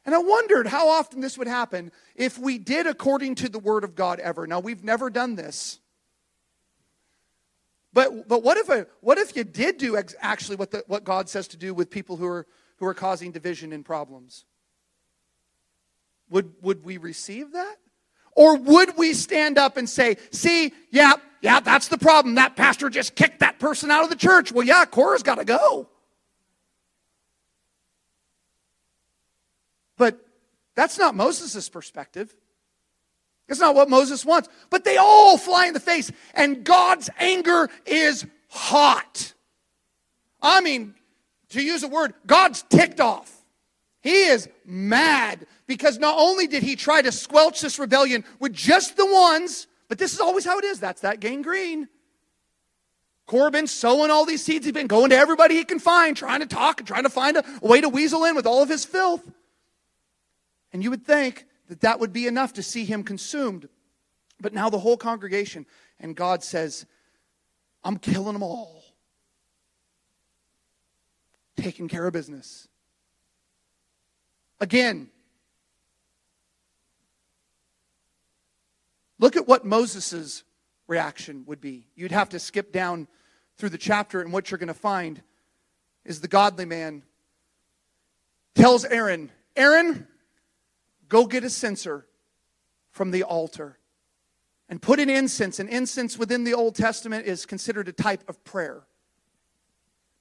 And 0.04 0.14
I 0.14 0.18
wondered 0.18 0.66
how 0.66 0.88
often 0.88 1.20
this 1.20 1.36
would 1.36 1.46
happen 1.46 1.92
if 2.16 2.38
we 2.38 2.58
did 2.58 2.86
according 2.86 3.36
to 3.36 3.48
the 3.48 3.58
Word 3.58 3.84
of 3.84 3.94
God 3.94 4.18
ever. 4.18 4.46
Now, 4.46 4.60
we've 4.60 4.82
never 4.82 5.10
done 5.10 5.36
this. 5.36 5.79
But, 7.92 8.28
but 8.28 8.42
what, 8.42 8.56
if 8.56 8.68
a, 8.68 8.86
what 9.00 9.18
if 9.18 9.36
you 9.36 9.44
did 9.44 9.78
do 9.78 9.96
ex- 9.96 10.14
actually 10.20 10.56
what, 10.56 10.70
the, 10.70 10.84
what 10.86 11.04
God 11.04 11.28
says 11.28 11.48
to 11.48 11.56
do 11.56 11.74
with 11.74 11.90
people 11.90 12.16
who 12.16 12.26
are, 12.26 12.46
who 12.76 12.86
are 12.86 12.94
causing 12.94 13.32
division 13.32 13.72
and 13.72 13.84
problems? 13.84 14.44
Would, 16.30 16.54
would 16.62 16.84
we 16.84 16.98
receive 16.98 17.52
that? 17.52 17.76
Or 18.36 18.56
would 18.56 18.96
we 18.96 19.12
stand 19.12 19.58
up 19.58 19.76
and 19.76 19.88
say, 19.88 20.16
see, 20.30 20.72
yeah, 20.90 21.14
yeah, 21.42 21.58
that's 21.58 21.88
the 21.88 21.98
problem. 21.98 22.36
That 22.36 22.54
pastor 22.54 22.88
just 22.88 23.16
kicked 23.16 23.40
that 23.40 23.58
person 23.58 23.90
out 23.90 24.04
of 24.04 24.10
the 24.10 24.16
church. 24.16 24.52
Well, 24.52 24.64
yeah, 24.64 24.84
Korah's 24.84 25.24
got 25.24 25.36
to 25.36 25.44
go. 25.44 25.88
But 29.96 30.24
that's 30.76 30.96
not 30.96 31.14
Moses' 31.14 31.68
perspective. 31.68 32.34
It's 33.50 33.60
not 33.60 33.74
what 33.74 33.90
Moses 33.90 34.24
wants. 34.24 34.48
But 34.70 34.84
they 34.84 34.96
all 34.96 35.36
fly 35.36 35.66
in 35.66 35.74
the 35.74 35.80
face, 35.80 36.10
and 36.34 36.64
God's 36.64 37.10
anger 37.18 37.68
is 37.84 38.24
hot. 38.48 39.34
I 40.40 40.60
mean, 40.60 40.94
to 41.50 41.62
use 41.62 41.82
a 41.82 41.88
word, 41.88 42.14
God's 42.26 42.62
ticked 42.62 43.00
off. 43.00 43.36
He 44.02 44.22
is 44.22 44.48
mad 44.64 45.46
because 45.66 45.98
not 45.98 46.16
only 46.16 46.46
did 46.46 46.62
he 46.62 46.76
try 46.76 47.02
to 47.02 47.12
squelch 47.12 47.60
this 47.60 47.78
rebellion 47.78 48.24
with 48.38 48.54
just 48.54 48.96
the 48.96 49.04
ones, 49.04 49.66
but 49.88 49.98
this 49.98 50.14
is 50.14 50.20
always 50.20 50.44
how 50.44 50.58
it 50.58 50.64
is. 50.64 50.80
That's 50.80 51.02
that 51.02 51.20
gangrene. 51.20 51.88
Corbin 53.26 53.66
sowing 53.66 54.10
all 54.10 54.24
these 54.24 54.42
seeds. 54.42 54.64
He's 54.64 54.72
been 54.72 54.86
going 54.86 55.10
to 55.10 55.16
everybody 55.16 55.56
he 55.56 55.64
can 55.64 55.78
find, 55.78 56.16
trying 56.16 56.40
to 56.40 56.46
talk 56.46 56.80
and 56.80 56.86
trying 56.86 57.02
to 57.02 57.10
find 57.10 57.36
a 57.36 57.44
way 57.60 57.80
to 57.80 57.88
weasel 57.88 58.24
in 58.24 58.34
with 58.34 58.46
all 58.46 58.62
of 58.62 58.68
his 58.68 58.84
filth. 58.84 59.28
And 60.72 60.82
you 60.82 60.90
would 60.90 61.04
think 61.04 61.46
that 61.70 61.82
that 61.82 62.00
would 62.00 62.12
be 62.12 62.26
enough 62.26 62.54
to 62.54 62.64
see 62.64 62.84
him 62.84 63.04
consumed. 63.04 63.68
But 64.40 64.52
now 64.52 64.70
the 64.70 64.78
whole 64.80 64.96
congregation, 64.96 65.66
and 66.00 66.16
God 66.16 66.42
says, 66.42 66.84
I'm 67.84 67.96
killing 67.96 68.32
them 68.32 68.42
all. 68.42 68.82
Taking 71.56 71.86
care 71.86 72.04
of 72.08 72.12
business. 72.12 72.66
Again, 74.58 75.10
look 79.20 79.36
at 79.36 79.46
what 79.46 79.64
Moses' 79.64 80.42
reaction 80.88 81.44
would 81.46 81.60
be. 81.60 81.86
You'd 81.94 82.10
have 82.10 82.30
to 82.30 82.40
skip 82.40 82.72
down 82.72 83.06
through 83.58 83.68
the 83.68 83.78
chapter, 83.78 84.20
and 84.20 84.32
what 84.32 84.50
you're 84.50 84.58
going 84.58 84.66
to 84.66 84.74
find 84.74 85.22
is 86.04 86.20
the 86.20 86.26
godly 86.26 86.64
man 86.64 87.04
tells 88.56 88.84
Aaron, 88.84 89.30
Aaron, 89.54 90.08
Go 91.10 91.26
get 91.26 91.44
a 91.44 91.50
censer 91.50 92.06
from 92.90 93.10
the 93.10 93.24
altar 93.24 93.78
and 94.70 94.80
put 94.80 94.98
in 94.98 95.10
incense. 95.10 95.58
And 95.58 95.68
incense 95.68 96.16
within 96.16 96.44
the 96.44 96.54
Old 96.54 96.74
Testament 96.74 97.26
is 97.26 97.44
considered 97.44 97.88
a 97.88 97.92
type 97.92 98.26
of 98.26 98.42
prayer. 98.44 98.84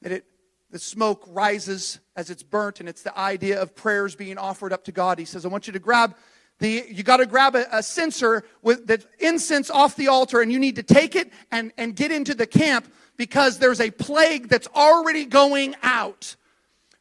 That 0.02 0.12
it 0.12 0.26
the 0.72 0.80
smoke 0.80 1.24
rises 1.28 2.00
as 2.16 2.30
it's 2.30 2.44
burnt, 2.44 2.80
and 2.80 2.88
it's 2.88 3.02
the 3.02 3.18
idea 3.18 3.60
of 3.60 3.76
prayers 3.76 4.16
being 4.16 4.38
offered 4.38 4.72
up 4.72 4.84
to 4.86 4.92
God. 4.92 5.18
He 5.18 5.26
says, 5.26 5.46
I 5.46 5.48
want 5.48 5.68
you 5.68 5.74
to 5.74 5.80
grab 5.80 6.16
the, 6.60 6.86
you 6.90 7.04
got 7.04 7.18
to 7.18 7.26
grab 7.26 7.56
a, 7.56 7.66
a 7.72 7.82
censer 7.82 8.44
with 8.62 8.86
the 8.86 9.04
incense 9.20 9.70
off 9.70 9.96
the 9.96 10.10
altar, 10.10 10.42
and 10.42 10.52
you 10.52 10.60
need 10.60 10.76
to 10.76 10.84
take 10.84 11.16
it 11.16 11.32
and, 11.52 11.72
and 11.78 11.96
get 11.96 12.12
into 12.12 12.36
the 12.36 12.46
camp 12.46 12.92
because 13.18 13.58
there's 13.58 13.80
a 13.80 13.90
plague 13.92 14.50
that's 14.50 14.68
already 14.76 15.26
going 15.26 15.76
out. 15.82 16.36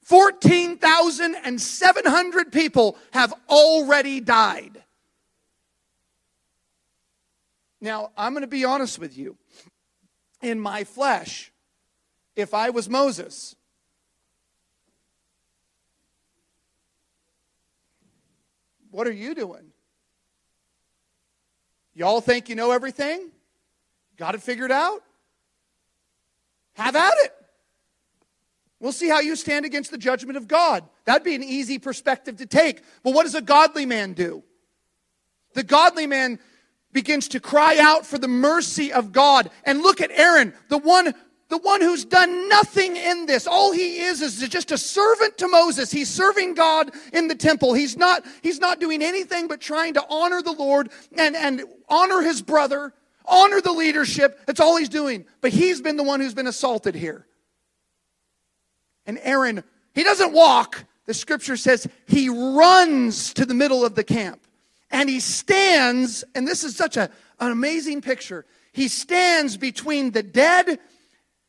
14,700 0.09 2.53
people 2.53 2.99
have 3.13 3.33
already 3.49 4.21
died. 4.21 4.83
Now, 7.81 8.11
I'm 8.17 8.33
going 8.33 8.43
to 8.43 8.49
be 8.49 8.65
honest 8.65 8.99
with 8.99 9.17
you. 9.17 9.37
In 10.41 10.61
my 10.61 10.85
flesh, 10.85 11.51
if 12.37 12.55
I 12.55 12.71
was 12.71 12.89
Moses, 12.89 13.57
What 18.91 19.07
are 19.07 19.13
you 19.13 19.35
doing? 19.35 19.73
Y'all 21.95 22.21
think 22.21 22.49
you 22.49 22.55
know 22.55 22.71
everything? 22.71 23.31
Got 24.17 24.35
it 24.35 24.43
figured 24.43 24.73
out? 24.73 25.03
Have 26.75 26.97
at 26.97 27.13
it. 27.25 27.38
We'll 28.81 28.93
see 28.93 29.09
how 29.09 29.21
you 29.21 29.35
stand 29.35 29.65
against 29.65 29.91
the 29.91 29.99
judgment 29.99 30.37
of 30.37 30.47
God. 30.47 30.85
That'd 31.05 31.25
be 31.25 31.35
an 31.35 31.43
easy 31.43 31.79
perspective 31.79 32.37
to 32.37 32.47
take. 32.47 32.83
But 33.03 33.13
what 33.13 33.25
does 33.25 33.35
a 33.35 33.43
godly 33.43 33.87
man 33.87 34.13
do? 34.13 34.45
The 35.55 35.65
godly 35.65 36.07
man 36.07 36.39
begins 36.93 37.29
to 37.29 37.41
cry 37.41 37.79
out 37.81 38.07
for 38.07 38.19
the 38.19 38.29
mercy 38.29 38.93
of 38.93 39.13
God. 39.13 39.51
And 39.65 39.83
look 39.83 40.01
at 40.01 40.11
Aaron, 40.13 40.55
the 40.69 40.79
one 40.79 41.13
the 41.49 41.59
one 41.59 41.81
who's 41.81 42.05
done 42.05 42.49
nothing 42.49 42.97
in 42.97 43.25
this. 43.25 43.47
All 43.47 43.73
he 43.73 44.01
is 44.01 44.21
is 44.21 44.47
just 44.49 44.71
a 44.71 44.77
servant 44.77 45.39
to 45.39 45.49
Moses. 45.49 45.91
He's 45.91 46.11
serving 46.11 46.53
God 46.55 46.91
in 47.13 47.29
the 47.29 47.35
temple. 47.35 47.73
He's 47.73 47.97
not, 47.97 48.23
he's 48.43 48.61
not 48.61 48.81
doing 48.81 49.03
anything 49.03 49.49
but 49.49 49.59
trying 49.61 49.95
to 49.95 50.05
honor 50.11 50.43
the 50.43 50.53
Lord 50.53 50.91
and, 51.17 51.35
and 51.35 51.63
honor 51.89 52.21
his 52.21 52.43
brother, 52.43 52.93
honor 53.25 53.63
the 53.63 53.73
leadership. 53.73 54.41
That's 54.47 54.61
all 54.61 54.77
he's 54.77 54.91
doing. 54.91 55.25
But 55.41 55.53
he's 55.53 55.81
been 55.81 55.97
the 55.97 56.03
one 56.03 56.21
who's 56.21 56.35
been 56.35 56.47
assaulted 56.47 56.95
here. 56.95 57.27
And 59.09 59.19
Aaron, 59.23 59.65
he 59.95 60.05
doesn't 60.05 60.33
walk. 60.33 60.85
The 61.07 61.15
scripture 61.15 61.57
says 61.57 61.89
he 62.07 62.29
runs 62.29 63.33
to 63.35 63.47
the 63.47 63.55
middle 63.55 63.85
of 63.85 63.97
the 63.97 64.05
camp 64.05 64.43
and 64.91 65.09
he 65.09 65.19
stands, 65.19 66.25
and 66.35 66.47
this 66.47 66.63
is 66.63 66.77
such 66.77 66.97
a, 66.97 67.11
an 67.41 67.51
amazing 67.51 68.03
picture. 68.03 68.45
He 68.73 68.89
stands 68.89 69.57
between 69.57 70.13
the 70.13 70.23
dead 70.23 70.79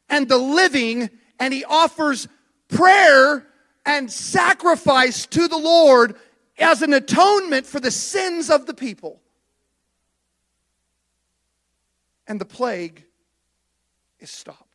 and 0.10 0.28
the 0.28 0.38
living, 0.38 1.10
and 1.40 1.54
he 1.54 1.64
offers 1.64 2.28
prayer 2.70 3.46
and 3.86 4.12
sacrifice 4.12 5.26
to 5.28 5.48
the 5.48 5.58
Lord 5.58 6.16
as 6.58 6.82
an 6.82 6.94
atonement 6.94 7.66
for 7.66 7.80
the 7.80 7.92
sins 7.92 8.50
of 8.50 8.66
the 8.66 8.74
people. 8.74 9.22
And 12.28 12.42
the 12.42 12.46
plague 12.46 13.06
is 14.20 14.30
stopped. 14.30 14.69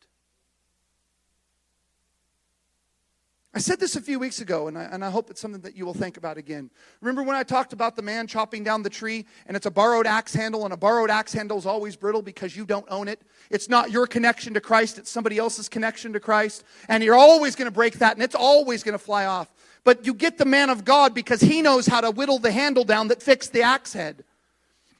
I 3.56 3.60
said 3.60 3.78
this 3.78 3.94
a 3.94 4.00
few 4.00 4.18
weeks 4.18 4.40
ago, 4.40 4.66
and 4.66 4.76
I, 4.76 4.82
and 4.84 5.04
I 5.04 5.10
hope 5.10 5.30
it's 5.30 5.40
something 5.40 5.60
that 5.60 5.76
you 5.76 5.86
will 5.86 5.94
think 5.94 6.16
about 6.16 6.36
again. 6.38 6.70
Remember 7.00 7.22
when 7.22 7.36
I 7.36 7.44
talked 7.44 7.72
about 7.72 7.94
the 7.94 8.02
man 8.02 8.26
chopping 8.26 8.64
down 8.64 8.82
the 8.82 8.90
tree, 8.90 9.26
and 9.46 9.56
it's 9.56 9.66
a 9.66 9.70
borrowed 9.70 10.08
axe 10.08 10.34
handle, 10.34 10.64
and 10.64 10.74
a 10.74 10.76
borrowed 10.76 11.08
axe 11.08 11.32
handle 11.32 11.56
is 11.56 11.64
always 11.64 11.94
brittle 11.94 12.20
because 12.20 12.56
you 12.56 12.66
don't 12.66 12.86
own 12.88 13.06
it? 13.06 13.22
It's 13.50 13.68
not 13.68 13.92
your 13.92 14.08
connection 14.08 14.54
to 14.54 14.60
Christ, 14.60 14.98
it's 14.98 15.08
somebody 15.08 15.38
else's 15.38 15.68
connection 15.68 16.12
to 16.14 16.20
Christ, 16.20 16.64
and 16.88 17.04
you're 17.04 17.14
always 17.14 17.54
going 17.54 17.66
to 17.66 17.74
break 17.74 18.00
that, 18.00 18.14
and 18.14 18.24
it's 18.24 18.34
always 18.34 18.82
going 18.82 18.98
to 18.98 19.04
fly 19.04 19.24
off. 19.24 19.52
But 19.84 20.04
you 20.04 20.14
get 20.14 20.36
the 20.36 20.44
man 20.44 20.68
of 20.68 20.84
God 20.84 21.14
because 21.14 21.40
he 21.40 21.62
knows 21.62 21.86
how 21.86 22.00
to 22.00 22.10
whittle 22.10 22.40
the 22.40 22.50
handle 22.50 22.84
down 22.84 23.06
that 23.08 23.22
fixed 23.22 23.52
the 23.52 23.62
axe 23.62 23.92
head. 23.92 24.24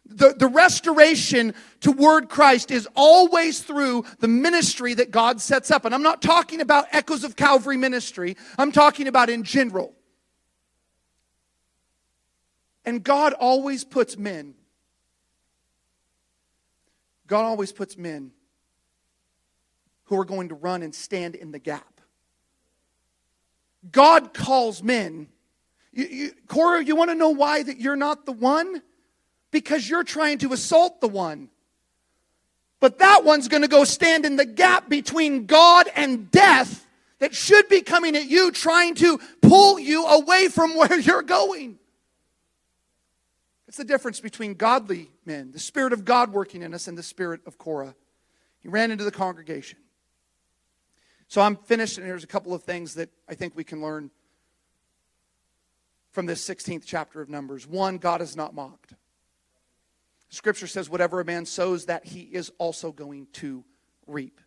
The, 0.06 0.34
the 0.38 0.48
restoration 0.48 1.54
toward 1.80 2.28
Christ 2.28 2.70
is 2.70 2.86
always 2.94 3.62
through 3.62 4.04
the 4.20 4.28
ministry 4.28 4.94
that 4.94 5.10
God 5.10 5.40
sets 5.40 5.70
up. 5.70 5.84
And 5.84 5.94
I'm 5.94 6.02
not 6.02 6.20
talking 6.20 6.60
about 6.60 6.86
Echoes 6.92 7.24
of 7.24 7.36
Calvary 7.36 7.76
ministry, 7.76 8.36
I'm 8.58 8.70
talking 8.70 9.08
about 9.08 9.30
in 9.30 9.44
general. 9.44 9.94
And 12.84 13.02
God 13.02 13.32
always 13.32 13.82
puts 13.82 14.18
men, 14.18 14.54
God 17.26 17.44
always 17.44 17.72
puts 17.72 17.96
men 17.96 18.32
who 20.04 20.20
are 20.20 20.24
going 20.24 20.50
to 20.50 20.54
run 20.54 20.82
and 20.82 20.94
stand 20.94 21.34
in 21.34 21.50
the 21.50 21.58
gap. 21.58 22.00
God 23.90 24.34
calls 24.34 24.82
men. 24.82 25.28
You, 25.92 26.06
you, 26.06 26.32
Korah, 26.46 26.84
you 26.84 26.96
want 26.96 27.10
to 27.10 27.14
know 27.14 27.30
why 27.30 27.62
that 27.62 27.80
you're 27.80 27.96
not 27.96 28.26
the 28.26 28.32
one? 28.32 28.82
Because 29.54 29.88
you're 29.88 30.02
trying 30.02 30.38
to 30.38 30.52
assault 30.52 31.00
the 31.00 31.06
one. 31.06 31.48
But 32.80 32.98
that 32.98 33.24
one's 33.24 33.46
going 33.46 33.62
to 33.62 33.68
go 33.68 33.84
stand 33.84 34.26
in 34.26 34.34
the 34.34 34.44
gap 34.44 34.88
between 34.88 35.46
God 35.46 35.88
and 35.94 36.28
death 36.28 36.84
that 37.20 37.36
should 37.36 37.68
be 37.68 37.80
coming 37.80 38.16
at 38.16 38.26
you, 38.26 38.50
trying 38.50 38.96
to 38.96 39.20
pull 39.40 39.78
you 39.78 40.06
away 40.06 40.48
from 40.48 40.74
where 40.76 40.98
you're 40.98 41.22
going. 41.22 41.78
It's 43.68 43.76
the 43.76 43.84
difference 43.84 44.18
between 44.18 44.54
godly 44.54 45.12
men, 45.24 45.52
the 45.52 45.60
Spirit 45.60 45.92
of 45.92 46.04
God 46.04 46.32
working 46.32 46.62
in 46.62 46.74
us, 46.74 46.88
and 46.88 46.98
the 46.98 47.02
Spirit 47.04 47.40
of 47.46 47.56
Korah. 47.56 47.94
He 48.58 48.68
ran 48.68 48.90
into 48.90 49.04
the 49.04 49.12
congregation. 49.12 49.78
So 51.28 51.40
I'm 51.40 51.54
finished, 51.54 51.96
and 51.96 52.04
here's 52.04 52.24
a 52.24 52.26
couple 52.26 52.54
of 52.54 52.64
things 52.64 52.94
that 52.94 53.08
I 53.28 53.34
think 53.34 53.54
we 53.54 53.62
can 53.62 53.80
learn 53.80 54.10
from 56.10 56.26
this 56.26 56.44
16th 56.46 56.82
chapter 56.84 57.20
of 57.20 57.28
Numbers. 57.28 57.68
One, 57.68 57.98
God 57.98 58.20
is 58.20 58.34
not 58.34 58.52
mocked. 58.52 58.94
Scripture 60.34 60.66
says, 60.66 60.90
whatever 60.90 61.20
a 61.20 61.24
man 61.24 61.46
sows, 61.46 61.86
that 61.86 62.04
he 62.04 62.22
is 62.22 62.50
also 62.58 62.92
going 62.92 63.26
to 63.34 63.64
reap. 64.06 64.40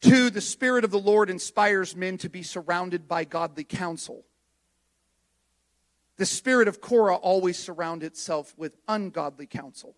Two, 0.00 0.30
the 0.30 0.40
Spirit 0.40 0.84
of 0.84 0.90
the 0.90 0.98
Lord 0.98 1.30
inspires 1.30 1.94
men 1.94 2.18
to 2.18 2.28
be 2.28 2.42
surrounded 2.42 3.06
by 3.06 3.24
godly 3.24 3.64
counsel. 3.64 4.24
The 6.16 6.26
spirit 6.26 6.68
of 6.68 6.80
Korah 6.80 7.16
always 7.16 7.58
surrounds 7.58 8.04
itself 8.04 8.54
with 8.56 8.76
ungodly 8.86 9.46
counsel. 9.46 9.96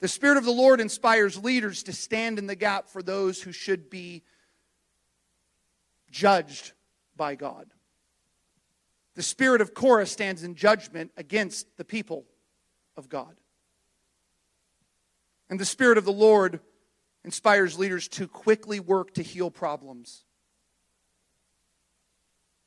The 0.00 0.08
Spirit 0.08 0.36
of 0.36 0.44
the 0.44 0.50
Lord 0.50 0.80
inspires 0.80 1.42
leaders 1.42 1.82
to 1.84 1.92
stand 1.92 2.38
in 2.38 2.46
the 2.46 2.56
gap 2.56 2.88
for 2.88 3.02
those 3.02 3.40
who 3.40 3.52
should 3.52 3.88
be 3.88 4.22
judged 6.10 6.72
by 7.16 7.34
God. 7.34 7.70
The 9.20 9.24
spirit 9.24 9.60
of 9.60 9.74
Korah 9.74 10.06
stands 10.06 10.44
in 10.44 10.54
judgment 10.54 11.12
against 11.14 11.76
the 11.76 11.84
people 11.84 12.24
of 12.96 13.10
God. 13.10 13.36
And 15.50 15.60
the 15.60 15.66
Spirit 15.66 15.98
of 15.98 16.06
the 16.06 16.10
Lord 16.10 16.60
inspires 17.22 17.78
leaders 17.78 18.08
to 18.08 18.26
quickly 18.26 18.80
work 18.80 19.12
to 19.16 19.22
heal 19.22 19.50
problems. 19.50 20.24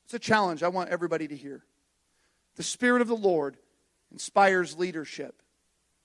It's 0.05 0.13
a 0.13 0.19
challenge 0.19 0.61
I 0.61 0.67
want 0.67 0.91
everybody 0.91 1.27
to 1.27 1.35
hear. 1.35 1.65
The 2.55 2.61
Spirit 2.61 3.01
of 3.01 3.07
the 3.07 3.15
Lord 3.15 3.57
inspires 4.11 4.77
leadership, 4.77 5.41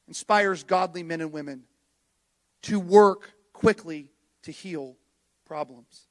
inspires 0.07 0.64
godly 0.64 1.03
men 1.03 1.20
and 1.20 1.30
women 1.30 1.64
to 2.62 2.80
work 2.80 3.34
quickly 3.53 4.12
to 4.44 4.51
heal 4.51 4.96
problems. 5.44 6.07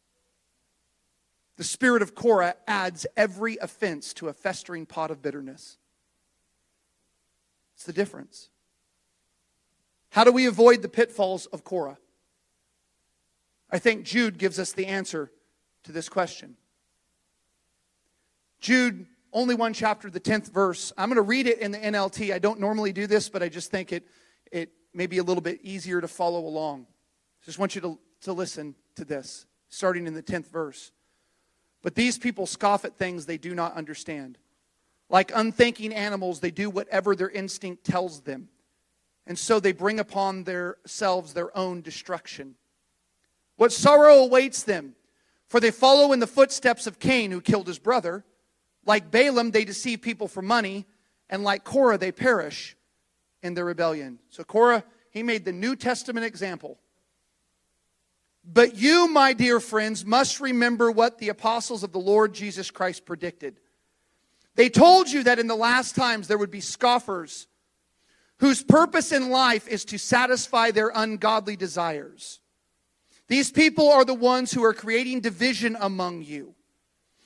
The 1.57 1.63
spirit 1.63 2.03
of 2.03 2.13
Korah 2.13 2.55
adds 2.67 3.05
every 3.17 3.57
offense 3.57 4.13
to 4.15 4.27
a 4.27 4.33
festering 4.33 4.85
pot 4.85 5.11
of 5.11 5.21
bitterness. 5.21 5.77
It's 7.75 7.83
the 7.83 7.93
difference. 7.93 8.49
How 10.11 10.23
do 10.23 10.31
we 10.31 10.45
avoid 10.45 10.81
the 10.81 10.89
pitfalls 10.89 11.47
of 11.47 11.63
Korah? 11.63 11.97
I 13.69 13.79
think 13.79 14.05
Jude 14.05 14.37
gives 14.37 14.59
us 14.59 14.71
the 14.71 14.85
answer 14.85 15.31
to 15.83 15.91
this 15.91 16.09
question. 16.09 16.55
Jude, 18.59 19.07
only 19.33 19.55
one 19.55 19.73
chapter, 19.73 20.09
the 20.09 20.19
10th 20.19 20.51
verse. 20.51 20.93
I'm 20.97 21.09
going 21.09 21.17
to 21.17 21.21
read 21.21 21.47
it 21.47 21.59
in 21.59 21.71
the 21.71 21.77
NLT. 21.77 22.33
I 22.33 22.39
don't 22.39 22.59
normally 22.59 22.93
do 22.93 23.07
this, 23.07 23.29
but 23.29 23.43
I 23.43 23.49
just 23.49 23.69
think 23.71 23.91
it, 23.91 24.07
it 24.51 24.71
may 24.93 25.07
be 25.07 25.17
a 25.17 25.23
little 25.23 25.41
bit 25.41 25.59
easier 25.63 26.01
to 26.01 26.07
follow 26.07 26.39
along. 26.45 26.87
I 27.43 27.45
Just 27.45 27.59
want 27.59 27.75
you 27.75 27.81
to, 27.81 27.99
to 28.21 28.33
listen 28.33 28.75
to 28.95 29.05
this, 29.05 29.45
starting 29.69 30.07
in 30.07 30.13
the 30.13 30.23
10th 30.23 30.49
verse. 30.49 30.91
But 31.87 31.95
these 31.95 32.17
people 32.17 32.45
scoff 32.45 32.83
at 32.83 32.97
things 32.97 33.25
they 33.25 33.37
do 33.37 33.55
not 33.55 33.77
understand. 33.77 34.37
Like 35.09 35.31
unthinking 35.33 35.93
animals, 35.93 36.41
they 36.41 36.51
do 36.51 36.69
whatever 36.69 37.15
their 37.15 37.29
instinct 37.29 37.85
tells 37.85 38.19
them. 38.19 38.49
And 39.25 39.39
so 39.39 39.61
they 39.61 39.71
bring 39.71 39.97
upon 39.97 40.43
themselves 40.43 41.31
their 41.31 41.57
own 41.57 41.79
destruction. 41.79 42.55
What 43.55 43.71
sorrow 43.71 44.15
awaits 44.15 44.63
them? 44.63 44.95
For 45.47 45.61
they 45.61 45.71
follow 45.71 46.11
in 46.11 46.19
the 46.19 46.27
footsteps 46.27 46.87
of 46.87 46.99
Cain, 46.99 47.31
who 47.31 47.39
killed 47.39 47.67
his 47.67 47.79
brother. 47.79 48.25
Like 48.85 49.09
Balaam, 49.09 49.51
they 49.51 49.63
deceive 49.63 50.01
people 50.01 50.27
for 50.27 50.41
money, 50.41 50.85
and 51.29 51.45
like 51.45 51.63
Korah, 51.63 51.97
they 51.97 52.11
perish 52.11 52.75
in 53.41 53.53
their 53.53 53.63
rebellion. 53.63 54.19
So 54.27 54.43
Korah, 54.43 54.83
he 55.09 55.23
made 55.23 55.45
the 55.45 55.53
New 55.53 55.77
Testament 55.77 56.25
example. 56.25 56.79
But 58.51 58.75
you, 58.77 59.09
my 59.09 59.33
dear 59.33 59.59
friends, 59.59 60.05
must 60.05 60.39
remember 60.39 60.89
what 60.89 61.17
the 61.17 61.29
apostles 61.29 61.83
of 61.83 61.91
the 61.91 61.99
Lord 61.99 62.33
Jesus 62.33 62.71
Christ 62.71 63.05
predicted. 63.05 63.59
They 64.55 64.69
told 64.69 65.11
you 65.11 65.23
that 65.23 65.37
in 65.37 65.47
the 65.47 65.55
last 65.55 65.95
times 65.95 66.27
there 66.27 66.37
would 66.37 66.49
be 66.49 66.61
scoffers 66.61 67.47
whose 68.39 68.63
purpose 68.63 69.11
in 69.11 69.29
life 69.29 69.67
is 69.67 69.83
to 69.85 69.97
satisfy 69.97 70.71
their 70.71 70.91
ungodly 70.95 71.55
desires. 71.55 72.39
These 73.27 73.51
people 73.51 73.91
are 73.91 74.05
the 74.05 74.13
ones 74.13 74.53
who 74.53 74.63
are 74.63 74.73
creating 74.73 75.21
division 75.21 75.75
among 75.79 76.21
you. 76.21 76.55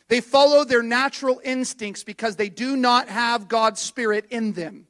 They 0.08 0.22
follow 0.22 0.64
their 0.64 0.82
natural 0.82 1.40
instincts 1.44 2.04
because 2.04 2.36
they 2.36 2.50
do 2.50 2.76
not 2.76 3.10
have 3.10 3.48
God's 3.48 3.80
Spirit 3.80 4.26
in 4.30 4.54
them. 4.54 4.88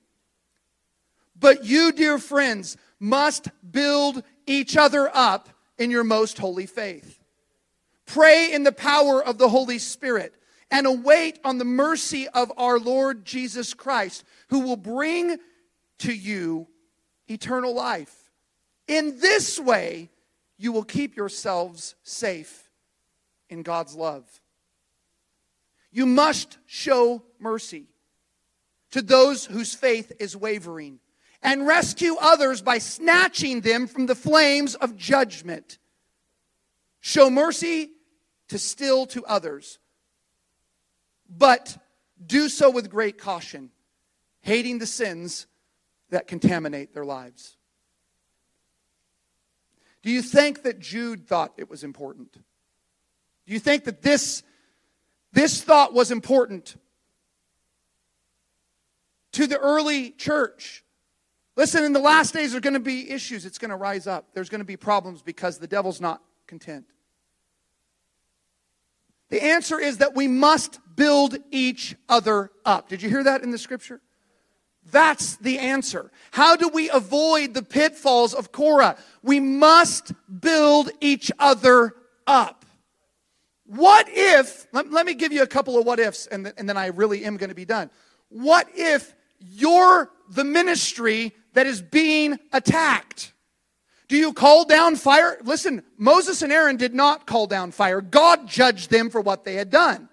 But 1.38 1.66
you, 1.66 1.92
dear 1.92 2.18
friends, 2.20 2.78
must 3.00 3.50
build 3.70 4.24
each 4.46 4.78
other 4.78 5.12
up 5.14 5.50
in 5.82 5.90
your 5.90 6.04
most 6.04 6.38
holy 6.38 6.68
faith. 6.68 7.20
Pray 8.06 8.54
in 8.54 8.62
the 8.62 8.72
power 8.72 9.24
of 9.24 9.40
the 9.40 9.50
Holy 9.50 9.80
Spirit 9.80 10.32
and 10.70 10.86
await 10.86 11.40
on 11.44 11.58
the 11.58 11.66
mercy 11.66 12.28
of 12.28 12.52
our 12.56 12.78
Lord 12.78 13.26
Jesus 13.26 13.74
Christ, 13.74 14.24
who 14.50 14.60
will 14.60 14.78
bring 14.78 15.38
to 16.00 16.14
you 16.14 16.68
eternal 17.28 17.74
life. 17.74 18.30
In 18.88 19.20
this 19.20 19.60
way, 19.60 20.12
you 20.56 20.72
will 20.72 20.84
keep 20.84 21.16
yourselves 21.16 21.96
safe 22.04 22.70
in 23.50 23.64
God's 23.64 23.96
love. 23.96 24.24
You 25.92 26.06
must 26.06 26.60
show 26.68 27.24
mercy 27.40 27.88
to 28.92 29.02
those 29.02 29.46
whose 29.46 29.74
faith 29.74 30.12
is 30.20 30.38
wavering 30.38 31.00
and 31.42 31.66
rescue 31.66 32.16
others 32.20 32.62
by 32.62 32.78
snatching 32.78 33.62
them 33.62 33.88
from 33.88 34.06
the 34.06 34.16
flames 34.16 34.76
of 34.76 34.96
judgment. 34.96 35.80
Show 37.00 37.30
mercy 37.30 37.92
to 38.50 38.60
still 38.60 39.06
to 39.08 39.26
others, 39.26 39.80
but 41.30 41.78
do 42.24 42.50
so 42.50 42.70
with 42.70 42.90
great 42.90 43.18
caution, 43.18 43.72
hating 44.42 44.78
the 44.78 44.86
sins 44.86 45.48
that 46.10 46.28
contaminate 46.28 46.94
their 46.94 47.06
lives. 47.06 47.58
Do 50.04 50.12
you 50.12 50.22
think 50.22 50.64
that 50.64 50.80
Jude 50.80 51.28
thought 51.28 51.54
it 51.58 51.70
was 51.70 51.84
important? 51.84 52.34
Do 52.34 53.54
you 53.54 53.60
think 53.60 53.86
that 53.86 54.02
this, 54.02 54.44
this 55.32 55.64
thought 55.64 55.94
was 55.94 56.12
important 56.12 56.76
to 59.32 59.48
the 59.48 59.58
early 59.58 60.12
church? 60.12 60.84
Listen, 61.56 61.84
in 61.84 61.94
the 61.94 62.00
last 62.00 62.34
days, 62.34 62.52
there 62.52 62.58
are 62.58 62.62
going 62.62 62.74
to 62.74 62.80
be 62.80 63.12
issues. 63.12 63.46
It's 63.46 63.58
going 63.58 63.72
to 63.72 63.76
rise 63.76 64.08
up. 64.08 64.28
There's 64.34 64.50
going 64.50 64.60
to 64.60 64.66
be 64.66 64.78
problems 64.78 65.22
because 65.22 65.58
the 65.58 65.68
devil's 65.68 66.00
not 66.00 66.22
content. 66.48 66.86
The 69.30 69.44
answer 69.44 69.80
is 69.80 69.98
that 69.98 70.16
we 70.16 70.28
must 70.28 70.80
build 70.96 71.38
each 71.52 71.96
other 72.10 72.52
up. 72.66 72.90
Did 72.90 73.02
you 73.02 73.10
hear 73.10 73.24
that 73.24 73.44
in 73.44 73.52
the 73.52 73.58
scripture? 73.58 74.02
That's 74.92 75.38
the 75.38 75.60
answer. 75.60 76.12
How 76.32 76.56
do 76.56 76.68
we 76.68 76.90
avoid 76.90 77.54
the 77.54 77.62
pitfalls 77.62 78.34
of 78.34 78.52
Korah? 78.52 78.98
We 79.22 79.40
must 79.40 80.12
build 80.42 80.90
each 81.00 81.32
other 81.40 81.94
up. 82.26 82.66
What 83.66 84.08
if, 84.10 84.68
let, 84.74 84.92
let 84.92 85.06
me 85.06 85.14
give 85.14 85.32
you 85.32 85.44
a 85.44 85.48
couple 85.48 85.78
of 85.78 85.86
what 85.86 86.00
ifs, 86.00 86.28
and, 86.28 86.46
th- 86.46 86.56
and 86.58 86.68
then 86.68 86.76
I 86.76 86.88
really 86.88 87.24
am 87.24 87.38
going 87.38 87.50
to 87.50 87.56
be 87.56 87.64
done. 87.64 87.90
What 88.30 88.68
if 88.76 89.16
you're 89.40 90.10
the 90.30 90.44
ministry 90.44 91.34
that 91.54 91.68
is 91.68 91.82
being 91.82 92.40
attacked? 92.52 93.34
Do 94.08 94.18
you 94.18 94.34
call 94.34 94.66
down 94.66 94.98
fire? 94.98 95.38
Listen, 95.44 95.84
Moses 95.98 96.42
and 96.42 96.52
Aaron 96.52 96.76
did 96.76 96.94
not 96.94 97.26
call 97.26 97.48
down 97.48 97.72
fire. 97.72 98.02
God 98.02 98.48
judged 98.48 98.90
them 98.90 99.10
for 99.10 99.22
what 99.22 99.46
they 99.46 99.56
had 99.56 99.70
done. 99.70 100.10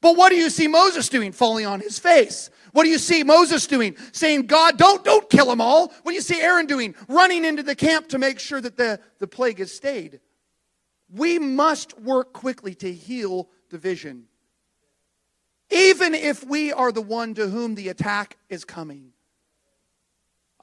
But 0.00 0.16
what 0.16 0.30
do 0.30 0.36
you 0.36 0.50
see 0.50 0.68
Moses 0.68 1.08
doing? 1.08 1.32
Falling 1.32 1.66
on 1.66 1.80
his 1.80 1.98
face. 1.98 2.50
What 2.72 2.84
do 2.84 2.90
you 2.90 2.98
see 2.98 3.22
Moses 3.22 3.66
doing? 3.66 3.96
Saying, 4.12 4.46
God, 4.46 4.76
don't, 4.76 5.04
don't 5.04 5.30
kill 5.30 5.46
them 5.46 5.60
all. 5.60 5.88
What 6.02 6.12
do 6.12 6.14
you 6.14 6.20
see 6.20 6.40
Aaron 6.40 6.66
doing? 6.66 6.94
Running 7.08 7.44
into 7.44 7.62
the 7.62 7.74
camp 7.74 8.08
to 8.08 8.18
make 8.18 8.38
sure 8.38 8.60
that 8.60 8.76
the, 8.76 9.00
the 9.18 9.26
plague 9.26 9.60
has 9.60 9.72
stayed. 9.72 10.20
We 11.08 11.38
must 11.38 11.98
work 11.98 12.32
quickly 12.32 12.74
to 12.76 12.92
heal 12.92 13.48
division. 13.70 14.24
Even 15.70 16.14
if 16.14 16.44
we 16.44 16.72
are 16.72 16.92
the 16.92 17.00
one 17.00 17.32
to 17.34 17.48
whom 17.48 17.74
the 17.74 17.88
attack 17.88 18.36
is 18.48 18.64
coming. 18.64 19.13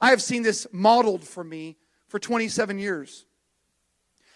I 0.02 0.10
have 0.10 0.20
seen 0.20 0.42
this 0.42 0.66
modeled 0.72 1.22
for 1.22 1.44
me 1.44 1.78
for 2.08 2.18
27 2.18 2.80
years. 2.80 3.24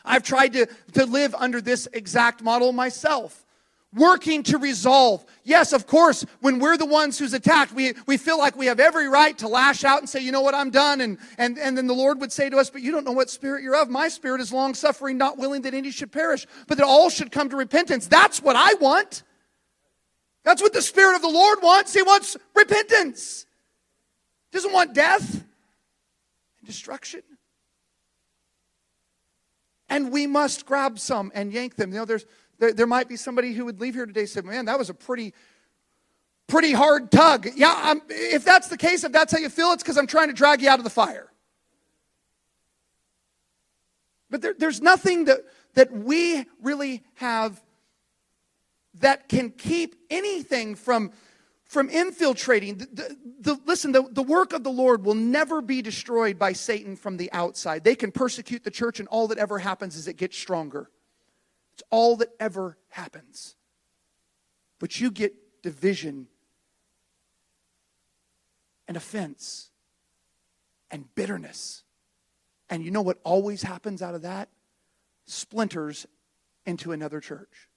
I've 0.05 0.23
tried 0.23 0.53
to, 0.53 0.67
to 0.93 1.05
live 1.05 1.35
under 1.35 1.61
this 1.61 1.89
exact 1.93 2.41
model 2.41 2.73
myself 2.73 3.45
working 3.93 4.45
to 4.45 4.59
resolve. 4.59 5.25
Yes, 5.43 5.73
of 5.73 5.87
course, 5.87 6.25
when 6.41 6.61
we're 6.61 6.77
the 6.77 6.87
ones 6.87 7.19
who's 7.19 7.33
attacked, 7.33 7.73
we, 7.73 7.95
we 8.07 8.17
feel 8.17 8.39
like 8.39 8.55
we 8.55 8.67
have 8.67 8.79
every 8.79 9.09
right 9.09 9.37
to 9.39 9.49
lash 9.49 9.85
out 9.85 9.99
and 9.99 10.09
say, 10.09 10.21
you 10.21 10.31
know 10.31 10.43
what, 10.43 10.55
I'm 10.55 10.71
done. 10.71 11.01
And, 11.01 11.19
and, 11.37 11.59
and 11.59 11.77
then 11.77 11.89
the 11.89 11.95
Lord 11.95 12.21
would 12.21 12.31
say 12.31 12.49
to 12.49 12.59
us, 12.59 12.71
but 12.71 12.83
you 12.83 12.93
don't 12.93 13.05
know 13.05 13.13
what 13.13 13.29
spirit 13.29 13.63
you're 13.63 13.81
of. 13.81 13.89
My 13.89 14.09
spirit 14.09 14.41
is 14.41 14.53
long 14.53 14.75
suffering, 14.75 15.19
not 15.19 15.37
willing 15.37 15.63
that 15.63 15.75
any 15.75 15.91
should 15.91 16.13
perish, 16.13 16.47
but 16.69 16.79
that 16.79 16.85
all 16.85 17.11
should 17.11 17.33
come 17.33 17.49
to 17.51 17.57
repentance. 17.57 18.07
That's 18.07 18.41
what 18.41 18.55
I 18.55 18.75
want. 18.75 19.25
That's 20.45 20.63
what 20.63 20.73
the 20.73 20.83
Spirit 20.83 21.17
of 21.17 21.23
the 21.23 21.29
Lord 21.29 21.59
wants. 21.61 21.93
He 21.93 22.03
wants 22.03 22.37
repentance. 22.55 23.47
He 24.53 24.59
doesn't 24.59 24.73
want 24.73 24.95
death 24.95 25.43
destruction. 26.67 27.23
And 29.89 30.13
we 30.13 30.27
must 30.27 30.67
grab 30.67 30.99
some 30.99 31.31
and 31.35 31.53
yank 31.53 31.77
them. 31.77 31.93
You 31.93 32.01
know, 32.01 32.05
there's 32.05 32.27
there, 32.59 32.73
there 32.73 32.87
might 32.87 33.09
be 33.09 33.17
somebody 33.17 33.53
who 33.53 33.65
would 33.67 33.81
leave 33.81 33.95
here 33.95 34.07
today 34.07 34.21
and 34.21 34.29
say, 34.29 34.41
man, 34.41 34.65
that 34.67 34.79
was 34.79 34.91
a 34.91 34.95
pretty, 34.95 35.35
pretty 36.47 36.73
hard 36.73 37.11
tug. 37.11 37.49
Yeah, 37.55 37.75
I'm, 37.77 38.01
if 38.09 38.45
that's 38.45 38.69
the 38.69 38.77
case, 38.77 39.05
if 39.05 39.13
that's 39.13 39.33
how 39.33 39.39
you 39.39 39.49
feel, 39.49 39.73
it's 39.73 39.83
because 39.83 39.99
I'm 39.99 40.07
trying 40.07 40.29
to 40.29 40.35
drag 40.35 40.63
you 40.63 40.69
out 40.69 40.79
of 40.79 40.85
the 40.85 40.91
fire. 40.91 41.31
But 44.31 44.43
there, 44.43 44.55
there's 44.59 44.81
nothing 44.81 45.27
that, 45.27 45.41
that 45.75 45.93
we 45.93 46.47
really 46.63 47.05
have 47.15 47.63
that 49.01 49.29
can 49.29 49.51
keep 49.51 49.95
anything 50.09 50.75
from, 50.75 51.13
from 51.67 51.89
infiltrating. 51.91 52.79
The, 52.79 52.87
the, 52.87 53.17
the, 53.41 53.61
listen, 53.67 53.93
the, 53.93 54.09
the 54.11 54.23
work 54.23 54.53
of 54.53 54.65
the 54.65 54.71
Lord 54.71 55.05
will 55.05 55.15
never 55.15 55.61
be 55.61 55.83
destroyed 55.83 56.39
by 56.39 56.53
Satan 56.53 56.97
from 56.97 57.17
the 57.17 57.31
outside. 57.33 57.85
They 57.85 57.97
can 57.97 58.13
persecute 58.13 58.65
the 58.65 58.71
church, 58.71 59.01
and 59.01 59.09
all 59.09 59.29
that 59.29 59.39
ever 59.39 59.59
happens 59.59 59.97
is 59.97 60.09
it 60.09 60.17
gets 60.17 60.39
stronger. 60.39 60.91
It's 61.75 61.83
all 61.91 62.17
that 62.17 62.31
ever 62.41 62.79
happens. 62.89 63.57
But 64.79 65.01
you 65.01 65.11
get 65.11 65.63
division 65.63 66.29
and 68.89 68.97
offense 68.97 69.71
and 70.91 71.13
bitterness. 71.15 71.83
And 72.71 72.85
you 72.85 72.91
know 72.91 73.03
what 73.03 73.19
always 73.25 73.63
happens 73.63 74.03
out 74.03 74.15
of 74.15 74.23
that? 74.23 74.49
Splinters 75.27 76.07
into 76.65 76.93
another 76.93 77.21
church. 77.21 77.69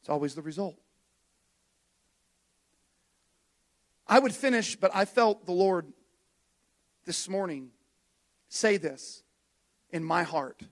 It's 0.00 0.08
always 0.08 0.34
the 0.34 0.42
result. 0.42 0.78
I 4.06 4.18
would 4.18 4.34
finish, 4.34 4.76
but 4.76 4.90
I 4.94 5.04
felt 5.04 5.46
the 5.46 5.52
Lord 5.52 5.86
this 7.04 7.28
morning 7.28 7.70
say 8.48 8.76
this 8.76 9.22
in 9.90 10.04
my 10.04 10.22
heart. 10.22 10.62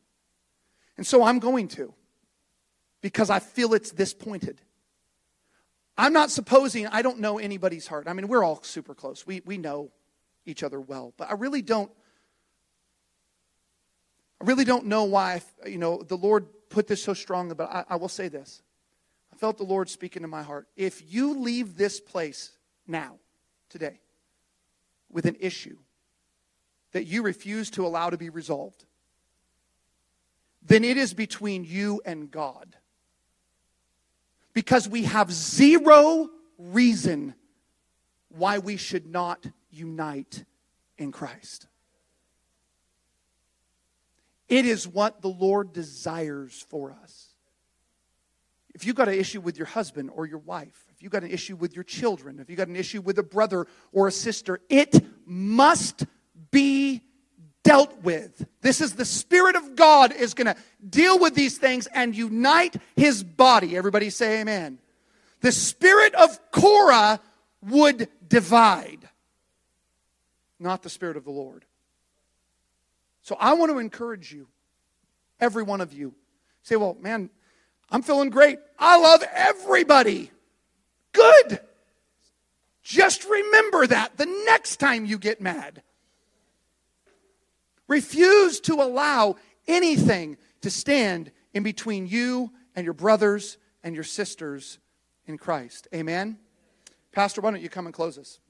And 0.97 1.07
so 1.07 1.23
I'm 1.23 1.39
going 1.39 1.69
to 1.69 1.95
because 3.01 3.31
I 3.31 3.39
feel 3.39 3.75
it's 3.75 3.93
this 3.93 4.15
pointed. 4.15 4.61
I'm 5.97 6.13
not 6.13 6.31
supposing 6.31 6.87
I 6.87 7.03
don't 7.03 7.19
know 7.21 7.39
anybody's 7.39 7.87
heart. 7.87 8.09
I 8.09 8.13
mean, 8.13 8.29
we're 8.29 8.45
all 8.45 8.63
super 8.63 8.95
close. 8.95 9.27
We, 9.27 9.43
we 9.45 9.59
know 9.59 9.91
each 10.47 10.63
other 10.63 10.81
well. 10.81 11.13
But 11.17 11.31
I 11.31 11.35
really 11.35 11.63
don't 11.63 11.91
I 14.41 14.45
really 14.45 14.65
don't 14.65 14.87
know 14.87 15.05
why, 15.05 15.41
you 15.65 15.79
know, 15.79 16.03
the 16.03 16.17
Lord 16.17 16.47
put 16.69 16.89
this 16.89 17.01
so 17.01 17.15
strongly, 17.15 17.55
but 17.55 17.71
I, 17.71 17.85
I 17.91 17.97
will 17.97 18.09
say 18.09 18.27
this. 18.27 18.61
I 19.33 19.37
felt 19.37 19.57
the 19.57 19.63
Lord 19.63 19.89
speaking 19.89 20.23
to 20.23 20.29
my 20.29 20.43
heart. 20.43 20.67
If 20.77 21.01
you 21.13 21.39
leave 21.39 21.77
this 21.77 22.01
place 22.01 22.51
now, 22.89 23.19
today, 23.73 24.01
with 25.11 25.27
an 25.27 25.37
issue 25.41 25.79
that 26.93 27.05
you 27.05 27.23
refuse 27.23 27.71
to 27.71 27.87
allow 27.87 28.11
to 28.11 28.19
be 28.19 28.31
resolved, 28.31 28.85
then 30.63 30.85
it 30.85 30.97
is 30.97 31.15
between 31.15 31.65
you 31.65 32.01
and 32.05 32.31
God 32.31 32.77
because 34.53 34.89
we 34.89 35.05
have 35.05 35.33
zero 35.33 36.29
reason 36.59 37.35
why 38.29 38.59
we 38.59 38.77
should 38.77 39.07
not 39.07 39.47
unite 39.71 40.45
in 40.99 41.11
Christ. 41.11 41.67
It 44.49 44.67
is 44.67 44.87
what 44.87 45.23
the 45.23 45.29
Lord 45.29 45.73
desires 45.73 46.65
for 46.69 46.93
us. 47.03 47.29
If 48.75 48.85
you've 48.85 48.97
got 48.97 49.09
an 49.09 49.15
issue 49.15 49.41
with 49.41 49.57
your 49.57 49.67
husband 49.67 50.11
or 50.15 50.27
your 50.27 50.39
wife, 50.39 50.85
if 50.91 50.92
if 51.03 51.05
you've 51.05 51.11
got 51.11 51.25
an 51.25 51.33
issue 51.33 51.57
with 51.57 51.75
your 51.75 51.83
children, 51.83 52.39
if 52.39 52.49
you've 52.49 52.59
got 52.59 52.69
an 52.69 52.77
issue 52.77 53.01
with 53.01 53.19
a 53.19 53.25
brother 53.25 53.67
or 53.91 54.07
a 54.07 54.13
sister, 54.13 54.61
it 54.69 55.05
must 55.27 56.05
be 56.53 57.03
dealt 57.65 58.05
with. 58.05 58.47
This 58.61 58.81
is 58.81 58.93
the 58.93 59.05
Spirit 59.05 59.57
of 59.57 59.75
God 59.75 60.13
is 60.13 60.33
going 60.33 60.47
to 60.47 60.55
deal 60.89 61.19
with 61.19 61.35
these 61.35 61.59
things 61.59 61.89
and 61.89 62.15
unite 62.15 62.77
his 62.95 63.25
body. 63.25 63.77
Everybody 63.77 64.11
say 64.11 64.43
amen. 64.43 64.79
The 65.41 65.51
Spirit 65.51 66.15
of 66.15 66.39
Korah 66.53 67.19
would 67.69 68.09
divide, 68.29 69.09
not 70.61 70.85
the 70.85 70.91
Spirit 70.91 71.17
of 71.17 71.25
the 71.25 71.33
Lord. 71.33 71.65
So 73.23 73.37
I 73.41 73.55
want 73.55 73.73
to 73.73 73.81
encourage 73.81 74.33
you, 74.33 74.47
every 75.41 75.65
one 75.65 75.81
of 75.81 75.93
you. 75.93 76.15
Say, 76.63 76.77
well, 76.77 76.97
man, 77.01 77.29
I'm 77.91 78.03
feeling 78.03 78.31
great. 78.31 78.61
I 78.79 79.01
love 79.01 79.25
everybody. 79.35 80.31
Good. 81.13 81.61
Just 82.83 83.25
remember 83.25 83.87
that 83.87 84.17
the 84.17 84.27
next 84.47 84.77
time 84.77 85.05
you 85.05 85.19
get 85.19 85.41
mad. 85.41 85.83
Refuse 87.89 88.61
to 88.61 88.75
allow 88.75 89.37
anything 89.69 90.37
to 90.63 90.71
stand 90.71 91.31
in 91.55 91.63
between 91.63 92.07
you 92.07 92.53
and 92.75 92.85
your 92.85 92.95
brothers 92.95 93.59
and 93.83 93.95
your 93.95 94.05
sisters 94.05 94.79
in 95.27 95.39
Christ. 95.39 95.89
Amen? 95.95 96.39
Pastor, 97.13 97.41
why 97.41 97.51
don't 97.51 97.63
you 97.63 97.69
come 97.69 97.87
and 97.87 97.95
close 97.95 98.19
us? 98.19 98.41